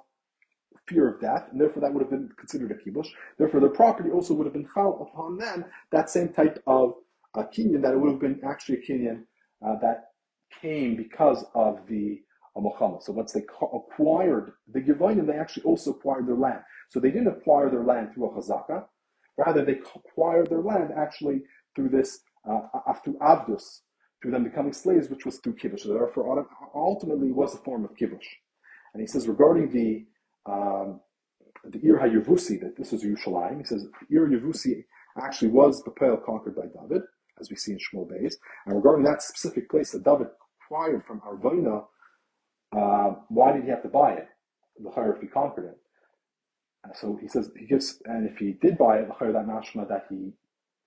fear 0.87 1.07
of 1.07 1.21
death, 1.21 1.47
and 1.51 1.59
therefore 1.59 1.81
that 1.81 1.93
would 1.93 2.01
have 2.01 2.09
been 2.09 2.29
considered 2.37 2.71
a 2.71 2.75
kibush. 2.75 3.07
Therefore, 3.37 3.59
their 3.59 3.69
property 3.69 4.09
also 4.09 4.33
would 4.33 4.45
have 4.45 4.53
been 4.53 4.67
chal 4.73 5.07
upon 5.09 5.37
them 5.37 5.65
that 5.91 6.09
same 6.09 6.29
type 6.29 6.61
of 6.67 6.95
a 7.35 7.43
kinyan 7.43 7.81
that 7.81 7.93
it 7.93 7.99
would 7.99 8.11
have 8.11 8.19
been 8.19 8.41
actually 8.45 8.79
a 8.79 8.81
kinyan 8.81 9.23
uh, 9.65 9.75
that 9.81 10.11
came 10.61 10.95
because 10.95 11.45
of 11.55 11.79
the 11.87 12.21
uh, 12.55 12.99
So 12.99 13.13
once 13.13 13.31
they 13.31 13.41
acquired 13.41 14.51
the 14.73 14.81
Gevonim, 14.81 15.25
they 15.25 15.37
actually 15.37 15.63
also 15.63 15.91
acquired 15.91 16.27
their 16.27 16.35
land. 16.35 16.59
So 16.89 16.99
they 16.99 17.11
didn't 17.11 17.27
acquire 17.27 17.69
their 17.69 17.83
land 17.83 18.13
through 18.13 18.29
a 18.29 18.33
chazaka, 18.33 18.85
rather 19.37 19.63
they 19.63 19.79
acquired 19.95 20.49
their 20.49 20.61
land 20.61 20.91
actually 20.97 21.43
through 21.75 21.89
this, 21.89 22.19
uh, 22.49 22.59
through 23.03 23.17
avdus, 23.19 23.81
through 24.21 24.31
them 24.31 24.43
becoming 24.43 24.73
slaves, 24.73 25.09
which 25.09 25.25
was 25.25 25.37
through 25.37 25.55
kibush. 25.55 25.81
So 25.81 25.93
therefore, 25.93 26.45
ultimately 26.75 27.31
was 27.31 27.53
a 27.55 27.59
form 27.59 27.85
of 27.85 27.95
kibush. 27.95 28.27
And 28.93 28.99
he 28.99 29.07
says 29.07 29.27
regarding 29.27 29.71
the 29.71 30.05
um, 30.45 30.99
the 31.63 31.79
Ir 31.79 31.99
HaYavusi, 31.99 32.59
that 32.61 32.75
this 32.77 32.93
is 32.93 33.03
Yerushalayim, 33.03 33.59
he 33.59 33.65
says 33.65 33.85
Ir 34.09 34.27
Yavusi 34.27 34.83
actually 35.21 35.49
was 35.49 35.83
the 35.83 35.91
Pale 35.91 36.17
conquered 36.25 36.55
by 36.55 36.63
David 36.63 37.03
as 37.39 37.49
we 37.49 37.55
see 37.55 37.71
in 37.71 37.79
Shmuel 37.79 38.07
Beis. 38.09 38.35
And 38.65 38.75
regarding 38.75 39.03
that 39.05 39.21
specific 39.21 39.69
place 39.69 39.91
that 39.91 40.03
David 40.03 40.27
acquired 40.63 41.03
from 41.05 41.21
Arvona, 41.21 41.85
uh, 42.75 43.15
why 43.29 43.51
did 43.51 43.63
he 43.63 43.69
have 43.69 43.83
to 43.83 43.89
buy 43.89 44.13
it? 44.13 44.27
The 44.81 44.89
higher 44.89 45.15
if 45.15 45.21
he 45.21 45.27
conquered 45.27 45.65
it. 45.65 45.77
And 46.83 46.95
so 46.95 47.17
he 47.21 47.27
says 47.27 47.51
he 47.57 47.65
gives, 47.65 48.01
and 48.05 48.27
if 48.27 48.37
he 48.37 48.53
did 48.53 48.77
buy 48.77 48.97
it, 48.99 49.07
the 49.07 49.13
higher 49.13 49.33
that 49.33 49.45
mashma 49.45 49.87
that 49.89 50.05
he, 50.09 50.31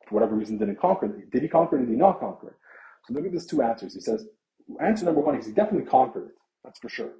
for 0.08 0.14
whatever 0.16 0.34
reason, 0.34 0.58
didn't 0.58 0.80
conquer. 0.80 1.08
Did 1.30 1.42
he 1.42 1.48
conquer 1.48 1.76
it? 1.76 1.80
Did 1.80 1.90
he 1.90 1.96
not 1.96 2.18
conquer 2.18 2.48
it? 2.48 2.54
So 3.06 3.14
look 3.14 3.26
at 3.26 3.32
these 3.32 3.46
two 3.46 3.62
answers. 3.62 3.94
He 3.94 4.00
says, 4.00 4.26
answer 4.82 5.04
number 5.04 5.20
one 5.20 5.36
is 5.36 5.46
he 5.46 5.52
definitely 5.52 5.88
conquered 5.88 6.28
it. 6.28 6.34
That's 6.64 6.78
for 6.80 6.88
sure. 6.88 7.12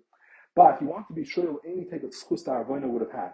But 0.56 0.76
if 0.76 0.80
you 0.82 0.88
want 0.88 1.08
to 1.08 1.14
be 1.14 1.24
sure 1.24 1.50
of 1.50 1.56
any 1.66 1.84
type 1.84 2.04
of 2.04 2.10
schus 2.10 2.44
that 2.44 2.52
Arvona 2.52 2.88
would 2.88 3.02
have 3.02 3.12
had. 3.12 3.32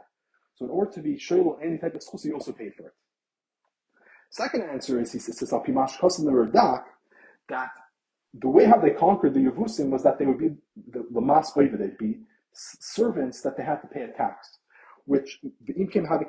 So 0.55 0.65
in 0.65 0.71
order 0.71 0.91
to 0.93 1.01
be 1.01 1.19
sure 1.19 1.59
any 1.63 1.79
type 1.79 1.95
of 1.95 2.01
schus, 2.01 2.23
he 2.23 2.33
also 2.33 2.53
paid 2.53 2.75
for 2.75 2.87
it. 2.87 2.95
Second 4.31 4.63
answer 4.63 5.01
is 5.01 5.13
he 5.13 5.19
says 5.19 5.51
Apimash 5.51 5.99
Kosim 5.99 6.25
the 6.25 6.31
Radak 6.31 6.85
that 7.49 7.71
the 8.33 8.49
way 8.49 8.65
how 8.65 8.79
they 8.79 8.91
conquered 8.91 9.35
the 9.35 9.41
Yavusim 9.41 9.91
was 9.91 10.05
that 10.05 10.19
they 10.19 10.27
would 10.27 10.39
be 10.39 10.51
the, 10.93 11.05
the 11.11 11.21
mas 11.21 11.53
they'd 11.55 11.99
be 11.99 12.21
servants 12.53 13.43
that 13.43 13.57
they 13.57 13.65
had 13.65 13.81
to 13.81 13.89
pay 13.89 14.03
a 14.03 14.13
tax, 14.13 14.59
which 15.05 15.41
the 15.67 15.75
imkim 15.75 16.09
had 16.09 16.21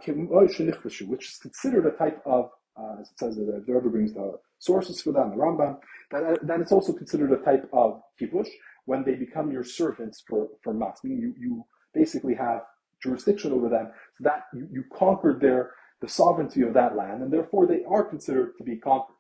which 1.08 1.28
is 1.30 1.38
considered 1.38 1.86
a 1.86 1.92
type 1.92 2.22
of 2.26 2.50
uh, 2.78 2.96
as 3.02 3.10
it 3.12 3.20
says 3.20 3.36
the 3.36 3.64
Rebbe 3.68 3.90
brings 3.90 4.14
the 4.14 4.40
sources 4.60 5.02
for 5.02 5.12
that, 5.12 5.30
the 5.32 5.36
Rambam, 5.36 5.78
that, 6.12 6.40
that 6.48 6.62
it's 6.62 6.72
also 6.72 6.94
considered 6.94 7.32
a 7.34 7.44
type 7.44 7.68
of 7.74 8.02
kibush 8.20 8.48
when 8.86 9.04
they 9.04 9.16
become 9.16 9.52
your 9.52 9.64
servants 9.64 10.24
for, 10.28 10.48
for 10.64 10.74
mas, 10.74 11.00
meaning 11.04 11.22
you, 11.22 11.34
you 11.38 11.66
basically 11.94 12.36
have 12.36 12.62
jurisdiction 13.04 13.52
over 13.52 13.70
them, 13.70 13.92
so 14.18 14.24
that 14.24 14.44
you, 14.54 14.68
you 14.72 14.84
conquered 14.98 15.42
their 15.42 15.72
the 16.02 16.08
sovereignty 16.08 16.64
of 16.64 16.74
that 16.74 16.96
land, 16.96 17.22
and 17.22 17.32
therefore 17.32 17.68
they 17.68 17.84
are 17.88 18.04
considered 18.04 18.54
to 18.58 18.64
be 18.64 18.78
conquered. 18.78 19.16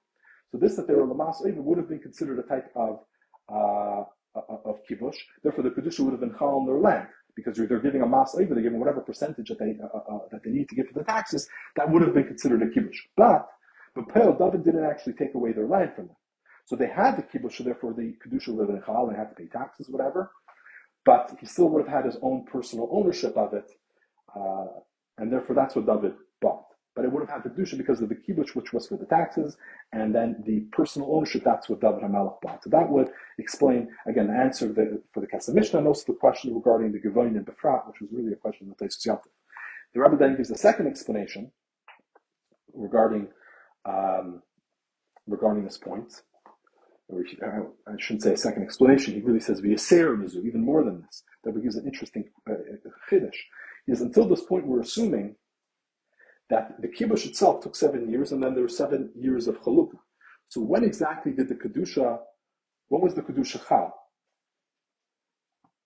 So 0.52 0.58
this 0.58 0.76
that 0.76 0.88
they 0.88 0.95
were 0.95 1.06
lamas 1.06 1.43
even 1.47 1.63
would 1.63 1.78
have 1.78 1.88
been 1.88 2.00
considered 2.00 2.39
a 2.39 2.43
type 2.43 2.69
of 2.76 3.00
uh, 3.54 4.04
of 4.36 4.80
kibush. 4.89 5.17
Therefore, 5.43 5.63
the 5.63 5.69
kedusha 5.69 6.00
would 6.02 6.12
have 6.12 6.19
been 6.19 6.36
chal 6.38 6.60
on 6.60 6.65
their 6.65 6.80
land 6.80 7.08
because 7.36 7.56
they're 7.58 7.80
giving 7.80 8.02
a 8.02 8.08
mas 8.08 8.34
they're 8.34 8.45
giving 8.47 8.80
whatever 8.80 9.02
percentage 9.02 9.50
that 9.50 9.60
they 9.60 9.76
uh, 9.82 9.97
uh, 9.97 10.19
that 10.32 10.41
they 10.43 10.52
need 10.52 10.67
to 10.69 10.76
give 10.76 10.88
for 10.88 11.00
the 11.00 11.06
taxes. 11.06 11.47
That 11.76 11.89
would 11.89 12.02
have 12.02 12.13
been 12.13 12.28
considered 12.28 12.62
a 12.62 12.67
kibush. 12.67 12.97
But 13.15 13.47
but 13.95 14.10
Pel 14.10 14.38
David 14.38 14.63
didn't 14.63 14.86
actually 14.86 15.13
take 15.13 15.36
away 15.36 15.54
their 15.54 15.67
land 15.67 15.91
from 15.95 16.08
them. 16.08 16.15
So 16.65 16.76
they 16.76 16.88
had 16.88 17.17
the 17.17 17.24
kibush, 17.24 17.63
therefore 17.63 17.93
the 17.93 18.15
kedusha 18.26 18.50
would 18.50 18.69
in 18.69 18.82
chal 18.86 19.08
and 19.10 19.17
had 19.17 19.30
to 19.30 19.36
pay 19.36 19.47
taxes, 19.47 19.89
whatever. 19.89 20.32
But 21.04 21.36
he 21.39 21.45
still 21.45 21.69
would 21.69 21.86
have 21.86 21.93
had 21.93 22.06
his 22.06 22.17
own 22.21 22.45
personal 22.45 22.88
ownership 22.91 23.36
of 23.36 23.54
it, 23.54 23.71
uh, 24.36 24.68
and 25.18 25.32
therefore 25.32 25.55
that's 25.55 25.76
what 25.76 25.88
David 25.88 26.14
bought 26.41 26.66
but 26.95 27.05
it 27.05 27.12
would 27.12 27.28
have 27.28 27.43
had 27.43 27.51
kedusha 27.51 27.78
because 27.78 28.01
of 28.01 28.09
the 28.09 28.16
kibush, 28.16 28.53
which 28.53 28.74
was 28.74 28.88
for 28.88 28.97
the 28.97 29.05
taxes, 29.05 29.57
and 29.93 30.14
then 30.14 30.43
the 30.45 30.62
personal 30.72 31.16
ownership. 31.16 31.43
That's 31.43 31.70
what 31.70 31.80
David 31.80 32.01
Hamelach 32.01 32.41
bought. 32.41 32.64
So 32.64 32.70
that 32.70 32.89
would 32.89 33.09
explain 33.38 33.89
again 34.07 34.28
the 34.28 34.34
answer 34.34 34.68
the, 34.68 35.01
for 35.14 35.22
the 35.22 35.28
Kesef 35.28 35.53
Mishnah, 35.53 35.80
and 35.80 35.88
also 35.88 36.12
the 36.12 36.20
question 36.20 36.53
regarding 36.53 36.91
the 36.91 36.99
Gavoin 36.99 37.38
and 37.38 37.45
Befrat, 37.45 37.88
which 37.88 38.01
was 38.01 38.09
really 38.12 38.34
a 38.34 38.36
question 38.36 38.70
of 38.70 38.78
the 38.78 38.86
Taisus. 38.86 39.20
The 39.93 39.99
Rebbe 40.01 40.18
then 40.18 40.36
gives 40.36 40.51
a 40.51 40.57
second 40.57 40.88
explanation 40.88 41.51
regarding 42.74 43.30
um, 43.86 44.41
regarding 45.28 45.64
this 45.64 45.78
point. 45.78 46.22
Or 47.12 47.24
I 47.88 47.93
shouldn't 47.99 48.24
say 48.24 48.34
a 48.34 48.38
second 48.38 48.64
explanation. 48.64 49.14
He 49.14 49.22
really 49.22 49.39
says 49.39 49.62
mizu, 49.62 50.45
even 50.45 50.64
more 50.64 50.84
than 50.84 51.01
this. 51.01 51.24
That 51.43 51.62
gives 51.62 51.76
an 51.76 51.86
interesting 51.86 52.26
uh, 52.49 52.53
chiddush. 53.09 53.39
Is 53.88 54.01
until 54.01 54.28
this 54.30 54.43
point 54.43 54.68
we're 54.68 54.82
assuming 54.82 55.36
that 56.49 56.82
the 56.82 56.88
kibush 56.88 57.26
itself 57.26 57.64
took 57.64 57.76
seven 57.76 58.09
years, 58.09 58.32
and 58.32 58.41
then 58.41 58.53
there 58.53 58.64
were 58.64 58.70
seven 58.70 59.09
years 59.16 59.47
of 59.47 59.59
chalukah. 59.62 59.99
So 60.47 60.62
when 60.62 60.84
exactly 60.84 61.32
did 61.32 61.49
the 61.49 61.55
kedusha? 61.55 62.20
What 62.89 63.01
was 63.01 63.16
the 63.16 63.22
kedusha 63.22 63.68
chal? 63.68 63.93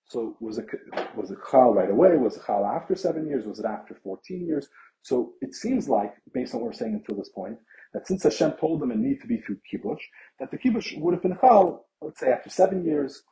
So 0.08 0.36
was 0.40 0.58
it 0.58 0.68
was 1.16 1.32
it 1.32 1.40
chal 1.50 1.74
right 1.74 1.90
away? 1.90 2.18
Was 2.18 2.36
it 2.38 2.44
chal 2.46 2.66
after 2.66 2.96
seven 2.96 3.28
years? 3.28 3.46
Was 3.46 3.60
it 3.60 3.66
after 3.66 3.96
fourteen 4.04 4.46
years? 4.46 4.68
So 5.02 5.34
it 5.42 5.54
seems 5.54 5.88
like, 5.88 6.14
based 6.34 6.54
on 6.54 6.62
what 6.62 6.68
we're 6.68 6.74
saying 6.74 6.96
until 6.96 7.16
this 7.16 7.30
point, 7.30 7.58
that 7.96 8.06
since 8.06 8.24
Hashem 8.24 8.56
told 8.60 8.82
them 8.82 8.92
it 8.92 8.98
needed 8.98 9.22
to 9.22 9.28
be 9.28 9.38
through 9.38 9.60
kibush, 9.72 10.02
that 10.38 10.52
the 10.52 10.58
kibush 10.58 11.00
would 11.00 11.14
have 11.14 11.24
been 11.24 11.38
chal, 11.40 11.86
let's 12.02 12.20
say 12.20 12.30
after 12.30 12.50
seven 12.50 12.84
years, 12.84 13.24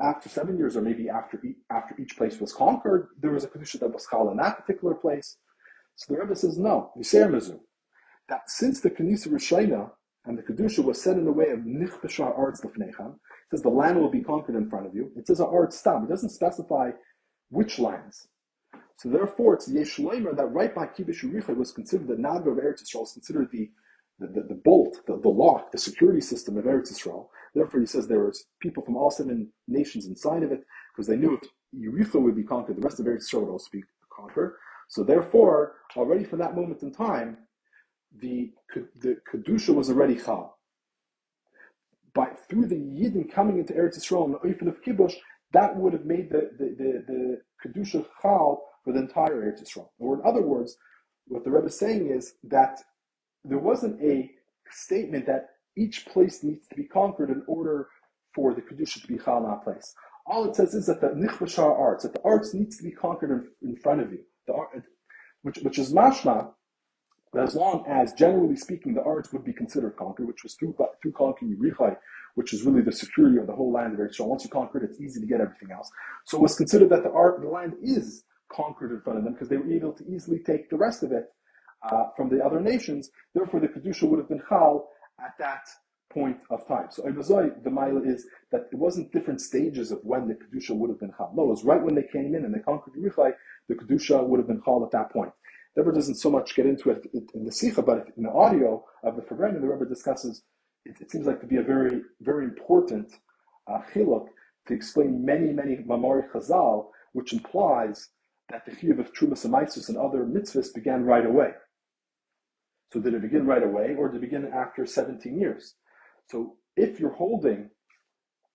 after 0.00 0.28
seven 0.28 0.56
years, 0.56 0.76
or 0.76 0.80
maybe 0.80 1.08
after 1.08 1.42
after 1.72 2.00
each 2.00 2.16
place 2.16 2.38
was 2.38 2.52
conquered, 2.52 3.08
there 3.20 3.32
was 3.32 3.42
a 3.42 3.48
kedusha 3.48 3.80
that 3.80 3.92
was 3.92 4.06
chal 4.08 4.30
in 4.30 4.36
that 4.36 4.64
particular 4.64 4.94
place. 4.94 5.38
So 5.96 6.14
the 6.14 6.20
Rebbe 6.20 6.36
says 6.36 6.56
no, 6.56 6.92
Yisrael 6.96 7.30
Mizu, 7.30 7.58
that 8.28 8.48
since 8.48 8.80
the 8.80 8.90
Kenisa 8.90 9.26
Rishayna 9.26 9.90
and 10.24 10.38
the 10.38 10.42
kedusha 10.42 10.84
was 10.84 11.02
set 11.02 11.16
in 11.16 11.24
the 11.24 11.32
way 11.32 11.48
of 11.50 11.60
nichbeshar 11.60 12.38
arts 12.38 12.60
lefnecham, 12.60 13.14
it 13.14 13.50
says 13.50 13.62
the 13.62 13.68
land 13.70 14.00
will 14.00 14.10
be 14.10 14.22
conquered 14.22 14.54
in 14.54 14.70
front 14.70 14.86
of 14.86 14.94
you. 14.94 15.10
It 15.16 15.26
says 15.26 15.40
an 15.40 15.48
art 15.50 15.72
stam. 15.72 16.04
It 16.04 16.10
doesn't 16.10 16.30
specify 16.30 16.90
which 17.50 17.80
lands. 17.80 18.28
So 18.98 19.08
therefore, 19.08 19.54
it's 19.54 19.68
Yeshleimer 19.68 20.36
that 20.36 20.52
right 20.52 20.72
by 20.72 20.86
Kibush 20.86 21.24
Uricha 21.24 21.56
was 21.56 21.72
considered 21.72 22.06
the 22.06 22.16
Naga 22.16 22.50
of 22.50 22.58
Eretz 22.58 22.82
Yisrael, 22.84 23.00
was 23.00 23.12
considered 23.12 23.48
the 23.50 23.68
the, 24.18 24.26
the, 24.26 24.42
the 24.48 24.60
bolt, 24.64 24.98
the, 25.06 25.18
the 25.20 25.28
lock, 25.28 25.72
the 25.72 25.78
security 25.78 26.20
system 26.20 26.56
of 26.56 26.64
Eretz 26.64 26.92
Yisrael. 26.92 27.28
Therefore, 27.54 27.80
he 27.80 27.86
says 27.86 28.06
there 28.06 28.24
was 28.24 28.44
people 28.60 28.84
from 28.84 28.96
all 28.96 29.10
seven 29.10 29.50
nations 29.68 30.06
inside 30.06 30.42
of 30.42 30.52
it, 30.52 30.60
because 30.94 31.06
they 31.06 31.16
knew 31.16 31.38
if 31.40 31.48
Yericho 31.74 32.20
would 32.20 32.36
be 32.36 32.44
conquered, 32.44 32.76
the 32.76 32.82
rest 32.82 33.00
of 33.00 33.06
Eretz 33.06 33.24
Yisrael 33.24 33.42
would 33.42 33.52
also 33.52 33.68
be 33.72 33.82
conquered. 34.14 34.54
So 34.88 35.02
therefore, 35.02 35.74
already 35.96 36.24
from 36.24 36.38
that 36.38 36.54
moment 36.54 36.82
in 36.82 36.92
time, 36.92 37.38
the, 38.20 38.52
the 39.00 39.16
Kedusha 39.32 39.74
was 39.74 39.90
already 39.90 40.16
Chal. 40.16 40.56
But 42.14 42.38
through 42.48 42.66
the 42.66 42.76
Yidden 42.76 43.30
coming 43.30 43.58
into 43.58 43.74
Eretz 43.74 43.98
Yisrael 43.98 44.24
and 44.24 44.34
the 44.34 44.38
Oifen 44.38 44.68
of 44.68 44.82
Kibush, 44.82 45.14
that 45.52 45.76
would 45.76 45.92
have 45.92 46.06
made 46.06 46.30
the, 46.30 46.50
the, 46.58 46.74
the, 46.78 47.04
the 47.06 47.40
Kedusha 47.62 48.06
Chal 48.22 48.62
for 48.84 48.92
the 48.92 49.00
entire 49.00 49.42
Eretz 49.42 49.62
Yisrael. 49.62 49.88
Or 49.98 50.14
in 50.14 50.22
other 50.24 50.42
words, 50.42 50.76
what 51.26 51.44
the 51.44 51.50
Rebbe 51.50 51.66
is 51.66 51.78
saying 51.78 52.08
is 52.08 52.34
that 52.44 52.80
there 53.48 53.58
wasn't 53.58 54.00
a 54.02 54.30
statement 54.70 55.26
that 55.26 55.50
each 55.76 56.06
place 56.06 56.42
needs 56.42 56.66
to 56.68 56.74
be 56.74 56.84
conquered 56.84 57.30
in 57.30 57.42
order 57.46 57.88
for 58.34 58.54
the 58.54 58.62
Kedusha 58.62 59.00
to 59.02 59.06
be 59.06 59.18
Chal 59.18 59.38
in 59.38 59.44
that 59.44 59.62
place. 59.64 59.94
All 60.26 60.48
it 60.48 60.56
says 60.56 60.74
is 60.74 60.86
that 60.86 61.00
the 61.00 61.08
Nichbashar 61.08 61.78
arts, 61.78 62.02
that 62.02 62.12
the 62.12 62.22
arts 62.24 62.52
needs 62.54 62.76
to 62.78 62.82
be 62.82 62.90
conquered 62.90 63.30
in, 63.62 63.68
in 63.70 63.76
front 63.76 64.00
of 64.00 64.12
you. 64.12 64.20
The 64.46 64.54
art, 64.54 64.82
which, 65.42 65.58
which 65.58 65.78
is 65.78 65.92
mashma, 65.92 66.50
as 67.38 67.54
long 67.54 67.84
as, 67.86 68.12
generally 68.14 68.56
speaking, 68.56 68.94
the 68.94 69.02
arts 69.02 69.32
would 69.32 69.44
be 69.44 69.52
considered 69.52 69.96
conquered, 69.96 70.26
which 70.26 70.42
was 70.42 70.54
through, 70.54 70.74
through 71.02 71.12
conquering 71.12 71.56
Yerichai, 71.56 71.96
which 72.34 72.52
is 72.52 72.62
really 72.64 72.82
the 72.82 72.92
security 72.92 73.38
of 73.38 73.46
the 73.46 73.54
whole 73.54 73.72
land 73.72 73.94
of 73.94 74.00
Israel. 74.00 74.30
Once 74.30 74.44
you 74.44 74.50
conquer 74.50 74.78
it, 74.78 74.90
it's 74.90 75.00
easy 75.00 75.20
to 75.20 75.26
get 75.26 75.40
everything 75.40 75.70
else. 75.70 75.90
So 76.24 76.38
it 76.38 76.42
was 76.42 76.56
considered 76.56 76.88
that 76.90 77.02
the 77.02 77.10
art, 77.10 77.40
the 77.40 77.48
land 77.48 77.74
is 77.82 78.24
conquered 78.50 78.92
in 78.92 79.00
front 79.00 79.18
of 79.18 79.24
them 79.24 79.34
because 79.34 79.48
they 79.48 79.56
were 79.56 79.70
able 79.70 79.92
to 79.92 80.04
easily 80.06 80.38
take 80.38 80.70
the 80.70 80.76
rest 80.76 81.02
of 81.02 81.12
it 81.12 81.26
uh, 81.82 82.04
from 82.16 82.28
the 82.28 82.44
other 82.44 82.60
nations. 82.60 83.10
Therefore, 83.34 83.60
the 83.60 83.68
kedusha 83.68 84.08
would 84.08 84.18
have 84.18 84.28
been 84.28 84.42
chal 84.48 84.88
at 85.20 85.32
that 85.38 85.66
point 86.12 86.38
of 86.50 86.66
time. 86.66 86.86
So 86.90 87.02
Ibazoi, 87.02 87.62
the 87.62 87.70
Maila 87.70 88.06
is 88.06 88.26
that 88.50 88.68
it 88.72 88.76
wasn't 88.76 89.12
different 89.12 89.40
stages 89.40 89.92
of 89.92 90.00
when 90.02 90.28
the 90.28 90.34
kedusha 90.34 90.74
would 90.74 90.90
have 90.90 91.00
been 91.00 91.12
chal. 91.16 91.32
No, 91.34 91.44
it 91.44 91.48
was 91.48 91.64
right 91.64 91.82
when 91.82 91.94
they 91.94 92.04
came 92.10 92.34
in 92.34 92.44
and 92.44 92.54
they 92.54 92.60
conquered 92.60 92.94
Yerichai, 92.94 93.32
the 93.68 93.74
kedusha 93.74 94.26
would 94.26 94.38
have 94.38 94.48
been 94.48 94.62
chal 94.62 94.84
at 94.84 94.90
that 94.92 95.10
point. 95.12 95.32
The 95.74 95.82
Rebbe 95.82 95.94
doesn't 95.94 96.14
so 96.14 96.30
much 96.30 96.54
get 96.54 96.64
into 96.64 96.90
it 96.90 97.06
in 97.34 97.44
the 97.44 97.52
Sikha, 97.52 97.82
but 97.82 98.08
in 98.16 98.22
the 98.22 98.30
audio 98.30 98.82
of 99.02 99.16
the 99.16 99.22
Fagrenim, 99.22 99.60
the 99.60 99.68
Rebbe 99.68 99.84
discusses, 99.84 100.42
it, 100.86 100.96
it, 101.00 101.10
seems 101.10 101.26
like 101.26 101.40
to 101.42 101.46
be 101.46 101.56
a 101.56 101.62
very, 101.62 102.00
very 102.22 102.44
important 102.44 103.12
uh, 103.70 103.80
chiluk 103.92 104.28
to 104.68 104.74
explain 104.74 105.22
many, 105.22 105.52
many 105.52 105.76
Mamari 105.76 106.30
Chazal, 106.30 106.86
which 107.12 107.34
implies 107.34 108.08
that 108.50 108.64
the 108.64 108.72
chiyuv 108.72 109.00
of 109.00 109.12
Trumas 109.12 109.44
and 109.44 109.88
and 109.88 109.98
other 109.98 110.24
mitzvahs 110.24 110.72
began 110.72 111.04
right 111.04 111.26
away. 111.26 111.50
So 112.92 113.00
did 113.00 113.14
it 113.14 113.22
begin 113.22 113.46
right 113.46 113.62
away, 113.62 113.94
or 113.98 114.08
did 114.08 114.18
it 114.18 114.20
begin 114.20 114.50
after 114.54 114.86
17 114.86 115.38
years? 115.38 115.74
So 116.30 116.56
if 116.76 117.00
you're 117.00 117.12
holding 117.14 117.70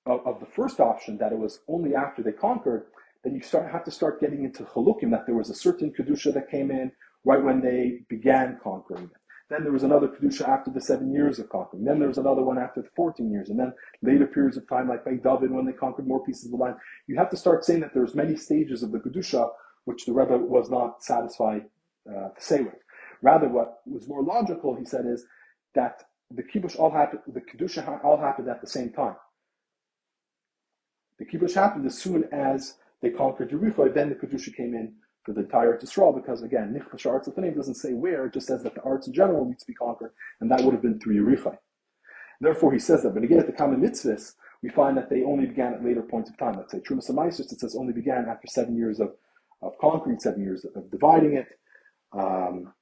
of, 0.06 0.26
of 0.26 0.40
the 0.40 0.46
first 0.46 0.80
option 0.80 1.18
that 1.18 1.32
it 1.32 1.38
was 1.38 1.60
only 1.68 1.96
after 1.96 2.24
they 2.24 2.32
conquered, 2.32 2.86
then 3.24 3.36
you 3.36 3.42
start 3.42 3.72
have 3.72 3.84
to 3.84 3.92
start 3.92 4.20
getting 4.20 4.44
into 4.44 4.64
chalukim 4.64 5.12
that 5.12 5.26
there 5.26 5.36
was 5.36 5.50
a 5.50 5.56
certain 5.56 5.92
kedusha 5.92 6.34
that 6.34 6.50
came 6.50 6.72
in 6.72 6.92
right 7.24 7.44
when 7.44 7.62
they 7.62 8.00
began 8.10 8.58
conquering 8.64 9.04
it. 9.04 9.12
Then 9.50 9.64
there 9.64 9.74
was 9.74 9.84
another 9.84 10.08
kedusha 10.08 10.48
after 10.48 10.72
the 10.72 10.82
seven 10.82 11.14
years 11.14 11.38
of 11.38 11.50
conquering. 11.50 11.84
Then 11.84 12.00
there 12.00 12.08
was 12.08 12.18
another 12.18 12.42
one 12.42 12.58
after 12.58 12.82
the 12.82 12.90
14 12.96 13.30
years, 13.30 13.50
and 13.50 13.60
then 13.60 13.74
later 14.02 14.26
periods 14.26 14.58
of 14.58 14.68
time, 14.68 14.88
like 14.88 15.04
by 15.04 15.16
David 15.16 15.52
when 15.52 15.66
they 15.66 15.74
conquered 15.74 16.08
more 16.08 16.24
pieces 16.24 16.46
of 16.46 16.52
the 16.52 16.58
land. 16.58 16.76
You 17.08 17.18
have 17.18 17.30
to 17.32 17.38
start 17.38 17.66
saying 17.66 17.82
that 17.82 17.94
there's 17.94 18.16
many 18.16 18.38
stages 18.38 18.82
of 18.82 18.92
the 18.92 19.00
kedusha 19.00 19.50
which 19.86 20.06
the 20.06 20.14
Rebbe 20.14 20.38
was 20.38 20.70
not 20.70 21.04
satisfied 21.04 21.66
uh, 22.10 22.30
to 22.30 22.42
say 22.42 22.62
with. 22.62 22.76
Rather, 23.22 23.48
what 23.48 23.82
was 23.86 24.08
more 24.08 24.24
logical, 24.24 24.76
he 24.76 24.86
said, 24.86 25.06
is 25.06 25.26
that 25.76 26.04
the 26.32 26.44
kibush 26.44 26.78
all 26.78 26.92
happened, 26.92 27.22
the 27.28 27.42
kedusha 27.42 28.04
all 28.04 28.18
happened 28.18 28.50
at 28.50 28.62
the 28.62 28.68
same 28.68 28.92
time. 28.92 29.16
The 31.20 31.26
kibush 31.26 31.54
happened 31.54 31.86
as 31.86 31.98
soon 31.98 32.26
as 32.32 32.78
they 33.02 33.10
conquered 33.10 33.50
Jericho. 33.50 33.90
Then 33.90 34.10
the 34.10 34.16
kedusha 34.16 34.56
came 34.56 34.74
in 34.74 34.94
for 35.24 35.34
the 35.34 35.42
entire 35.42 35.78
Yisrael, 35.78 36.16
because 36.16 36.42
again, 36.42 36.74
nichbash 36.74 37.10
arts 37.10 37.28
of 37.28 37.36
the 37.36 37.52
doesn't 37.52 37.76
say 37.76 37.94
where; 37.94 38.26
it 38.26 38.34
just 38.34 38.48
says 38.48 38.64
that 38.64 38.74
the 38.74 38.82
arts 38.82 39.08
in 39.08 39.14
general 39.14 39.46
needs 39.46 39.64
to 39.64 39.68
be 39.68 39.74
conquered, 39.76 40.12
and 40.40 40.50
that 40.50 40.62
would 40.62 40.74
have 40.74 40.82
been 40.82 41.00
through 41.00 41.24
Yericho. 41.24 41.58
Therefore, 42.40 42.74
he 42.74 42.80
says 42.80 43.04
that. 43.04 43.14
But 43.14 43.24
again, 43.24 43.40
at 43.40 43.46
the 43.46 43.54
common 43.54 43.82
mitzvahs, 43.82 44.34
we 44.64 44.70
find 44.70 44.98
that 44.98 45.12
they 45.12 45.24
only 45.24 45.46
began 45.46 45.74
at 45.74 45.86
later 45.86 46.02
points 46.02 46.30
of 46.30 46.38
time. 46.38 46.56
Let's 46.58 46.72
say 46.72 46.80
Trumas 46.80 47.10
and 47.10 47.40
it 47.40 47.60
says 47.60 47.76
only 47.76 47.94
began 47.94 48.26
after 48.28 48.48
seven 48.48 48.76
years 48.76 49.00
of 49.00 49.14
of 49.62 49.78
conquering, 49.80 50.20
seven 50.20 50.42
years 50.42 50.66
of 50.76 50.90
dividing 50.90 51.34
it. 51.34 51.48
Um, 52.14 52.74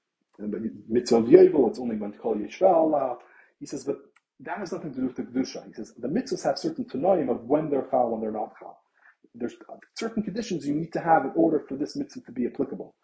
mitzvah 0.88 1.18
of 1.18 1.26
Yovel, 1.26 1.70
it's 1.70 1.80
only 1.80 1.96
when 1.96 2.12
to 2.12 2.18
call 2.18 2.36
Yishvel. 2.36 2.94
Uh, 3.00 3.16
he 3.60 3.66
says, 3.66 3.84
but 3.84 3.98
that 4.40 4.58
has 4.58 4.72
nothing 4.72 4.94
to 4.94 5.02
do 5.02 5.08
with 5.08 5.16
the 5.16 5.24
Kedusha. 5.24 5.66
He 5.68 5.74
says, 5.74 5.94
the 5.98 6.08
mitzvahs 6.08 6.44
have 6.44 6.58
certain 6.58 6.86
tanoim 6.86 7.30
of 7.30 7.44
when 7.44 7.70
they're 7.70 7.88
chal, 7.92 8.10
when 8.10 8.22
they're 8.22 8.32
not 8.32 8.54
chal. 8.60 8.78
There's 9.36 9.56
certain 9.96 10.24
conditions 10.24 10.66
you 10.66 10.74
need 10.74 10.94
to 10.94 11.00
have 11.00 11.26
in 11.26 11.32
order 11.36 11.64
for 11.68 11.76
this 11.76 11.96
mitzvah 11.96 12.22
to 12.22 12.32
be 12.32 12.48
applicable. 12.48 12.96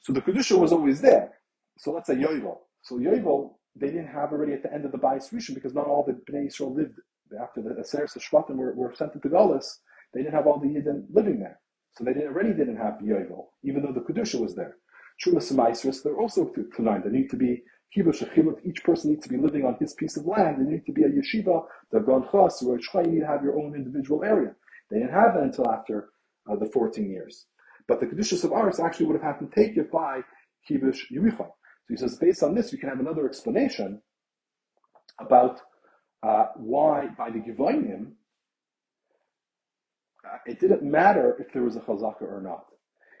So 0.00 0.12
the 0.12 0.20
Kedusha 0.20 0.58
was 0.58 0.72
always 0.72 1.00
there. 1.00 1.32
So 1.78 1.92
let's 1.92 2.06
say 2.06 2.14
Yovel. 2.14 2.58
So 2.82 2.96
Yovel, 2.96 3.54
they 3.74 3.88
didn't 3.88 4.08
have 4.08 4.32
already 4.32 4.52
at 4.52 4.62
the 4.62 4.72
end 4.72 4.84
of 4.84 4.92
the 4.92 4.98
Bayis 4.98 5.32
Rishon 5.32 5.54
because 5.54 5.74
not 5.74 5.86
all 5.86 6.04
the 6.06 6.12
Bnei 6.30 6.46
Yisrael 6.46 6.74
lived 6.74 6.98
after 7.42 7.62
the 7.62 7.70
Aseres 7.70 8.16
Shvatim 8.18 8.56
were, 8.56 8.74
were 8.74 8.94
sent 8.94 9.14
into 9.14 9.28
Galus. 9.28 9.66
They 10.14 10.22
didn't 10.22 10.34
have 10.34 10.46
all 10.46 10.60
the 10.60 10.68
Yidden 10.68 11.04
living 11.12 11.40
there. 11.40 11.58
So 11.96 12.04
they 12.04 12.12
didn't, 12.12 12.28
already 12.28 12.52
didn't 12.52 12.76
have 12.76 12.94
Yovel, 13.02 13.46
even 13.64 13.82
though 13.82 13.92
the 13.92 14.00
Kedusha 14.00 14.40
was 14.40 14.54
there. 14.54 14.76
Trumas 15.24 15.50
and 15.50 15.94
they're 16.02 16.16
also 16.16 16.52
Tanai. 16.76 17.00
They 17.04 17.10
need 17.10 17.30
to 17.30 17.36
be 17.36 17.62
Kibush 17.96 18.22
Achilot. 18.22 18.58
Each 18.64 18.82
person 18.84 19.10
needs 19.10 19.24
to 19.24 19.30
be 19.30 19.38
living 19.38 19.64
on 19.64 19.76
his 19.80 19.94
piece 19.94 20.16
of 20.16 20.26
land. 20.26 20.58
They 20.58 20.70
need 20.70 20.86
to 20.86 20.92
be 20.92 21.04
a 21.04 21.08
yeshiva, 21.08 21.64
the 21.90 22.00
Chas, 22.30 22.62
or 22.62 22.78
you 23.02 23.10
need 23.10 23.20
to 23.20 23.26
have 23.26 23.42
your 23.42 23.58
own 23.58 23.74
individual 23.74 24.22
area. 24.24 24.54
They 24.90 24.98
didn't 24.98 25.14
have 25.14 25.34
that 25.34 25.42
until 25.42 25.70
after 25.70 26.10
uh, 26.50 26.56
the 26.56 26.66
14 26.66 27.10
years. 27.10 27.46
But 27.88 28.00
the 28.00 28.06
Kedushas 28.06 28.44
of 28.44 28.52
Aris 28.52 28.80
actually 28.80 29.06
would 29.06 29.14
have 29.14 29.22
happened 29.22 29.52
taken 29.52 29.88
by 29.92 30.20
Kibush 30.68 31.10
Yericha. 31.12 31.48
So 31.48 31.88
he 31.88 31.96
says, 31.96 32.16
based 32.16 32.42
on 32.42 32.54
this, 32.54 32.72
you 32.72 32.78
can 32.78 32.88
have 32.88 33.00
another 33.00 33.26
explanation 33.26 34.02
about 35.20 35.60
uh, 36.22 36.46
why 36.56 37.08
by 37.16 37.30
the 37.30 37.38
Givonim, 37.38 38.12
uh, 40.24 40.38
it 40.46 40.58
didn't 40.60 40.82
matter 40.82 41.36
if 41.38 41.52
there 41.52 41.62
was 41.62 41.76
a 41.76 41.80
chazaka 41.80 42.22
or 42.22 42.40
not. 42.42 42.66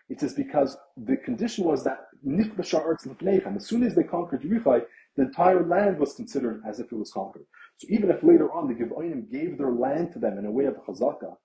It 0.08 0.20
says 0.20 0.34
because 0.34 0.76
the 0.96 1.16
condition 1.16 1.64
was 1.64 1.84
that 1.84 2.06
as 2.24 3.66
soon 3.66 3.82
as 3.82 3.94
they 3.94 4.02
conquered 4.04 4.42
Yerichai, 4.42 4.82
the 5.16 5.22
entire 5.22 5.66
land 5.66 5.98
was 5.98 6.14
considered 6.14 6.62
as 6.68 6.80
if 6.80 6.92
it 6.92 6.96
was 6.96 7.12
conquered. 7.12 7.46
So 7.78 7.88
even 7.90 8.10
if 8.10 8.22
later 8.22 8.50
on 8.52 8.68
the 8.68 8.74
Givonim 8.74 9.30
gave 9.30 9.58
their 9.58 9.72
land 9.72 10.12
to 10.12 10.18
them 10.18 10.38
in 10.38 10.46
a 10.46 10.50
way 10.50 10.66
of 10.66 10.74
chazaka, 10.86 11.36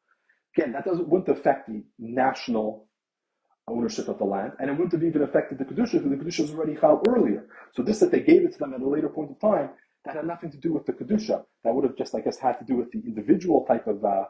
again, 0.55 0.72
that 0.74 0.86
doesn't 0.86 1.07
wouldn't 1.07 1.30
affect 1.30 1.68
the 1.68 1.84
national 1.99 2.88
ownership 3.68 4.07
of 4.07 4.18
the 4.18 4.26
land, 4.26 4.53
and 4.59 4.70
it 4.70 4.74
wouldn't 4.74 4.91
have 4.93 5.03
even 5.03 5.24
affected 5.24 5.57
the 5.57 5.66
kedusha 5.66 5.93
because 5.93 6.09
the 6.09 6.18
kedusha 6.18 6.41
was 6.41 6.51
already 6.51 6.76
chal 6.76 7.01
earlier. 7.07 7.47
So 7.74 7.84
this 7.84 7.99
that 7.99 8.12
they 8.12 8.20
gave 8.22 8.43
it 8.43 8.53
to 8.53 8.59
them 8.59 8.74
at 8.74 8.82
a 8.82 8.88
later 8.88 9.09
point 9.09 9.32
of 9.32 9.39
time, 9.39 9.72
that 10.05 10.16
had 10.16 10.26
nothing 10.26 10.51
to 10.51 10.57
do 10.57 10.74
with 10.74 10.86
the 10.86 10.93
kedusha. 10.93 11.43
That 11.64 11.74
would 11.74 11.86
have 11.86 11.95
just, 11.95 12.16
I 12.16 12.22
guess, 12.22 12.38
had 12.38 12.59
to 12.59 12.66
do 12.66 12.76
with 12.76 12.91
the 12.91 12.99
individual 13.05 13.66
type 13.66 13.88
of 13.88 14.03
uh, 14.03 14.26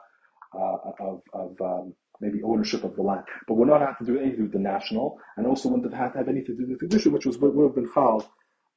uh, 0.53 0.77
of, 0.99 1.21
of 1.33 1.61
um, 1.61 1.93
maybe 2.21 2.43
ownership 2.43 2.83
of 2.83 2.95
the 2.95 3.01
land. 3.01 3.23
But 3.47 3.55
would 3.55 3.67
not 3.67 3.81
have 3.81 3.97
to 3.97 4.05
do 4.05 4.17
anything 4.19 4.43
with 4.43 4.53
the 4.53 4.59
national, 4.59 5.19
and 5.35 5.45
also 5.45 5.69
wouldn't 5.69 5.91
have 5.91 6.01
had 6.01 6.11
to 6.13 6.19
have 6.19 6.29
anything 6.29 6.55
to 6.57 6.65
do 6.65 6.69
with 6.69 6.79
the 6.79 6.87
Kedusha, 6.87 7.11
which 7.11 7.25
was 7.25 7.37
would 7.39 7.63
have 7.63 7.75
been 7.75 7.91
Chal 7.93 8.31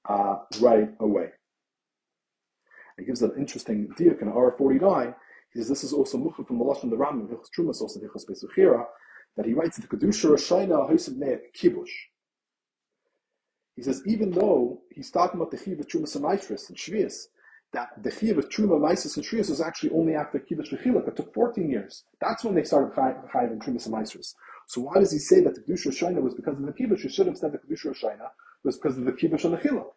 uh, 0.09 0.37
right 0.61 0.89
away. 1.01 1.29
It 2.99 3.07
gives 3.07 3.23
an 3.23 3.33
interesting 3.39 3.89
diak 3.99 4.23
in 4.23 4.33
R49. 4.33 5.15
He 5.53 5.61
says 5.61 5.69
this 5.69 5.85
is 5.85 5.93
also 5.93 6.19
Mukhah 6.19 6.47
from 6.47 6.59
the 6.59 6.65
Lashon 6.65 6.91
the 6.91 6.97
Ram, 6.97 7.29
Hilchas 7.29 7.51
Trumas, 7.57 7.81
also 7.81 8.01
Hilchas 8.01 8.25
Besuchira, 8.29 8.85
that 9.37 9.47
he 9.47 9.53
writes 9.53 9.77
the 9.77 9.87
Kedusha 9.87 10.31
Rashayna 10.31 10.91
Hosev 10.91 11.17
Neek 11.17 11.55
Kibush. 11.55 11.91
He 13.77 13.83
says 13.83 14.03
even 14.07 14.31
though 14.31 14.83
he's 14.91 15.11
talking 15.11 15.41
about 15.41 15.51
the 15.51 15.59
Chiv 15.59 15.81
of 15.81 15.89
Trumas 15.89 16.15
and 16.15 16.77
Shvius, 16.77 17.25
that 17.75 17.91
the 18.03 18.11
Chiyuv 18.11 18.39
of 18.39 18.49
Truma, 18.49 18.81
Mises, 18.81 19.17
and 19.17 19.27
Shrius 19.27 19.51
was 19.51 19.61
actually 19.61 19.91
only 19.91 20.15
after 20.15 20.39
Kibush 20.39 20.73
V'chiluk. 20.73 21.07
It 21.07 21.17
took 21.17 21.35
14 21.35 21.69
years. 21.69 22.05
That's 22.21 22.45
when 22.45 22.55
they 22.55 22.65
started 22.65 22.95
Chayiv 22.95 23.53
and 23.53 23.63
Trumas 23.63 23.87
and. 23.87 24.35
So 24.67 24.81
why 24.81 24.95
does 24.95 25.13
he 25.13 25.19
say 25.19 25.41
that 25.43 25.55
the 25.55 25.61
Kedusha 25.61 25.89
Shina 25.89 26.23
was 26.23 26.35
because 26.35 26.59
of 26.59 26.65
the 26.65 26.73
Kibush? 26.73 27.01
He 27.01 27.09
should 27.09 27.27
have 27.27 27.37
said 27.37 27.53
the 27.53 27.59
Kedusha 27.59 27.95
Shina 27.95 28.29
was 28.63 28.79
because 28.79 28.97
of 28.97 29.05
the 29.05 29.13
Kibbush 29.13 29.45
and 29.45 29.55
the 29.55 29.59
Chiluk. 29.59 29.91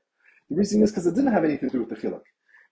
The 0.49 0.55
reason 0.55 0.81
is 0.83 0.91
because 0.91 1.07
it 1.07 1.15
didn't 1.15 1.31
have 1.31 1.45
anything 1.45 1.69
to 1.69 1.77
do 1.77 1.83
with 1.85 1.89
the 1.89 1.95
Chiluk. 1.95 2.23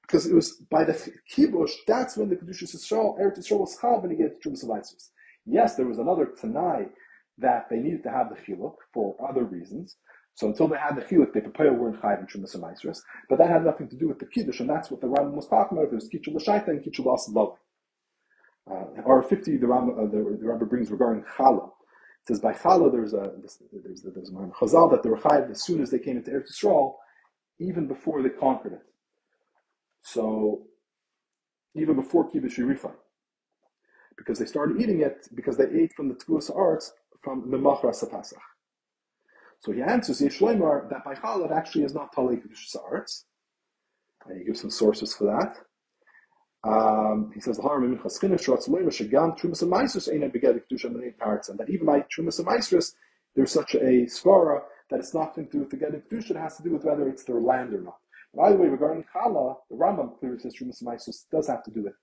Because 0.02 0.26
it 0.28 0.36
was 0.36 0.54
by 0.70 0.84
the 0.84 0.94
Kibbush, 1.34 1.72
that's 1.88 2.18
when 2.18 2.30
the 2.30 2.36
Kedusha 2.36 2.64
Yisrael, 2.64 3.20
Eretz 3.20 3.40
Yisrael 3.40 3.60
was 3.60 3.78
Chal 3.80 4.02
when 4.02 4.12
he 4.12 4.18
gave 4.18 4.32
Trumas. 4.44 4.64
Yes, 5.46 5.76
there 5.76 5.88
was 5.88 6.00
another 6.00 6.32
Tanai 6.40 6.88
that 7.38 7.68
they 7.70 7.78
needed 7.78 8.04
to 8.04 8.10
have 8.10 8.30
the 8.30 8.36
Chiluk 8.36 8.76
for 8.94 9.16
other 9.28 9.44
reasons, 9.44 9.98
so 10.36 10.48
until 10.48 10.68
they 10.68 10.78
had 10.78 10.98
the 10.98 11.02
chiluk, 11.02 11.32
they 11.34 11.40
prepare 11.40 11.72
were 11.74 11.88
in 11.88 11.96
chayv 11.96 12.20
and 12.20 12.30
trumas 12.30 12.54
and 12.56 12.96
but 13.30 13.38
that 13.38 13.50
had 13.50 13.64
nothing 13.64 13.88
to 13.88 13.96
do 13.96 14.10
with 14.10 14.20
the 14.20 14.26
kiddush, 14.26 14.60
and 14.60 14.70
that's 14.70 14.92
what 14.92 15.00
the 15.00 15.08
Rambam 15.08 15.32
was 15.32 15.48
talking 15.48 15.78
about. 15.78 15.92
There's 15.92 16.10
kitchul 16.10 16.36
l'shaita 16.36 16.68
and 16.68 16.84
kitchul 16.84 17.06
l'asalav. 17.06 17.56
Uh, 18.70 19.02
or 19.06 19.24
50, 19.24 19.58
the 19.58 19.66
Rambam, 19.66 19.98
uh, 19.98 20.12
the, 20.12 20.38
the 20.38 20.46
Rambam 20.46 20.70
brings 20.70 20.92
regarding 20.92 21.24
challah. 21.38 21.68
It 21.68 22.28
says 22.28 22.42
by 22.42 22.52
challah 22.52 22.92
there's 22.92 23.14
a 23.14 23.32
there's 23.38 23.60
there's, 23.72 24.02
there's 24.02 24.30
a 24.30 24.34
chazal 24.34 24.92
that 24.92 25.04
they 25.04 25.10
were 25.10 25.18
chayv 25.20 25.50
as 25.50 25.64
soon 25.64 25.82
as 25.82 25.90
they 25.90 26.00
came 26.00 26.18
into 26.18 26.32
Eretz 26.32 26.52
Yisrael, 26.52 26.96
even 27.60 27.88
before 27.88 28.22
they 28.22 28.30
conquered 28.30 28.74
it. 28.74 28.84
So 30.02 30.64
even 31.76 31.96
before 31.96 32.30
kiddush 32.30 32.58
yirifai, 32.58 32.92
because 34.18 34.40
they 34.40 34.46
started 34.46 34.82
eating 34.82 35.00
it 35.00 35.30
because 35.34 35.56
they 35.56 35.66
ate 35.66 35.94
from 35.94 36.10
the 36.10 36.16
tgulas 36.16 36.54
arts 36.54 36.92
from 37.22 37.50
the 37.50 37.58
machra 37.58 37.92
sapasach. 37.92 38.34
So 39.62 39.72
he 39.72 39.82
answers 39.82 40.22
Yeshleimar 40.22 40.90
that 40.90 41.04
by 41.04 41.16
Chal 41.16 41.44
it 41.46 41.52
actually 41.52 41.84
is 41.84 41.94
not 41.94 42.14
Tali 42.14 42.38
Kedusha 42.38 42.68
Sa'aretz. 42.68 43.24
And 44.28 44.40
he 44.40 44.46
gives 44.46 44.62
some 44.62 44.70
sources 44.70 45.14
for 45.14 45.26
that. 45.26 45.58
Um, 46.68 47.32
he 47.34 47.40
says 47.40 47.58
the 47.58 47.64
Harim 47.64 47.96
Minchas 47.96 48.20
Chinish 48.20 48.48
Ratz 48.48 48.68
Loim 48.68 48.88
Shagam 48.88 49.38
Trumas 49.38 49.62
and 49.62 49.72
Maisus 49.72 50.12
Ein 50.12 50.32
Beged 50.32 50.62
Kedusha 50.64 50.92
Menei 50.92 51.16
Parts, 51.18 51.50
and 51.50 51.60
that 51.60 51.70
even 51.70 51.86
by 51.86 52.04
Trumas 52.16 52.40
and 52.40 52.48
there's 53.36 53.52
such 53.52 53.76
a 53.76 54.08
svara 54.08 54.62
that 54.90 55.00
it's 55.00 55.14
nothing 55.14 55.46
to 55.46 55.52
do 55.52 55.60
with 55.60 55.70
the 55.70 55.78
Ged 55.78 56.02
Kedusha. 56.10 56.32
It 56.32 56.38
has 56.38 56.58
to 56.58 56.64
do 56.64 56.72
with 56.72 56.84
whether 56.84 57.08
it's 57.08 57.24
their 57.24 57.40
land 57.40 57.74
or 57.74 57.82
not. 57.82 57.98
By 58.34 58.52
the 58.52 58.58
way, 58.58 58.68
regarding 58.68 59.06
Chala, 59.16 59.56
the 59.70 59.76
Rambam 59.76 60.20
clearly 60.20 60.40
says 60.40 60.56
Trumas 60.56 60.82
and 60.82 60.90
Maisus 60.90 61.26
does 61.32 61.48
have 61.48 61.64
to 61.64 61.72
do 61.72 61.84
with 61.84 61.94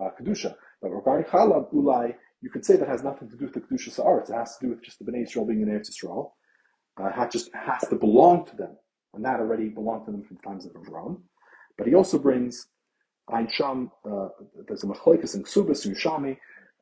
uh, 0.00 0.10
Kedusha. 0.18 0.54
But 0.80 0.90
regarding 0.90 1.26
Chala, 1.30 1.72
Ulai, 1.72 2.14
you 2.40 2.50
could 2.50 2.64
say 2.64 2.76
that 2.76 2.88
has 2.88 3.02
nothing 3.02 3.28
to 3.30 3.36
do 3.36 3.46
with 3.46 3.54
the 3.54 3.60
Kedusha 3.60 3.90
Sa'aretz. 3.90 4.30
It 4.30 4.34
has 4.34 4.56
to 4.58 4.66
do 4.66 4.70
with 4.70 4.82
just 4.82 4.98
the 4.98 5.04
Bnei 5.10 5.24
Israel 5.24 5.46
being 5.46 5.62
in 5.62 5.68
Eretz 5.68 5.90
Yisrael 5.90 6.30
uh, 7.02 7.26
just 7.28 7.50
has 7.54 7.86
to 7.88 7.96
belong 7.96 8.46
to 8.46 8.56
them, 8.56 8.76
and 9.14 9.24
that 9.24 9.40
already 9.40 9.68
belonged 9.68 10.06
to 10.06 10.12
them 10.12 10.22
from 10.22 10.36
the 10.36 10.42
times 10.42 10.66
of 10.66 10.72
Rome. 10.88 11.24
But 11.76 11.86
he 11.86 11.94
also 11.94 12.18
brings 12.18 12.68
Ein 13.32 13.48
Sham, 13.50 13.90
uh, 14.08 14.28
there's 14.66 14.84
a 14.84 14.86
Machlekes 14.86 15.34
in 15.34 15.42
Ksubas, 15.42 15.86
Yerushalmi, 15.86 16.36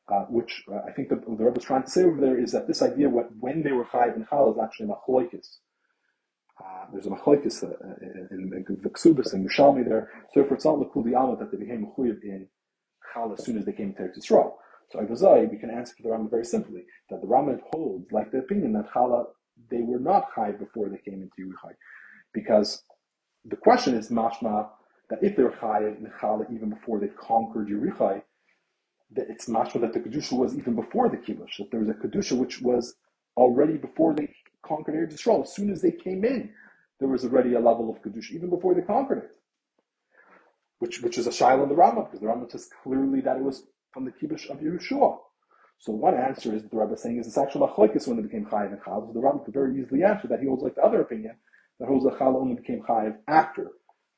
uh, 0.07 0.25
which 0.25 0.63
uh, 0.71 0.81
I 0.87 0.91
think 0.91 1.09
the, 1.09 1.15
the 1.15 1.43
Rebbe 1.43 1.57
is 1.57 1.65
trying 1.65 1.83
to 1.83 1.89
say 1.89 2.03
over 2.03 2.21
there 2.21 2.39
is 2.39 2.51
that 2.51 2.67
this 2.67 2.81
idea 2.81 3.09
what 3.09 3.29
when 3.39 3.63
they 3.63 3.71
were 3.71 3.85
Chayiv 3.85 4.15
and 4.15 4.27
Chal 4.29 4.51
is 4.51 4.59
actually 4.61 4.87
Machlekes. 4.87 5.57
Uh, 6.63 6.85
there's 6.93 7.07
a 7.07 7.09
Machlekes 7.09 7.63
uh, 7.63 7.73
in, 8.01 8.27
in, 8.31 8.65
in 8.69 8.77
the 8.81 8.89
Ksubas 8.89 9.33
and 9.33 9.49
Yerushalmi 9.49 9.83
there. 9.83 10.11
So 10.33 10.41
if 10.41 10.51
it's 10.51 10.65
not 10.65 10.75
Lakul 10.75 11.09
Yama 11.09 11.35
that 11.37 11.51
they 11.51 11.57
became 11.57 11.87
Mechuyev 11.87 12.23
in 12.23 12.47
Chal 13.13 13.33
as 13.33 13.43
soon 13.43 13.57
as 13.57 13.65
they 13.65 13.73
came 13.73 13.93
to 13.95 14.03
Eretz 14.03 14.19
Yisrael. 14.19 14.53
So 14.91 14.99
Ivazai, 14.99 15.49
we 15.49 15.57
can 15.57 15.71
answer 15.71 15.95
the 15.99 16.09
Rambam 16.09 16.29
very 16.29 16.45
simply 16.45 16.83
that 17.09 17.21
the 17.21 17.27
Rambam 17.27 17.59
holds 17.73 18.11
like 18.11 18.31
the 18.31 18.37
opinion 18.37 18.73
that 18.73 18.91
Chala 18.91 19.25
they 19.69 19.81
were 19.81 19.99
not 19.99 20.25
high 20.35 20.51
before 20.51 20.89
they 20.89 20.97
came 20.97 21.21
into 21.21 21.35
Yerichai. 21.51 21.73
Because 22.33 22.83
the 23.45 23.55
question 23.55 23.95
is 23.95 24.09
mashma 24.09 24.69
that 25.09 25.23
if 25.23 25.35
they 25.35 25.43
were 25.43 25.51
high 25.51 25.79
in 25.85 26.11
Chala 26.21 26.45
even 26.53 26.69
before 26.69 26.99
they 26.99 27.07
conquered 27.09 27.67
Yerichai, 27.69 28.21
that 29.11 29.29
it's 29.29 29.47
mashma 29.47 29.81
that 29.81 29.93
the 29.93 29.99
kedusha 29.99 30.33
was 30.33 30.57
even 30.57 30.75
before 30.75 31.09
the 31.09 31.17
kibush. 31.17 31.57
That 31.59 31.71
there 31.71 31.79
was 31.79 31.89
a 31.89 31.93
kedusha 31.93 32.37
which 32.37 32.61
was 32.61 32.95
already 33.37 33.77
before 33.77 34.13
they 34.13 34.33
conquered 34.65 34.95
Eretz 34.95 35.13
Yisrael. 35.13 35.43
As 35.43 35.53
soon 35.53 35.71
as 35.71 35.81
they 35.81 35.91
came 35.91 36.25
in, 36.25 36.51
there 36.99 37.09
was 37.09 37.23
already 37.25 37.53
a 37.53 37.59
level 37.59 37.89
of 37.89 38.01
kedusha 38.01 38.31
even 38.31 38.49
before 38.49 38.73
they 38.73 38.81
conquered 38.81 39.19
it. 39.19 39.31
Which 40.79 41.01
which 41.01 41.17
is 41.17 41.27
a 41.27 41.31
shaila 41.31 41.63
in 41.63 41.69
the 41.69 41.75
Rambam 41.75 42.05
because 42.05 42.19
the 42.19 42.27
Rambam 42.27 42.51
says 42.51 42.69
clearly 42.83 43.21
that 43.21 43.37
it 43.37 43.43
was 43.43 43.63
from 43.93 44.05
the 44.05 44.11
kibush 44.11 44.49
of 44.49 44.59
Yerushua. 44.59 45.17
So 45.79 45.91
one 45.91 46.15
answer 46.15 46.53
is 46.53 46.63
the 46.63 46.77
Rebbe 46.77 46.93
is 46.93 47.01
saying 47.01 47.19
is 47.19 47.27
it's 47.27 47.37
actually 47.37 47.67
machlokes 47.67 48.07
when 48.07 48.17
they 48.17 48.23
became 48.23 48.45
chayiv 48.45 48.71
and 48.71 48.81
chal. 48.83 49.05
So 49.05 49.13
the 49.13 49.19
Rebbe 49.19 49.43
could 49.43 49.53
very 49.53 49.79
easily 49.79 50.03
answer 50.03 50.27
that 50.27 50.39
he 50.39 50.47
holds 50.47 50.63
like 50.63 50.75
the 50.75 50.81
other 50.81 51.01
opinion 51.01 51.35
that 51.79 51.87
holds 51.87 52.05
that 52.05 52.17
chal 52.17 52.37
only 52.37 52.55
became 52.55 52.81
chayiv 52.81 53.17
after 53.27 53.71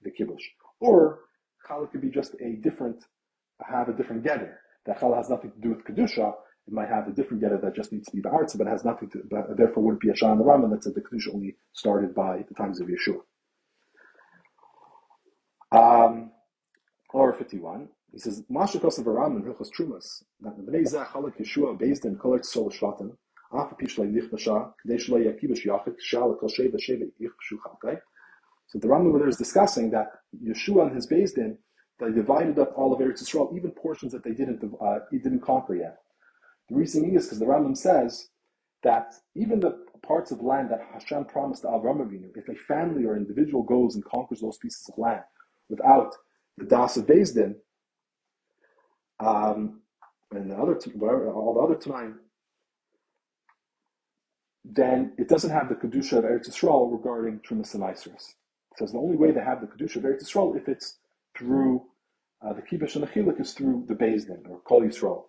the 0.03 0.11
kibush, 0.11 0.43
or 0.79 1.19
chal 1.67 1.87
could 1.87 2.01
be 2.01 2.09
just 2.09 2.35
a 2.35 2.55
different 2.61 3.03
have 3.67 3.89
a 3.89 3.93
different 3.93 4.23
getter. 4.23 4.59
That 4.85 4.99
chal 4.99 5.15
has 5.15 5.29
nothing 5.29 5.51
to 5.51 5.59
do 5.59 5.69
with 5.69 5.83
kedusha. 5.83 6.33
It 6.67 6.73
might 6.73 6.89
have 6.89 7.07
a 7.07 7.11
different 7.11 7.41
getter 7.41 7.57
that 7.63 7.75
just 7.75 7.91
needs 7.91 8.07
to 8.09 8.15
be 8.15 8.21
the 8.21 8.29
hearts, 8.29 8.55
but 8.55 8.67
it 8.67 8.69
has 8.69 8.85
nothing 8.85 9.09
to. 9.11 9.23
But 9.29 9.57
therefore, 9.57 9.83
wouldn't 9.83 10.01
be 10.01 10.09
a 10.09 10.15
shah 10.15 10.31
in 10.33 10.37
the 10.37 10.43
Rambam 10.43 10.71
that 10.71 10.83
said 10.83 10.95
the 10.95 11.01
kedusha 11.01 11.33
only 11.33 11.55
started 11.73 12.13
by 12.13 12.45
the 12.47 12.53
times 12.53 12.79
of 12.79 12.87
Yeshua. 12.87 13.21
Um, 15.71 16.31
or 17.09 17.33
51. 17.33 17.89
He 18.17 18.21
says, 18.21 18.43
Masha 18.49 18.79
Kosav 18.79 19.05
Aram 19.05 19.35
and 19.35 19.45
Hilchos 19.45 19.69
Trumas, 19.69 20.23
that 20.41 20.57
the 20.57 20.63
Bnei 20.63 20.91
Zeh 20.91 21.05
Chalak 21.05 21.37
Yeshua 21.39 21.77
based 21.77 22.03
in 22.03 22.15
Kolek 22.15 22.43
Sol 22.43 22.71
Shvatim, 22.71 23.15
Afa 23.53 23.75
Pishlei 23.75 24.11
Nichbasha, 24.11 24.73
Kadesh 24.81 25.07
Lo 25.09 25.19
Yakibash 25.19 25.63
Yachik, 25.63 25.93
Shal 25.99 26.33
Kol 26.33 26.49
Sheva 26.49 26.77
Sheva 26.77 27.03
Yichbashu 27.21 27.59
Chalkai. 27.63 27.99
So 28.65 28.79
the 28.79 28.87
Rambam 28.87 29.19
there 29.19 29.27
is 29.27 29.37
discussing 29.37 29.91
that 29.91 30.07
Yeshua 30.43 30.87
and 30.87 30.95
his 30.95 31.05
based 31.05 31.37
in, 31.37 31.59
they 31.99 32.09
divided 32.11 32.57
up 32.57 32.73
all 32.75 32.91
of 32.91 32.99
Eretz 32.99 33.21
Yisrael, 33.21 33.55
even 33.55 33.69
portions 33.69 34.13
that 34.13 34.23
they 34.23 34.31
didn't, 34.31 34.63
uh, 34.81 34.97
he 35.11 35.19
didn't 35.19 35.41
conquer 35.41 35.75
yet. 35.75 35.99
The 36.69 36.75
reason 36.75 37.15
is 37.15 37.25
because 37.25 37.37
the 37.37 37.45
Rambam 37.45 37.77
says 37.77 38.29
that 38.81 39.13
even 39.35 39.59
the 39.59 39.77
parts 40.01 40.31
of 40.31 40.41
land 40.41 40.71
that 40.71 40.81
Hashem 40.91 41.25
promised 41.25 41.61
to 41.61 41.67
Avram 41.67 41.99
Avinu, 41.99 42.35
if 42.35 42.49
a 42.49 42.55
family 42.55 43.05
or 43.05 43.15
individual 43.15 43.61
goes 43.61 43.93
and 43.93 44.03
conquers 44.03 44.41
those 44.41 44.57
pieces 44.57 44.89
of 44.89 44.97
land 44.97 45.21
without 45.69 46.15
the 46.57 46.65
Das 46.65 46.97
of 46.97 47.05
Din, 47.05 47.55
um, 49.19 49.81
and 50.31 50.51
the 50.51 50.55
other 50.55 50.77
all 51.31 51.53
the 51.53 51.59
other 51.61 51.79
time, 51.79 52.19
then 54.65 55.13
it 55.17 55.29
doesn't 55.29 55.51
have 55.51 55.69
the 55.69 55.75
kedusha 55.75 56.17
of 56.17 56.23
Eretz 56.25 56.49
Yisrael 56.49 56.91
regarding 56.91 57.39
Trumas 57.39 57.73
and 57.73 57.83
Isras. 57.83 58.35
It 58.71 58.77
says 58.77 58.91
the 58.91 58.99
only 58.99 59.15
way 59.15 59.31
they 59.31 59.41
have 59.41 59.61
the 59.61 59.67
kedusha 59.67 59.97
of 59.97 60.03
Eretz 60.03 60.23
Yisrael 60.23 60.57
if 60.57 60.67
it's 60.67 60.97
through 61.37 61.83
uh, 62.45 62.53
the 62.53 62.61
kibush 62.61 62.95
and 62.95 63.03
the 63.03 63.07
chiluk 63.07 63.39
is 63.39 63.53
through 63.53 63.85
the 63.87 63.95
Din 63.95 64.45
or 64.49 64.59
Kol 64.59 64.81
Yisrael. 64.81 65.23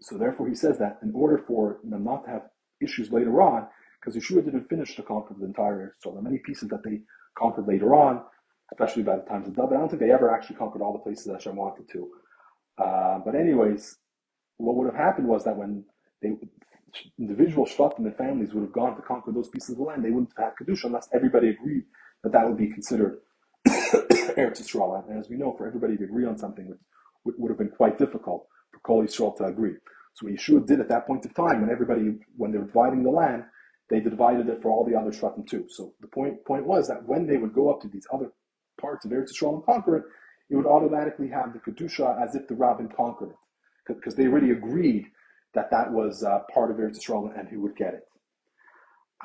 So 0.00 0.16
therefore, 0.16 0.48
he 0.48 0.54
says 0.54 0.78
that 0.78 0.98
in 1.02 1.12
order 1.14 1.38
for 1.38 1.78
them 1.84 2.04
not 2.04 2.24
to 2.24 2.30
have 2.30 2.42
issues 2.80 3.10
later 3.10 3.40
on, 3.42 3.66
because 4.00 4.16
Yeshua 4.16 4.44
didn't 4.44 4.68
finish 4.68 4.96
to 4.96 5.02
conquer 5.02 5.34
the 5.38 5.46
entire 5.46 5.78
Eretz 5.78 6.06
Yisrael, 6.06 6.12
there 6.12 6.20
are 6.20 6.22
many 6.22 6.38
pieces 6.38 6.68
that 6.68 6.82
they 6.84 7.00
conquered 7.36 7.66
later 7.66 7.94
on, 7.94 8.22
especially 8.72 9.02
by 9.02 9.16
the 9.16 9.22
times 9.22 9.48
of 9.48 9.56
David. 9.56 9.74
I 9.74 9.80
don't 9.80 9.88
think 9.88 10.00
they 10.00 10.12
ever 10.12 10.32
actually 10.32 10.56
conquered 10.56 10.82
all 10.82 10.92
the 10.92 10.98
places 11.00 11.24
that 11.24 11.34
Hashem 11.34 11.56
wanted 11.56 11.88
to. 11.90 12.10
Uh, 12.78 13.18
but 13.24 13.34
anyways, 13.34 13.98
what 14.58 14.76
would 14.76 14.86
have 14.86 14.96
happened 15.00 15.28
was 15.28 15.44
that 15.44 15.56
when 15.56 15.84
they 16.22 16.32
individual 17.18 17.66
shvatim 17.66 18.06
and 18.06 18.16
families 18.16 18.54
would 18.54 18.62
have 18.62 18.72
gone 18.72 18.96
to 18.96 19.02
conquer 19.02 19.32
those 19.32 19.48
pieces 19.48 19.70
of 19.74 19.80
land, 19.80 20.04
they 20.04 20.10
wouldn't 20.10 20.32
have 20.36 20.52
had 20.58 20.66
kedusha 20.66 20.84
unless 20.84 21.08
everybody 21.12 21.48
agreed 21.50 21.84
that 22.22 22.32
that 22.32 22.46
would 22.46 22.58
be 22.58 22.70
considered 22.70 23.18
Eretz 23.68 24.60
Yisrael. 24.62 25.08
And 25.08 25.18
as 25.18 25.28
we 25.28 25.36
know, 25.36 25.54
for 25.56 25.66
everybody 25.66 25.96
to 25.96 26.04
agree 26.04 26.26
on 26.26 26.38
something 26.38 26.74
would, 27.24 27.34
would 27.38 27.50
have 27.50 27.58
been 27.58 27.70
quite 27.70 27.98
difficult 27.98 28.46
for 28.72 28.80
Kol 28.80 29.04
Yisrael 29.04 29.36
to 29.38 29.44
agree. 29.44 29.74
So 30.14 30.26
what 30.26 30.34
Yeshua 30.34 30.66
did 30.66 30.80
at 30.80 30.88
that 30.88 31.06
point 31.06 31.24
of 31.24 31.34
time, 31.34 31.60
when 31.60 31.70
everybody, 31.70 32.14
when 32.36 32.52
they 32.52 32.58
were 32.58 32.66
dividing 32.66 33.02
the 33.02 33.10
land, 33.10 33.44
they 33.90 34.00
divided 34.00 34.48
it 34.48 34.62
for 34.62 34.70
all 34.70 34.84
the 34.84 34.96
other 34.98 35.10
shvatim 35.10 35.46
too. 35.48 35.66
So 35.68 35.94
the 36.00 36.08
point 36.08 36.44
point 36.44 36.66
was 36.66 36.88
that 36.88 37.06
when 37.06 37.26
they 37.26 37.36
would 37.36 37.54
go 37.54 37.70
up 37.70 37.80
to 37.82 37.88
these 37.88 38.06
other 38.12 38.30
parts 38.80 39.04
of 39.04 39.10
Eretz 39.10 39.32
Yisrael 39.32 39.54
and 39.56 39.66
conquer 39.66 39.96
it, 39.96 40.04
it 40.50 40.56
would 40.56 40.66
automatically 40.66 41.28
have 41.28 41.52
the 41.52 41.58
Kedusha 41.58 42.22
as 42.22 42.34
if 42.34 42.46
the 42.48 42.54
Rabbin 42.54 42.88
conquered 42.88 43.30
it. 43.30 43.36
Because 43.86 44.14
they 44.14 44.26
already 44.26 44.50
agreed 44.50 45.06
that 45.54 45.70
that 45.70 45.92
was 45.92 46.22
uh, 46.22 46.40
part 46.52 46.70
of 46.70 46.78
Eretz 46.78 46.98
Yisrael 46.98 47.38
and 47.38 47.48
who 47.48 47.60
would 47.60 47.76
get 47.76 47.94
it. 47.94 48.04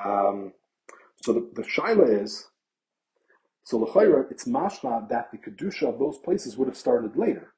Um, 0.03 0.53
so 1.21 1.33
the, 1.33 1.49
the 1.55 1.63
Shaila 1.63 2.21
is, 2.23 2.47
so 3.63 3.77
L'chayra, 3.77 4.29
it's 4.31 4.45
mashma 4.45 5.07
that 5.09 5.29
the 5.31 5.37
Kedusha 5.37 5.83
of 5.83 5.99
those 5.99 6.17
places 6.17 6.57
would 6.57 6.67
have 6.67 6.77
started 6.77 7.15
later. 7.15 7.53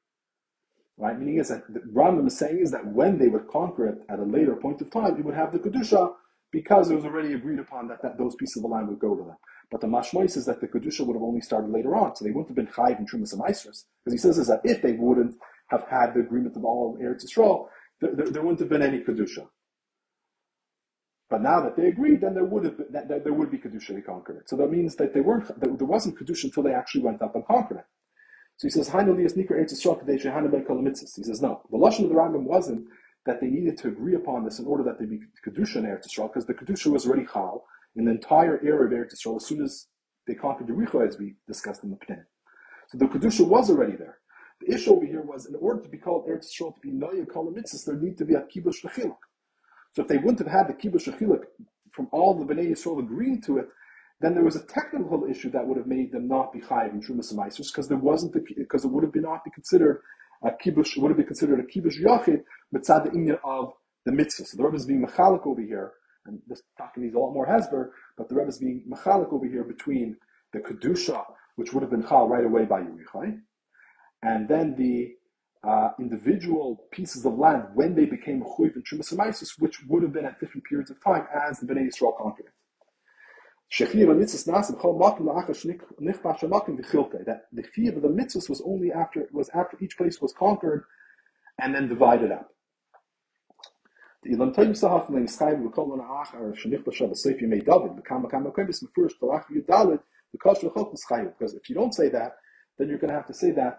Right? 0.98 1.18
Meaning 1.18 1.38
is 1.38 1.48
that 1.48 1.72
the 1.72 1.80
Rambam 1.80 2.26
is 2.26 2.38
saying 2.38 2.60
is 2.60 2.70
that 2.72 2.86
when 2.86 3.18
they 3.18 3.28
would 3.28 3.48
conquer 3.48 3.88
it 3.88 3.98
at 4.08 4.18
a 4.18 4.24
later 4.24 4.54
point 4.56 4.80
of 4.80 4.90
time, 4.90 5.16
it 5.16 5.24
would 5.24 5.34
have 5.34 5.52
the 5.52 5.58
Kedusha 5.58 6.12
because 6.52 6.90
it 6.90 6.94
was 6.94 7.04
already 7.04 7.32
agreed 7.32 7.58
upon 7.58 7.88
that, 7.88 8.02
that 8.02 8.18
those 8.18 8.34
pieces 8.36 8.58
of 8.58 8.62
the 8.62 8.68
land 8.68 8.88
would 8.88 8.98
go 8.98 9.16
to 9.16 9.24
them. 9.24 9.36
But 9.70 9.80
the 9.80 9.86
mashmois 9.86 10.36
is 10.36 10.44
that 10.46 10.60
the 10.60 10.68
kedusha 10.68 11.06
would 11.06 11.14
have 11.14 11.22
only 11.22 11.40
started 11.40 11.70
later 11.70 11.94
on, 11.94 12.14
so 12.14 12.24
they 12.24 12.30
wouldn't 12.30 12.48
have 12.48 12.56
been 12.56 12.66
chayiv 12.66 12.98
and 12.98 13.08
trumas 13.08 13.32
and 13.32 13.42
because 13.42 14.12
he 14.12 14.18
says 14.18 14.38
is 14.38 14.48
that 14.48 14.60
if 14.64 14.82
they 14.82 14.92
wouldn't 14.92 15.36
have 15.68 15.84
had 15.88 16.14
the 16.14 16.20
agreement 16.20 16.56
of 16.56 16.64
all 16.64 16.98
Eretz 17.02 17.24
Yisrael, 17.24 17.68
there, 18.00 18.14
there, 18.14 18.30
there, 18.30 18.42
wouldn't 18.42 18.60
have 18.60 18.68
been 18.68 18.82
any 18.82 19.00
kedusha. 19.00 19.48
But 21.30 21.40
now 21.40 21.60
that 21.62 21.76
they 21.76 21.86
agreed, 21.86 22.20
then 22.20 22.34
there 22.34 22.44
would 22.44 22.64
have 22.64 22.76
been, 22.76 22.88
that, 22.90 23.24
there 23.24 23.32
would 23.32 23.50
be 23.50 23.56
kedusha. 23.58 23.94
They 23.94 24.02
conquered 24.02 24.36
it. 24.36 24.48
So 24.50 24.56
that 24.56 24.70
means 24.70 24.96
that 24.96 25.14
they 25.14 25.20
weren't 25.20 25.48
that 25.48 25.78
there 25.78 25.86
wasn't 25.86 26.18
kedusha 26.18 26.44
until 26.44 26.62
they 26.62 26.74
actually 26.74 27.02
went 27.02 27.22
up 27.22 27.34
and 27.34 27.46
conquered 27.46 27.78
it. 27.78 27.86
So 28.58 28.68
he 28.68 28.70
says. 28.70 28.88
He 28.88 28.94
says, 31.24 31.42
no. 31.42 31.62
The 31.70 31.78
Lashon 31.78 32.04
of 32.04 32.10
the 32.10 32.14
Rambam 32.14 32.42
wasn't 32.42 32.86
that 33.24 33.40
they 33.40 33.46
needed 33.46 33.78
to 33.78 33.88
agree 33.88 34.14
upon 34.14 34.44
this 34.44 34.58
in 34.58 34.66
order 34.66 34.82
that 34.84 34.98
they 34.98 35.06
be 35.06 35.20
Kedusha 35.46 35.76
in 35.76 35.84
Eretz 35.84 36.06
Yisrael, 36.06 36.28
because 36.28 36.46
the 36.46 36.54
Kedusha 36.54 36.88
was 36.88 37.06
already 37.06 37.26
Chal 37.32 37.64
in 37.96 38.06
the 38.06 38.10
entire 38.10 38.58
area 38.64 38.84
of 38.84 38.90
Eretz 38.90 39.14
Yisrael 39.14 39.36
as 39.36 39.46
soon 39.46 39.62
as 39.62 39.86
they 40.26 40.34
conquered 40.34 40.68
Yericho, 40.68 41.06
as 41.06 41.18
we 41.18 41.34
discussed 41.46 41.82
in 41.84 41.90
the 41.90 41.96
Pnei. 41.96 42.22
So 42.88 42.98
the 42.98 43.06
Kedusha 43.06 43.46
was 43.46 43.70
already 43.70 43.96
there. 43.96 44.18
The 44.60 44.74
issue 44.74 44.92
over 44.92 45.04
here 45.04 45.22
was, 45.22 45.46
in 45.46 45.56
order 45.56 45.82
to 45.82 45.88
be 45.88 45.98
called 45.98 46.26
Eretz 46.28 46.46
Yisrael, 46.46 46.74
to 46.74 46.80
be 46.80 46.90
Noya 46.90 47.26
Kol 47.28 47.52
Mitzvahs, 47.52 47.84
there 47.84 47.96
need 47.96 48.16
to 48.18 48.24
be 48.24 48.34
a 48.34 48.42
Kibush 48.42 48.84
Lechiluk. 48.84 49.16
So 49.94 50.02
if 50.02 50.08
they 50.08 50.18
wouldn't 50.18 50.38
have 50.38 50.48
had 50.48 50.68
the 50.68 50.74
Kibush 50.74 51.08
Lechiluk 51.08 51.42
from 51.92 52.08
all 52.12 52.38
the 52.38 52.44
Bnei 52.44 52.70
Yisrael 52.70 53.00
agreeing 53.00 53.42
to 53.42 53.58
it, 53.58 53.66
then 54.22 54.34
there 54.34 54.44
was 54.44 54.56
a 54.56 54.64
technical 54.66 55.26
issue 55.28 55.50
that 55.50 55.66
would 55.66 55.76
have 55.76 55.88
made 55.88 56.12
them 56.12 56.28
not 56.28 56.52
be 56.52 56.60
chayiv 56.60 56.92
in 56.92 57.00
Trumas 57.00 57.32
and 57.32 57.66
because 57.66 57.88
there 57.88 57.98
wasn't 57.98 58.32
because 58.56 58.84
it 58.84 58.88
would 58.88 59.02
have 59.02 59.12
been 59.12 59.22
not 59.22 59.44
be 59.44 59.50
considered 59.50 60.00
a 60.44 60.50
kibush 60.50 60.96
would 60.96 61.10
have 61.10 61.16
been 61.16 61.26
considered 61.26 61.60
a 61.60 61.62
kibush 61.64 62.00
yachid 62.00 62.42
mitzad 62.74 63.04
the 63.04 63.10
inyan 63.10 63.38
of 63.44 63.72
the 64.06 64.12
mitzvah. 64.12 64.44
So 64.44 64.56
the 64.56 64.64
Rebbe 64.64 64.76
is 64.76 64.86
being 64.86 65.04
mechalik 65.04 65.46
over 65.46 65.60
here, 65.60 65.92
and 66.26 66.40
this 66.46 66.62
talking 66.78 67.02
needs 67.02 67.14
a 67.14 67.18
lot 67.18 67.32
more 67.32 67.46
hesber, 67.46 67.90
but 68.16 68.28
the 68.28 68.34
Rebbe 68.34 68.48
is 68.48 68.58
being 68.58 68.84
mechalik 68.88 69.32
over 69.32 69.46
here 69.46 69.64
between 69.64 70.16
the 70.52 70.60
kedusha, 70.60 71.24
which 71.56 71.72
would 71.72 71.82
have 71.82 71.90
been 71.90 72.06
chal 72.06 72.28
right 72.28 72.44
away 72.44 72.64
by 72.64 72.80
Yerichai, 72.80 73.40
and 74.22 74.48
then 74.48 74.74
the 74.76 75.14
uh, 75.64 75.90
individual 75.98 76.84
pieces 76.90 77.24
of 77.24 77.38
land 77.38 77.64
when 77.74 77.94
they 77.94 78.04
became 78.04 78.42
chuyiv 78.42 78.74
in 78.74 78.82
Trumas 78.82 79.12
and 79.12 79.48
which 79.58 79.84
would 79.84 80.02
have 80.02 80.12
been 80.12 80.24
at 80.24 80.40
different 80.40 80.64
periods 80.64 80.90
of 80.90 81.02
time 81.02 81.26
as 81.34 81.60
the 81.60 81.66
Bnei 81.66 81.86
Yisrael 81.86 82.16
conquered 82.18 82.46
it. 82.46 82.52
That 87.26 87.42
the 87.52 87.62
fear 87.62 87.96
of 87.96 88.02
the 88.02 88.08
mitzvahs 88.08 88.48
was 88.50 88.60
only 88.66 88.92
after 88.92 89.28
was 89.32 89.48
after 89.50 89.78
each 89.80 89.96
place 89.96 90.20
was 90.20 90.32
conquered 90.32 90.84
and 91.60 91.74
then 91.74 91.88
divided 91.88 92.32
up. 92.32 92.52
Because 94.24 94.54
if 101.54 101.68
you 101.68 101.74
don't 101.74 101.94
say 101.94 102.08
that 102.08 102.32
then 102.78 102.88
you're 102.88 102.98
going 102.98 103.10
to 103.10 103.14
have 103.14 103.26
to 103.26 103.34
say 103.34 103.50
that 103.50 103.78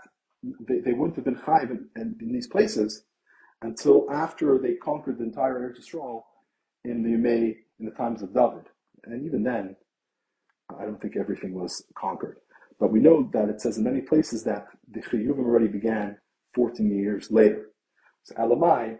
they, 0.68 0.80
they 0.80 0.94
wouldn't 0.94 1.16
have 1.16 1.26
been 1.26 1.36
Chayv 1.36 1.72
in, 1.72 1.88
in, 1.96 2.16
in, 2.20 2.34
these 2.34 2.48
places 2.48 3.06
until 3.62 4.12
after 4.12 4.58
they 4.58 4.76
conquered 4.76 5.18
the 5.18 5.24
entire 5.24 5.60
Eretz 5.60 5.80
Yisrael 5.80 6.24
in 6.84 7.02
the 7.02 7.10
Yimei 7.10 7.56
in 7.80 7.86
the 7.86 7.92
times 7.92 8.22
of 8.22 8.34
David 8.34 8.68
and 9.06 9.26
even 9.26 9.44
then 9.44 9.76
I 10.78 10.86
don't 10.86 11.02
think 11.02 11.18
everything 11.18 11.54
was 11.54 11.84
conquered. 11.98 12.38
But 12.80 12.92
we 12.92 13.00
know 13.00 13.30
that 13.34 13.50
it 13.50 13.62
says 13.62 13.78
in 13.78 13.84
many 13.84 14.02
places 14.02 14.44
that 14.44 14.68
the 14.92 15.02
Chiyuvim 15.02 15.40
already 15.40 15.68
began 15.68 16.18
14 16.56 16.90
years 16.90 17.32
later. 17.32 17.70
So 18.24 18.36
Elamai, 18.36 18.98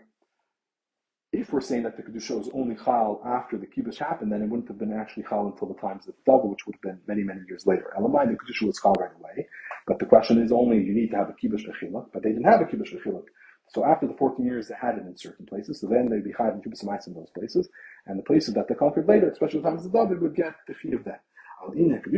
if 1.34 1.52
we're 1.52 1.62
saying 1.62 1.84
that 1.84 1.98
the 1.98 2.04
Kedusha 2.04 2.38
was 2.38 2.50
only 2.54 2.76
Chal 2.76 3.22
after 3.26 3.58
the 3.58 3.66
Kibush 3.66 3.98
happened, 3.98 4.32
then 4.32 4.44
it 4.44 4.50
wouldn't 4.50 4.68
have 4.68 4.78
been 4.78 4.94
actually 4.94 5.24
Chal 5.24 5.48
until 5.48 5.68
the 5.68 5.82
times 5.82 6.08
of 6.08 6.14
double, 6.26 6.50
which 6.50 6.66
would 6.68 6.76
have 6.76 6.82
been 6.82 7.00
many, 7.08 7.24
many 7.24 7.42
years 7.48 7.66
later. 7.66 7.92
Elamai, 7.98 8.28
the 8.28 8.38
Kedusha 8.38 8.68
was 8.68 8.80
Chal 8.80 8.94
right 9.00 9.12
away. 9.20 9.48
But 9.88 9.98
the 10.00 10.06
question 10.06 10.42
is 10.42 10.52
only 10.52 10.78
you 10.78 10.94
need 10.94 11.10
to 11.10 11.18
have 11.18 11.30
a 11.30 11.34
Kibush 11.34 11.66
Lechiluk, 11.66 12.08
but 12.14 12.22
they 12.22 12.30
didn't 12.30 12.46
have 12.46 12.62
a 12.62 12.66
Kibush 12.66 12.94
Lechiluk. 12.94 13.26
So 13.70 13.84
after 13.84 14.06
the 14.08 14.14
14 14.14 14.46
years, 14.46 14.68
they 14.68 14.76
had 14.80 14.98
it 14.98 15.06
in 15.08 15.18
certain 15.18 15.48
places. 15.48 15.82
So 15.82 15.88
then 15.88 16.08
they'd 16.08 16.24
be 16.24 16.34
Chayv 16.34 16.54
and 16.54 16.64
Kibbutz 16.64 17.08
in 17.08 17.14
those 17.16 17.32
places. 17.32 17.68
And 18.06 18.20
the 18.20 18.24
places 18.24 18.54
that 18.54 18.68
they 18.68 18.76
conquered 18.76 19.08
later, 19.08 19.30
especially 19.30 19.62
the 19.62 19.70
times 19.70 19.86
of 19.86 19.94
David, 19.94 20.22
would 20.22 20.36
get 20.36 20.54
the 20.68 20.76
Chi 20.76 20.96
of 20.96 21.04
that. 21.06 21.24
But 21.66 21.74
the 21.74 21.82
Ina 21.82 22.02
the 22.02 22.10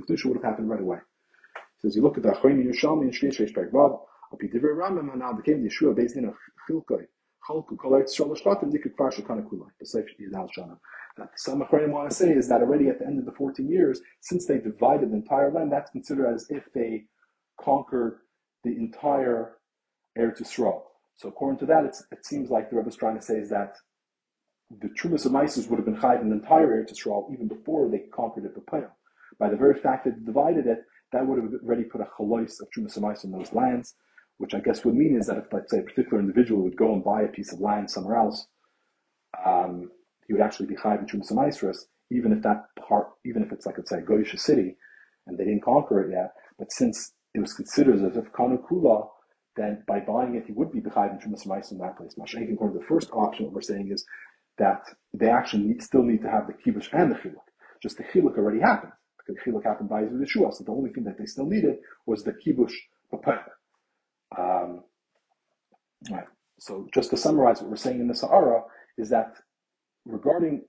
Kedusha 0.00 0.24
would 0.26 0.36
have 0.36 0.44
happened 0.44 0.70
right 0.70 0.80
away. 0.80 0.98
So 1.78 1.88
as 1.88 1.96
you 1.96 2.02
look 2.02 2.16
at 2.16 2.22
the 2.22 2.30
Achroim 2.30 2.64
Yerushalmi 2.64 3.02
and 3.02 3.12
Shlish 3.12 3.40
Reish 3.40 3.52
Now 4.40 5.32
became 5.32 5.62
the 5.62 5.68
Yeshua 5.70 5.94
based 5.94 6.16
in 6.16 6.24
a 6.26 6.32
Chilkoi, 6.70 7.06
Chalku 7.48 7.76
Kol 7.78 7.92
Eretz 7.92 8.18
Yisrael 8.18 8.36
Shvatim, 8.40 8.72
Dikut 8.72 8.94
Kvar 8.98 9.12
Shekana 9.12 9.44
Kulai, 9.44 9.68
the 9.78 9.86
Seif 9.86 10.06
Yidal 10.20 10.48
Shana. 10.56 10.78
Some 11.36 11.62
Achroim 11.62 11.90
want 11.90 12.10
to 12.10 12.16
say 12.16 12.30
is 12.30 12.48
that 12.48 12.60
already 12.60 12.88
at 12.88 12.98
the 12.98 13.06
end 13.06 13.18
of 13.18 13.24
the 13.24 13.32
14 13.32 13.68
years, 13.68 14.00
since 14.20 14.46
they 14.46 14.58
divided 14.58 15.10
the 15.10 15.16
entire 15.16 15.52
land, 15.52 15.70
that's 15.70 15.90
considered 15.90 16.34
as 16.34 16.46
if 16.50 16.64
they 16.74 17.04
conquered 17.60 18.18
the 18.64 18.70
entire 18.70 19.58
Eretz 20.18 20.40
Yisrael. 20.42 20.82
So 21.16 21.28
according 21.28 21.60
to 21.60 21.66
that, 21.66 21.84
it 21.84 22.26
seems 22.26 22.50
like 22.50 22.70
the 22.70 22.76
Rebbe 22.76 22.88
is 22.88 22.96
trying 22.96 23.16
to 23.16 23.22
say 23.22 23.34
is 23.34 23.50
that 23.50 23.76
the 24.80 24.88
Trumas 24.88 25.26
of 25.26 25.34
Isis 25.36 25.68
would 25.68 25.76
have 25.76 25.84
been 25.84 25.96
chayv 25.96 26.20
in 26.22 26.30
the 26.30 26.36
entire 26.36 26.66
Eretz 26.66 26.92
Yisrael 26.92 27.32
even 27.32 27.46
before 27.46 27.88
they 27.88 27.98
conquered 28.12 28.46
it 28.46 28.56
B'Payim. 28.56 28.90
By 29.38 29.48
the 29.50 29.56
very 29.56 29.78
fact 29.78 30.04
that 30.04 30.16
they 30.18 30.24
divided 30.24 30.66
it, 30.66 30.84
that 31.12 31.24
would 31.26 31.38
have 31.40 31.52
already 31.64 31.84
put 31.84 32.00
a 32.00 32.08
chalois 32.18 32.60
of 32.60 32.68
Trumas 32.76 32.96
of 32.96 33.04
Isis 33.04 33.24
in 33.24 33.30
those 33.30 33.52
lands, 33.52 33.94
which 34.38 34.54
I 34.54 34.60
guess 34.60 34.84
would 34.84 34.94
mean 34.94 35.16
is 35.16 35.26
that 35.26 35.38
if, 35.38 35.44
let's 35.52 35.70
say, 35.70 35.78
a 35.78 35.82
particular 35.82 36.20
individual 36.20 36.62
would 36.62 36.76
go 36.76 36.92
and 36.92 37.04
buy 37.04 37.22
a 37.22 37.28
piece 37.28 37.52
of 37.52 37.60
land 37.60 37.90
somewhere 37.90 38.16
else, 38.16 38.46
um, 39.44 39.90
he 40.26 40.32
would 40.32 40.42
actually 40.42 40.66
be 40.66 40.74
in 40.74 41.06
Trumas 41.06 41.30
of 41.30 41.86
even 42.10 42.32
if 42.32 42.42
that 42.42 42.66
part, 42.88 43.08
even 43.24 43.42
if 43.42 43.52
it's 43.52 43.66
like, 43.66 43.78
let's 43.78 43.90
say, 43.90 43.98
a 43.98 44.02
Goyish 44.02 44.38
city, 44.38 44.76
and 45.26 45.38
they 45.38 45.44
didn't 45.44 45.64
conquer 45.64 46.00
it 46.02 46.10
yet, 46.12 46.32
but 46.58 46.72
since 46.72 47.12
it 47.34 47.40
was 47.40 47.54
considered 47.54 47.96
as 47.96 48.16
if 48.16 48.32
Kanukula, 48.32 49.08
then 49.56 49.82
by 49.86 50.00
buying 50.00 50.34
it, 50.34 50.46
he 50.46 50.52
would 50.52 50.72
be 50.72 50.80
behind 50.80 51.12
in 51.12 51.18
Trumas 51.18 51.72
in 51.72 51.78
that 51.78 51.96
place. 51.96 52.14
Mashiach, 52.18 52.52
according 52.52 52.78
to 52.78 52.80
the 52.80 52.86
first 52.86 53.10
option, 53.12 53.46
what 53.46 53.54
we're 53.54 53.60
saying 53.62 53.90
is 53.90 54.04
that 54.58 54.82
they 55.12 55.28
actually 55.28 55.64
need, 55.64 55.82
still 55.82 56.02
need 56.02 56.22
to 56.22 56.30
have 56.30 56.46
the 56.46 56.52
kibush 56.52 56.88
and 56.92 57.10
the 57.12 57.16
chiluk. 57.16 57.46
Just 57.82 57.96
the 57.96 58.04
chiluk 58.04 58.36
already 58.36 58.60
happened 58.60 58.92
because 59.18 59.36
the 59.42 59.50
chiluk 59.50 59.64
happened 59.64 59.88
by 59.88 60.02
Yeshua. 60.02 60.52
So 60.52 60.64
the 60.64 60.72
only 60.72 60.90
thing 60.90 61.04
that 61.04 61.18
they 61.18 61.26
still 61.26 61.46
needed 61.46 61.76
was 62.06 62.22
the 62.22 62.32
kibush 62.32 62.72
b'peh. 63.12 63.42
Um, 64.38 64.84
right. 66.10 66.26
So 66.58 66.88
just 66.94 67.10
to 67.10 67.16
summarize 67.16 67.60
what 67.60 67.70
we're 67.70 67.76
saying 67.76 68.00
in 68.00 68.08
the 68.08 68.14
Sahara 68.14 68.62
is 68.96 69.08
that 69.10 69.36
regarding 70.04 70.62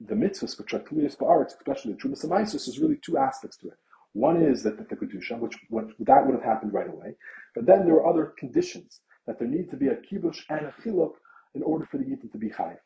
the 0.00 0.14
mitzvahs, 0.14 0.58
which 0.58 0.74
are 0.74 0.80
kliyas 0.80 1.16
ba'aretz, 1.16 1.56
especially 1.58 1.92
the 1.92 1.98
Trumas 1.98 2.24
Amaisus, 2.24 2.66
there's 2.66 2.78
really 2.78 2.98
two 3.04 3.18
aspects 3.18 3.56
to 3.58 3.68
it. 3.68 3.74
One 4.14 4.42
is 4.42 4.62
that 4.62 4.76
the, 4.76 4.84
kedusha, 4.84 5.38
which, 5.38 5.56
which 5.70 5.88
that 6.00 6.26
would 6.26 6.34
have 6.34 6.44
happened 6.44 6.72
right 6.72 6.88
away, 6.88 7.14
but 7.54 7.66
then 7.66 7.84
there 7.84 7.94
are 7.94 8.06
other 8.06 8.34
conditions 8.38 9.00
that 9.26 9.38
there 9.38 9.48
need 9.48 9.70
to 9.70 9.76
be 9.76 9.88
a 9.88 9.96
kibush 9.96 10.40
and 10.50 10.66
a 10.66 10.74
chiluk 10.82 11.12
in 11.54 11.62
order 11.62 11.86
for 11.90 11.98
the 11.98 12.04
yidden 12.04 12.30
to 12.30 12.38
be 12.38 12.50
chayiv. 12.50 12.78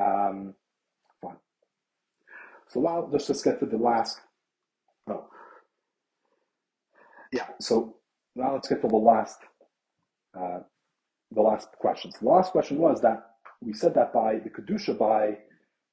Um, 0.00 0.54
fine. 1.20 1.36
So 2.68 2.80
now 2.80 3.08
let's 3.10 3.26
just 3.26 3.44
get 3.44 3.60
to 3.60 3.66
the 3.66 3.76
last. 3.76 4.20
Oh, 5.08 5.26
yeah. 7.32 7.46
So 7.60 7.96
now 8.36 8.54
let's 8.54 8.68
get 8.68 8.82
to 8.82 8.88
the 8.88 8.96
last, 8.96 9.38
uh, 10.38 10.60
the 11.32 11.40
last 11.40 11.68
questions. 11.78 12.14
The 12.20 12.28
last 12.28 12.52
question 12.52 12.78
was 12.78 13.00
that 13.02 13.22
we 13.60 13.72
said 13.72 13.94
that 13.94 14.12
by 14.12 14.38
the 14.38 14.50
kedusha 14.50 14.98
by 14.98 15.38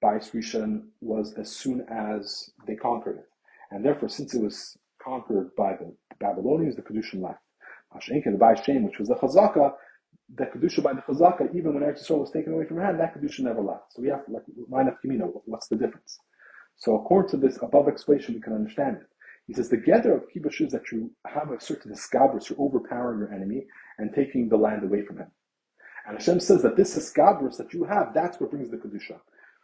by 0.02 0.16
Rishon 0.16 0.88
was 1.02 1.34
as 1.36 1.52
soon 1.56 1.86
as 1.90 2.50
they 2.66 2.76
conquered 2.76 3.18
it, 3.18 3.30
and 3.70 3.86
therefore 3.86 4.10
since 4.10 4.34
it 4.34 4.42
was 4.42 4.78
conquered 5.04 5.52
by 5.56 5.74
the 5.74 5.96
Babylonians, 6.20 6.76
the 6.76 6.82
kedusha 6.82 7.22
left. 7.22 7.40
Mashenkin, 7.96 8.32
the 8.34 8.38
Bayis 8.38 8.84
which 8.84 9.00
was 9.00 9.10
the 9.10 9.16
Chazaka, 9.16 9.74
the 10.36 10.46
kedusha 10.46 10.82
by 10.82 10.94
the 10.94 11.02
chazaka, 11.02 11.54
even 11.56 11.74
when 11.74 11.84
Eretz 11.84 12.04
Yisrael 12.04 12.20
was 12.22 12.32
taken 12.32 12.54
away 12.54 12.66
from 12.66 12.78
her 12.78 12.86
hand, 12.86 13.00
that 13.00 13.14
kedusha 13.16 13.42
never 13.42 13.62
left. 13.62 13.94
So 13.94 14.02
we 14.02 14.10
have 14.10 14.26
to 14.26 14.32
like 14.32 14.44
line 14.70 14.88
up 14.88 14.98
Kimino. 15.04 15.42
What's 15.46 15.68
the 15.68 15.76
difference? 15.76 16.20
So 16.78 16.96
according 16.96 17.32
to 17.32 17.38
this 17.38 17.58
above 17.62 17.88
explanation, 17.88 18.36
we 18.36 18.42
can 18.42 18.54
understand 18.54 18.98
it. 18.98 19.08
He 19.48 19.54
says 19.54 19.70
the 19.70 19.78
gather 19.78 20.16
of 20.16 20.24
kibush 20.30 20.62
is 20.66 20.72
that 20.72 20.92
you 20.92 21.12
have 21.28 21.52
a 21.52 21.60
certain 21.60 21.92
escabrous, 21.92 22.50
you're 22.50 22.62
overpowering 22.62 23.20
your 23.20 23.34
enemy 23.34 23.66
and 23.98 24.14
taking 24.14 24.50
the 24.50 24.58
land 24.58 24.84
away 24.84 25.04
from 25.06 25.18
him. 25.18 25.32
And 26.08 26.18
Hashem 26.18 26.40
says 26.40 26.64
that 26.64 26.78
this 26.78 26.98
escabrous 26.98 27.58
that 27.58 27.74
you 27.74 27.84
have, 27.86 28.14
that's 28.14 28.40
what 28.40 28.52
brings 28.52 28.72
the 28.72 28.78
kedusha. 28.78 29.20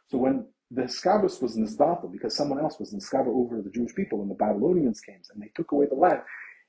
So 0.10 0.18
when 0.18 0.48
the 0.72 0.84
escabrous 0.84 1.42
was 1.42 1.56
this 1.56 1.78
because 2.12 2.36
someone 2.36 2.60
else 2.60 2.80
was 2.80 2.94
in 2.94 3.00
Nisgabra 3.00 3.30
over 3.30 3.62
the 3.62 3.70
Jewish 3.72 3.96
people 3.96 4.20
when 4.20 4.30
the 4.30 4.36
Babylonians 4.36 5.02
came 5.02 5.22
and 5.34 5.42
they 5.42 5.52
took 5.56 5.72
away 5.72 5.88
the 5.88 5.96
land, 5.96 6.22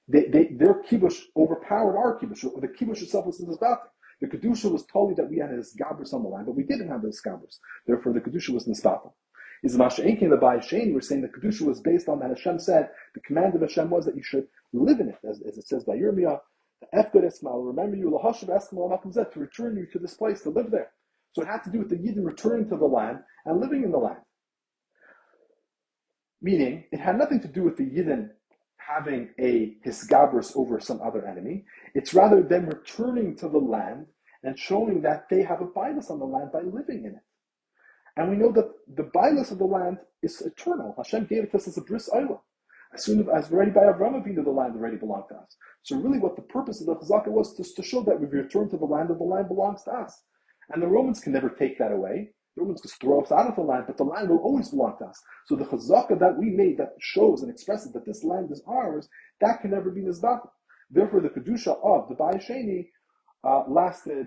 they, 0.08 0.26
they, 0.26 0.46
their 0.56 0.82
kibush 0.82 1.20
overpowered 1.36 1.96
our 1.98 2.18
kibush. 2.18 2.44
or 2.44 2.60
The 2.60 2.68
kibush 2.68 3.02
itself 3.02 3.26
was 3.26 3.38
this. 3.38 3.58
The 4.20 4.26
kedusha 4.26 4.70
was 4.70 4.84
told 4.86 5.16
that 5.16 5.30
we 5.30 5.38
had 5.38 5.50
a 5.50 5.58
gabris 5.80 6.14
on 6.14 6.22
the 6.22 6.28
land, 6.28 6.46
but 6.46 6.56
we 6.56 6.64
didn't 6.64 6.88
have 6.88 7.02
this 7.02 7.20
gabris. 7.22 7.58
Therefore, 7.86 8.12
the 8.12 8.20
kedusha 8.20 8.50
was 8.50 8.66
nisbata. 8.66 9.12
Is 9.62 9.76
Masha'inkin 9.76 10.30
the 10.30 10.36
Bayashani, 10.36 10.94
we're 10.94 11.00
saying 11.00 11.22
the 11.22 11.28
kedusha 11.28 11.62
was 11.62 11.80
based 11.80 12.08
on 12.08 12.20
that 12.20 12.28
Hashem 12.28 12.58
said 12.58 12.90
the 13.14 13.20
command 13.20 13.54
of 13.54 13.60
Hashem 13.60 13.90
was 13.90 14.04
that 14.04 14.16
you 14.16 14.22
should 14.22 14.46
live 14.72 15.00
in 15.00 15.08
it, 15.08 15.18
as, 15.28 15.42
as 15.42 15.58
it 15.58 15.66
says 15.66 15.84
by 15.84 15.96
Yirmiyah. 15.96 16.38
The 16.80 16.98
Efgad 16.98 17.24
Esmal, 17.24 17.66
remember 17.66 17.96
you, 17.96 18.10
Lahashav 18.10 18.48
Esmal 18.48 19.32
to 19.32 19.40
return 19.40 19.76
you 19.76 19.86
to 19.92 19.98
this 19.98 20.14
place 20.14 20.42
to 20.42 20.50
live 20.50 20.70
there. 20.70 20.92
So 21.32 21.42
it 21.42 21.48
had 21.48 21.64
to 21.64 21.70
do 21.70 21.78
with 21.80 21.90
the 21.90 21.96
Yidden 21.96 22.24
returning 22.24 22.68
to 22.68 22.76
the 22.76 22.84
land 22.84 23.18
and 23.44 23.60
living 23.60 23.82
in 23.82 23.90
the 23.90 23.98
land. 23.98 24.20
Meaning, 26.40 26.84
it 26.92 27.00
had 27.00 27.18
nothing 27.18 27.40
to 27.40 27.48
do 27.48 27.64
with 27.64 27.76
the 27.76 27.84
Yidden 27.84 28.30
having 28.76 29.30
a 29.38 29.76
hisgabrus 29.84 30.56
over 30.56 30.80
some 30.80 31.00
other 31.02 31.26
enemy. 31.26 31.64
It's 31.94 32.14
rather 32.14 32.42
them 32.42 32.66
returning 32.66 33.36
to 33.36 33.48
the 33.48 33.58
land 33.58 34.06
and 34.42 34.58
showing 34.58 35.02
that 35.02 35.28
they 35.28 35.42
have 35.42 35.60
a 35.60 35.66
bias 35.66 36.10
on 36.10 36.20
the 36.20 36.24
land 36.24 36.52
by 36.52 36.60
living 36.60 37.04
in 37.04 37.16
it. 37.16 37.22
And 38.18 38.30
we 38.30 38.36
know 38.36 38.50
that 38.50 38.68
the 38.96 39.04
bias 39.04 39.52
of 39.52 39.58
the 39.58 39.64
land 39.64 39.98
is 40.24 40.40
eternal. 40.42 40.92
Hashem 40.96 41.26
gave 41.26 41.44
it 41.44 41.52
to 41.52 41.58
us 41.58 41.68
as 41.68 41.78
a 41.78 41.82
bris 41.82 42.10
oila. 42.12 42.40
As 42.92 43.04
soon 43.04 43.28
as 43.30 43.52
already 43.52 43.70
by 43.70 43.82
Avram 43.82 44.20
Avinu, 44.20 44.42
the 44.44 44.50
land 44.50 44.74
already 44.74 44.96
belonged 44.96 45.28
to 45.28 45.36
us. 45.36 45.56
So 45.84 45.96
really 45.96 46.18
what 46.18 46.34
the 46.34 46.42
purpose 46.42 46.80
of 46.80 46.88
the 46.88 46.96
Chazaka 46.96 47.28
was 47.28 47.56
just 47.56 47.76
to 47.76 47.82
show 47.84 48.02
that 48.02 48.18
we've 48.20 48.32
returned 48.32 48.70
to 48.72 48.76
the 48.76 48.86
land 48.86 49.10
and 49.10 49.20
the 49.20 49.24
land 49.24 49.46
belongs 49.46 49.84
to 49.84 49.92
us. 49.92 50.20
And 50.70 50.82
the 50.82 50.88
Romans 50.88 51.20
can 51.20 51.32
never 51.32 51.48
take 51.48 51.78
that 51.78 51.92
away. 51.92 52.30
The 52.56 52.62
Romans 52.62 52.80
can 52.80 52.90
throw 52.90 53.22
us 53.22 53.30
out 53.30 53.46
of 53.46 53.54
the 53.54 53.62
land, 53.62 53.84
but 53.86 53.96
the 53.96 54.04
land 54.04 54.30
will 54.30 54.38
always 54.38 54.70
belong 54.70 54.96
to 54.98 55.04
us. 55.04 55.22
So 55.46 55.54
the 55.54 55.66
Chazaka 55.66 56.18
that 56.18 56.36
we 56.36 56.50
made 56.50 56.76
that 56.78 56.94
shows 56.98 57.42
and 57.42 57.50
expresses 57.52 57.92
that 57.92 58.04
this 58.04 58.24
land 58.24 58.50
is 58.50 58.64
ours, 58.66 59.08
that 59.40 59.60
can 59.60 59.70
never 59.70 59.90
be 59.92 60.00
Nizbaka. 60.00 60.48
Therefore, 60.90 61.20
the 61.20 61.28
Kedusha 61.28 61.78
of 61.84 62.08
the 62.08 62.16
Bayasheni 62.16 62.88
uh, 63.44 63.62
lasted, 63.68 64.26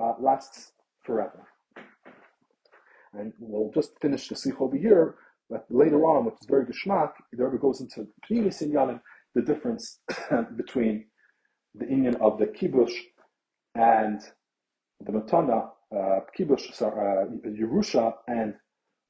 uh, 0.00 0.12
lasts 0.20 0.70
forever. 1.02 1.48
And 3.14 3.32
we'll 3.38 3.72
just 3.72 3.98
finish 4.00 4.28
the 4.28 4.36
Sikh 4.36 4.60
over 4.60 4.76
here, 4.76 5.16
but 5.50 5.64
later 5.70 6.04
on, 6.04 6.26
which 6.26 6.34
is 6.40 6.46
very 6.48 6.66
geschmack, 6.66 7.12
the 7.32 7.44
Rebbe 7.44 7.58
goes 7.58 7.80
into 7.80 8.06
Pnimis 8.28 8.62
Inyanim, 8.62 9.00
the 9.34 9.42
difference 9.42 10.00
between 10.56 11.06
the 11.74 11.86
Inyan 11.86 12.20
of 12.20 12.38
the 12.38 12.46
Kibush 12.46 12.94
and 13.74 14.20
the 15.00 15.12
Matana, 15.12 15.70
uh, 15.94 16.20
Kibush, 16.38 16.74
sorry, 16.74 17.24
uh, 17.24 17.48
Yerusha 17.48 18.14
and 18.26 18.54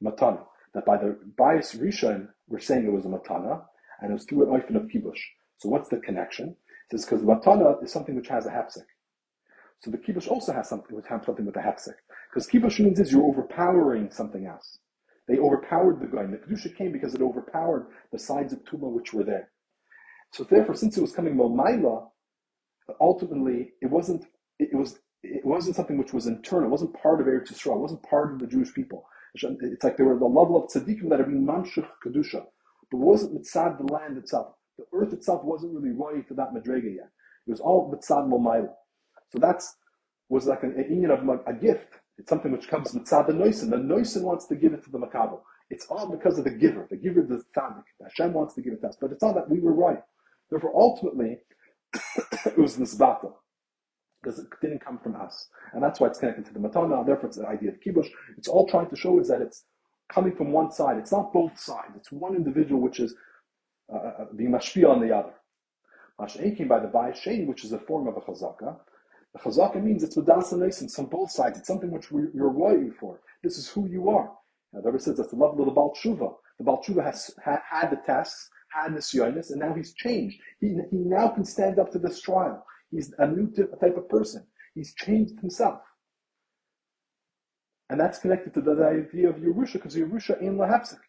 Matana. 0.05 0.45
That 0.75 0.85
by 0.85 0.99
the 0.99 1.19
bias 1.37 1.75
Rishon, 1.75 2.29
we're 2.47 2.61
saying 2.61 2.85
it 2.85 2.93
was 2.93 3.05
a 3.05 3.09
Matana, 3.09 3.63
and 4.01 4.11
it 4.11 4.15
was 4.15 4.25
through 4.25 4.43
an 4.43 4.61
Oifen 4.61 4.77
of 4.77 4.83
Kibush. 4.83 5.21
So 5.57 5.69
what's 5.69 5.89
the 5.89 5.97
connection? 5.99 6.51
It 6.91 7.01
says 7.01 7.05
because 7.05 7.23
Matana 7.25 7.83
is 7.83 7.93
something 7.93 8.15
which 8.15 8.29
has 8.29 8.47
a 8.47 8.51
hapsik. 8.51 8.85
So 9.81 9.91
the 9.91 9.99
kibush 9.99 10.29
also 10.29 10.53
has 10.53 10.69
something 10.69 10.95
which 10.97 11.07
has 11.09 11.25
something 11.25 11.47
with 11.47 11.57
a 11.57 11.61
hapsik. 11.61 11.95
Because 12.31 12.49
kibush 12.49 12.81
means 12.81 12.99
is 13.01 13.13
you're 13.13 13.25
overpowering 13.25 14.11
something 14.11 14.47
else. 14.47 14.79
They 15.29 15.39
overpowered 15.39 16.01
the 16.01 16.07
guy. 16.07 16.27
The 16.27 16.39
kedusha 16.39 16.75
came 16.75 16.93
because 16.93 17.15
it 17.15 17.23
overpowered 17.23 17.87
the 18.13 18.19
sides 18.19 18.53
of 18.53 18.65
tuma 18.65 18.91
which 18.91 19.13
were 19.13 19.25
there. 19.25 19.51
So 20.33 20.45
therefore, 20.45 20.75
since 20.75 20.97
it 20.97 21.01
was 21.01 21.13
coming 21.13 21.35
Momaila, 21.37 22.09
ultimately 23.01 23.73
it 23.81 23.91
wasn't 23.91 24.25
it 24.59 24.75
was 24.75 24.99
it 25.23 25.45
wasn't 25.45 25.77
something 25.77 25.99
which 25.99 26.13
was 26.13 26.27
internal. 26.27 26.69
It 26.69 26.71
wasn't 26.71 26.95
part 26.95 27.21
of 27.21 27.27
Eretz 27.27 27.53
Yisrael. 27.53 27.77
It 27.77 27.81
wasn't 27.81 28.03
part 28.03 28.33
of 28.33 28.39
the 28.39 28.47
Jewish 28.47 28.73
people. 28.73 29.05
It's 29.35 29.85
like 29.85 29.97
they 29.97 30.05
were 30.05 30.19
the 30.19 30.25
level 30.25 30.57
of 30.57 30.71
tzaddikim 30.71 31.11
that 31.11 31.21
are 31.21 31.25
being 31.25 31.47
mamshich 31.47 31.87
kedusha, 32.05 32.45
but 32.91 32.99
it 32.99 33.05
wasn't 33.11 33.35
mitzad 33.35 33.79
the 33.79 33.93
land 33.93 34.17
itself. 34.17 34.55
The 34.79 34.85
earth 34.95 35.13
itself 35.13 35.45
wasn't 35.45 35.75
really 35.75 35.91
right 35.91 36.27
to 36.29 36.35
that 36.35 36.55
madrega 36.55 36.95
yet. 36.95 37.11
It 37.47 37.51
was 37.51 37.61
all 37.61 37.93
mitzad 37.93 38.29
momaila. 38.29 38.73
So 39.31 39.39
that's 39.39 39.77
was 40.29 40.47
like 40.47 40.63
an, 40.63 40.75
union 40.91 41.11
of 41.11 41.21
a 41.47 41.53
gift. 41.53 41.95
It's 42.19 42.29
something 42.29 42.53
which 42.53 42.69
comes 42.69 42.93
mitzad 42.93 43.27
the 43.27 43.33
noisin. 43.33 43.71
The 43.71 43.77
noisin 43.77 44.23
wants 44.23 44.47
to 44.47 44.57
give 44.57 44.73
it 44.73 44.85
to 44.85 44.91
the 44.91 44.99
makabel. 44.99 45.41
It's 45.71 45.87
all 45.87 46.09
because 46.11 46.39
of 46.39 46.45
the 46.45 46.51
giver. 46.51 46.87
The 46.91 46.97
giver, 46.97 47.21
is 47.21 47.29
the 47.29 47.45
tzaddik. 47.57 47.85
Hashem 48.03 48.33
wants 48.33 48.55
to 48.55 48.63
give 48.63 48.73
it 48.73 48.81
to 48.83 48.89
us, 48.89 48.97
but 49.01 49.13
it's 49.13 49.23
not 49.23 49.35
that 49.35 49.51
we 49.51 49.61
were 49.61 49.73
right. 49.73 50.03
Therefore, 50.51 50.73
ultimately, 50.75 51.39
it 52.47 52.59
was 52.59 52.77
nisbata 52.77 53.33
because 54.23 54.39
it 54.39 54.47
didn't 54.61 54.85
come 54.85 54.99
from 54.99 55.15
us, 55.17 55.49
and 55.73 55.83
that's 55.83 56.01
why 56.01 56.09
it's 56.09 56.19
connected 56.19 56.47
to 56.47 56.53
the 56.53 56.59
matana. 56.59 57.07
Therefore, 57.07 57.29
it's 57.29 57.39
the 57.39 57.47
idea 57.47 57.71
of 57.71 57.81
kibush. 57.81 58.09
It's 58.37 58.49
all 58.49 58.67
trying 58.67 58.89
to 58.91 58.97
show 58.97 59.21
is 59.21 59.29
that 59.29 59.41
it's 59.41 59.65
coming 60.13 60.35
from 60.35 60.53
one 60.53 60.73
side. 60.73 60.97
It's 60.97 61.13
not 61.13 61.33
both 61.33 61.59
sides. 61.61 61.93
It's 61.97 62.11
one 62.11 62.35
individual 62.35 62.81
which 62.81 62.99
is 62.99 63.15
uh, 63.93 63.97
uh, 63.97 64.13
uh, 64.21 64.25
being 64.35 64.51
mashpia 64.51 64.89
on 64.89 65.07
the 65.07 65.15
other. 65.15 65.35
Mash'ekin 66.21 66.67
by 66.67 66.81
the 66.81 66.89
Bayasheni, 66.89 67.47
which 67.47 67.65
is 67.65 67.73
a 67.73 67.79
form 67.79 68.09
of 68.09 68.17
a 68.17 68.21
chazaka. 68.21 68.77
The 69.35 69.41
chazaka 69.41 69.83
means 69.83 70.03
it's 70.03 70.17
and 70.17 70.63
it's 70.63 70.99
on 70.99 71.07
both 71.07 71.31
sides. 71.31 71.59
It's 71.59 71.69
something 71.69 71.91
which 71.91 72.11
you're 72.11 72.51
worrying 72.51 72.93
for. 72.99 73.21
This 73.43 73.59
is 73.59 73.69
who 73.69 73.87
you 73.89 74.09
are. 74.11 74.33
Now, 74.73 74.81
the 74.81 74.89
Rebbe 74.89 75.01
says 75.01 75.17
that's 75.17 75.31
the 75.31 75.37
level 75.37 75.61
of 75.61 75.67
the 75.67 75.73
Baal 75.73 75.95
Tshuva. 75.95 76.35
The 76.59 76.65
Baal 76.65 76.83
Tshuva 76.83 77.05
has 77.05 77.31
ha, 77.45 77.61
had 77.71 77.91
the 77.91 77.97
tests, 78.05 78.51
had 78.71 78.95
the 78.95 78.99
Nisyonis, 78.99 79.51
and 79.51 79.61
now 79.61 79.75
he's 79.75 79.95
changed. 79.95 80.41
He, 80.61 80.69
he 80.91 80.99
now 80.99 81.29
can 81.29 81.45
stand 81.45 81.79
up 81.79 81.91
to 81.93 81.99
this 81.99 82.21
trial. 82.21 82.65
He's 82.91 83.13
a 83.19 83.27
new 83.27 83.53
type 83.81 83.97
of 83.97 84.09
person. 84.09 84.47
He's 84.75 84.95
changed 84.95 85.41
himself. 85.41 85.81
And 87.91 87.99
that's 87.99 88.19
connected 88.19 88.53
to 88.55 88.61
the, 88.61 88.75
the 88.75 88.87
idea 88.87 89.31
of 89.31 89.37
Yerusha, 89.37 89.75
because 89.75 89.97
Yerusha 89.97 90.41
in 90.41 90.57
Lahapsik. 90.57 91.01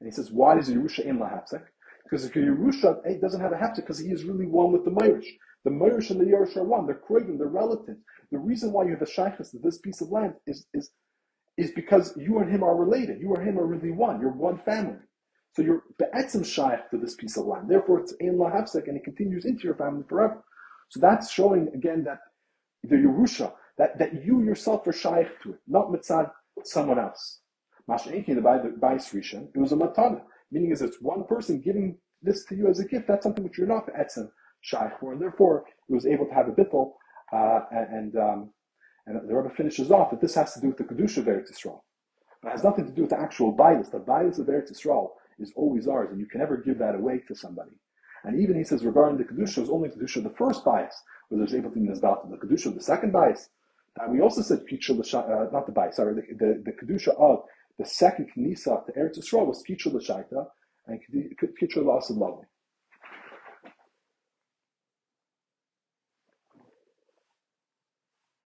And 0.00 0.06
he 0.06 0.10
says, 0.10 0.30
why 0.30 0.58
is 0.58 0.68
Yerusha 0.68 1.00
in 1.00 1.18
Lahapsik? 1.18 1.62
Because 2.04 2.24
if 2.24 2.34
Yerusha 2.34 2.98
eh, 3.06 3.18
doesn't 3.20 3.40
have 3.40 3.52
a 3.52 3.56
haptic, 3.56 3.76
because 3.76 3.98
he 3.98 4.10
is 4.10 4.24
really 4.24 4.46
one 4.46 4.72
with 4.72 4.84
the 4.84 4.90
Meirish. 4.90 5.26
The 5.66 5.72
Meirish 5.72 6.10
and 6.10 6.20
the 6.20 6.24
Yerush 6.24 6.56
are 6.56 6.62
one. 6.62 6.86
They're 6.86 6.94
Krogan, 6.94 7.38
they're 7.38 7.48
relatives. 7.48 7.98
The 8.30 8.38
reason 8.38 8.70
why 8.70 8.84
you 8.84 8.92
have 8.92 9.02
a 9.02 9.06
shaykhs 9.06 9.50
to 9.50 9.58
this 9.58 9.78
piece 9.78 10.00
of 10.00 10.10
land 10.10 10.34
is, 10.46 10.64
is, 10.72 10.92
is 11.58 11.72
because 11.72 12.16
you 12.16 12.38
and 12.38 12.48
him 12.48 12.62
are 12.62 12.76
related. 12.76 13.20
You 13.20 13.34
and 13.34 13.44
him 13.44 13.58
are 13.58 13.66
really 13.66 13.90
one. 13.90 14.20
You're 14.20 14.30
one 14.30 14.58
family. 14.58 15.00
So 15.56 15.62
you're 15.62 15.82
be'etzim 15.98 16.46
shaykh 16.46 16.88
to 16.90 16.98
this 16.98 17.16
piece 17.16 17.36
of 17.36 17.46
land. 17.46 17.68
Therefore, 17.68 17.98
it's 17.98 18.14
ein 18.22 18.36
lahafsek, 18.36 18.86
and 18.86 18.96
it 18.96 19.02
continues 19.02 19.44
into 19.44 19.64
your 19.64 19.74
family 19.74 20.04
forever. 20.08 20.44
So 20.90 21.00
that's 21.00 21.32
showing 21.32 21.66
again 21.74 22.04
that 22.04 22.20
the 22.84 22.94
Yerusha, 22.94 23.52
that, 23.76 23.98
that 23.98 24.24
you 24.24 24.44
yourself 24.44 24.86
are 24.86 24.92
shaykh 24.92 25.26
to 25.42 25.54
it, 25.54 25.60
not 25.66 25.88
mitzad 25.88 26.30
someone 26.62 27.00
else. 27.00 27.40
Masha'inki, 27.90 28.36
the 28.36 28.40
Bais 28.40 29.12
Rishon, 29.12 29.48
it 29.52 29.58
was 29.58 29.72
a 29.72 29.76
matana. 29.76 30.22
Meaning 30.52 30.70
is 30.70 30.80
it's 30.80 31.02
one 31.02 31.24
person 31.24 31.60
giving 31.60 31.98
this 32.22 32.44
to 32.44 32.54
you 32.54 32.68
as 32.68 32.78
a 32.78 32.84
gift. 32.84 33.08
That's 33.08 33.24
something 33.24 33.42
which 33.42 33.58
you're 33.58 33.66
not 33.66 33.88
etzem 33.88 34.30
shy 34.60 34.90
for, 35.00 35.12
and 35.12 35.20
therefore 35.20 35.64
it 35.88 35.92
was 35.92 36.06
able 36.06 36.26
to 36.26 36.34
have 36.34 36.48
a 36.48 36.52
bittel. 36.52 36.92
Uh, 37.32 37.60
and 37.72 38.16
um, 38.16 38.50
and 39.06 39.28
the 39.28 39.34
Rebbe 39.34 39.54
finishes 39.54 39.90
off 39.90 40.10
that 40.10 40.20
this 40.20 40.34
has 40.34 40.52
to 40.54 40.60
do 40.60 40.68
with 40.68 40.78
the 40.78 40.84
kedusha 40.84 41.18
of 41.18 41.26
Eretz 41.26 41.52
Yisrael. 41.52 41.80
But 42.42 42.48
it 42.48 42.52
has 42.52 42.64
nothing 42.64 42.86
to 42.86 42.92
do 42.92 43.02
with 43.02 43.10
the 43.10 43.20
actual 43.20 43.52
bias. 43.52 43.88
The 43.88 43.98
bias 43.98 44.38
of 44.38 44.46
Eretz 44.46 44.72
Yisrael 44.72 45.10
is 45.38 45.52
always 45.54 45.86
ours, 45.86 46.08
and 46.10 46.18
you 46.18 46.26
can 46.26 46.40
never 46.40 46.56
give 46.56 46.78
that 46.78 46.94
away 46.94 47.22
to 47.28 47.34
somebody. 47.34 47.72
And 48.24 48.40
even 48.40 48.56
he 48.56 48.64
says 48.64 48.84
regarding 48.84 49.18
the 49.18 49.24
kedusha, 49.24 49.62
is 49.62 49.70
only 49.70 49.88
kedusha 49.88 50.16
of 50.16 50.24
the 50.24 50.30
first 50.30 50.64
bias, 50.64 51.02
where 51.28 51.38
there's 51.38 51.54
able 51.54 51.70
to 51.70 51.80
be 51.80 51.88
about 51.88 52.28
the 52.28 52.36
kedusha 52.36 52.66
of 52.66 52.74
the 52.74 52.82
second 52.82 53.12
bias. 53.12 53.48
And 53.98 54.12
we 54.12 54.20
also 54.20 54.42
said 54.42 54.60
uh, 54.60 55.46
not 55.52 55.66
the 55.66 55.72
bias, 55.72 55.96
sorry, 55.96 56.14
the, 56.14 56.22
the, 56.34 56.62
the 56.64 56.72
kedusha 56.72 57.18
of 57.18 57.44
the 57.78 57.86
second 57.86 58.30
Knisa 58.36 58.84
to 58.86 58.92
Eretz 58.92 59.18
Yisrael 59.18 59.46
was 59.46 59.62
Kichur 59.62 59.92
L'Shaita 59.92 60.46
and 60.86 61.00
Kichur 61.60 61.84
L'Asid 61.84 62.16
Lovely. 62.16 62.46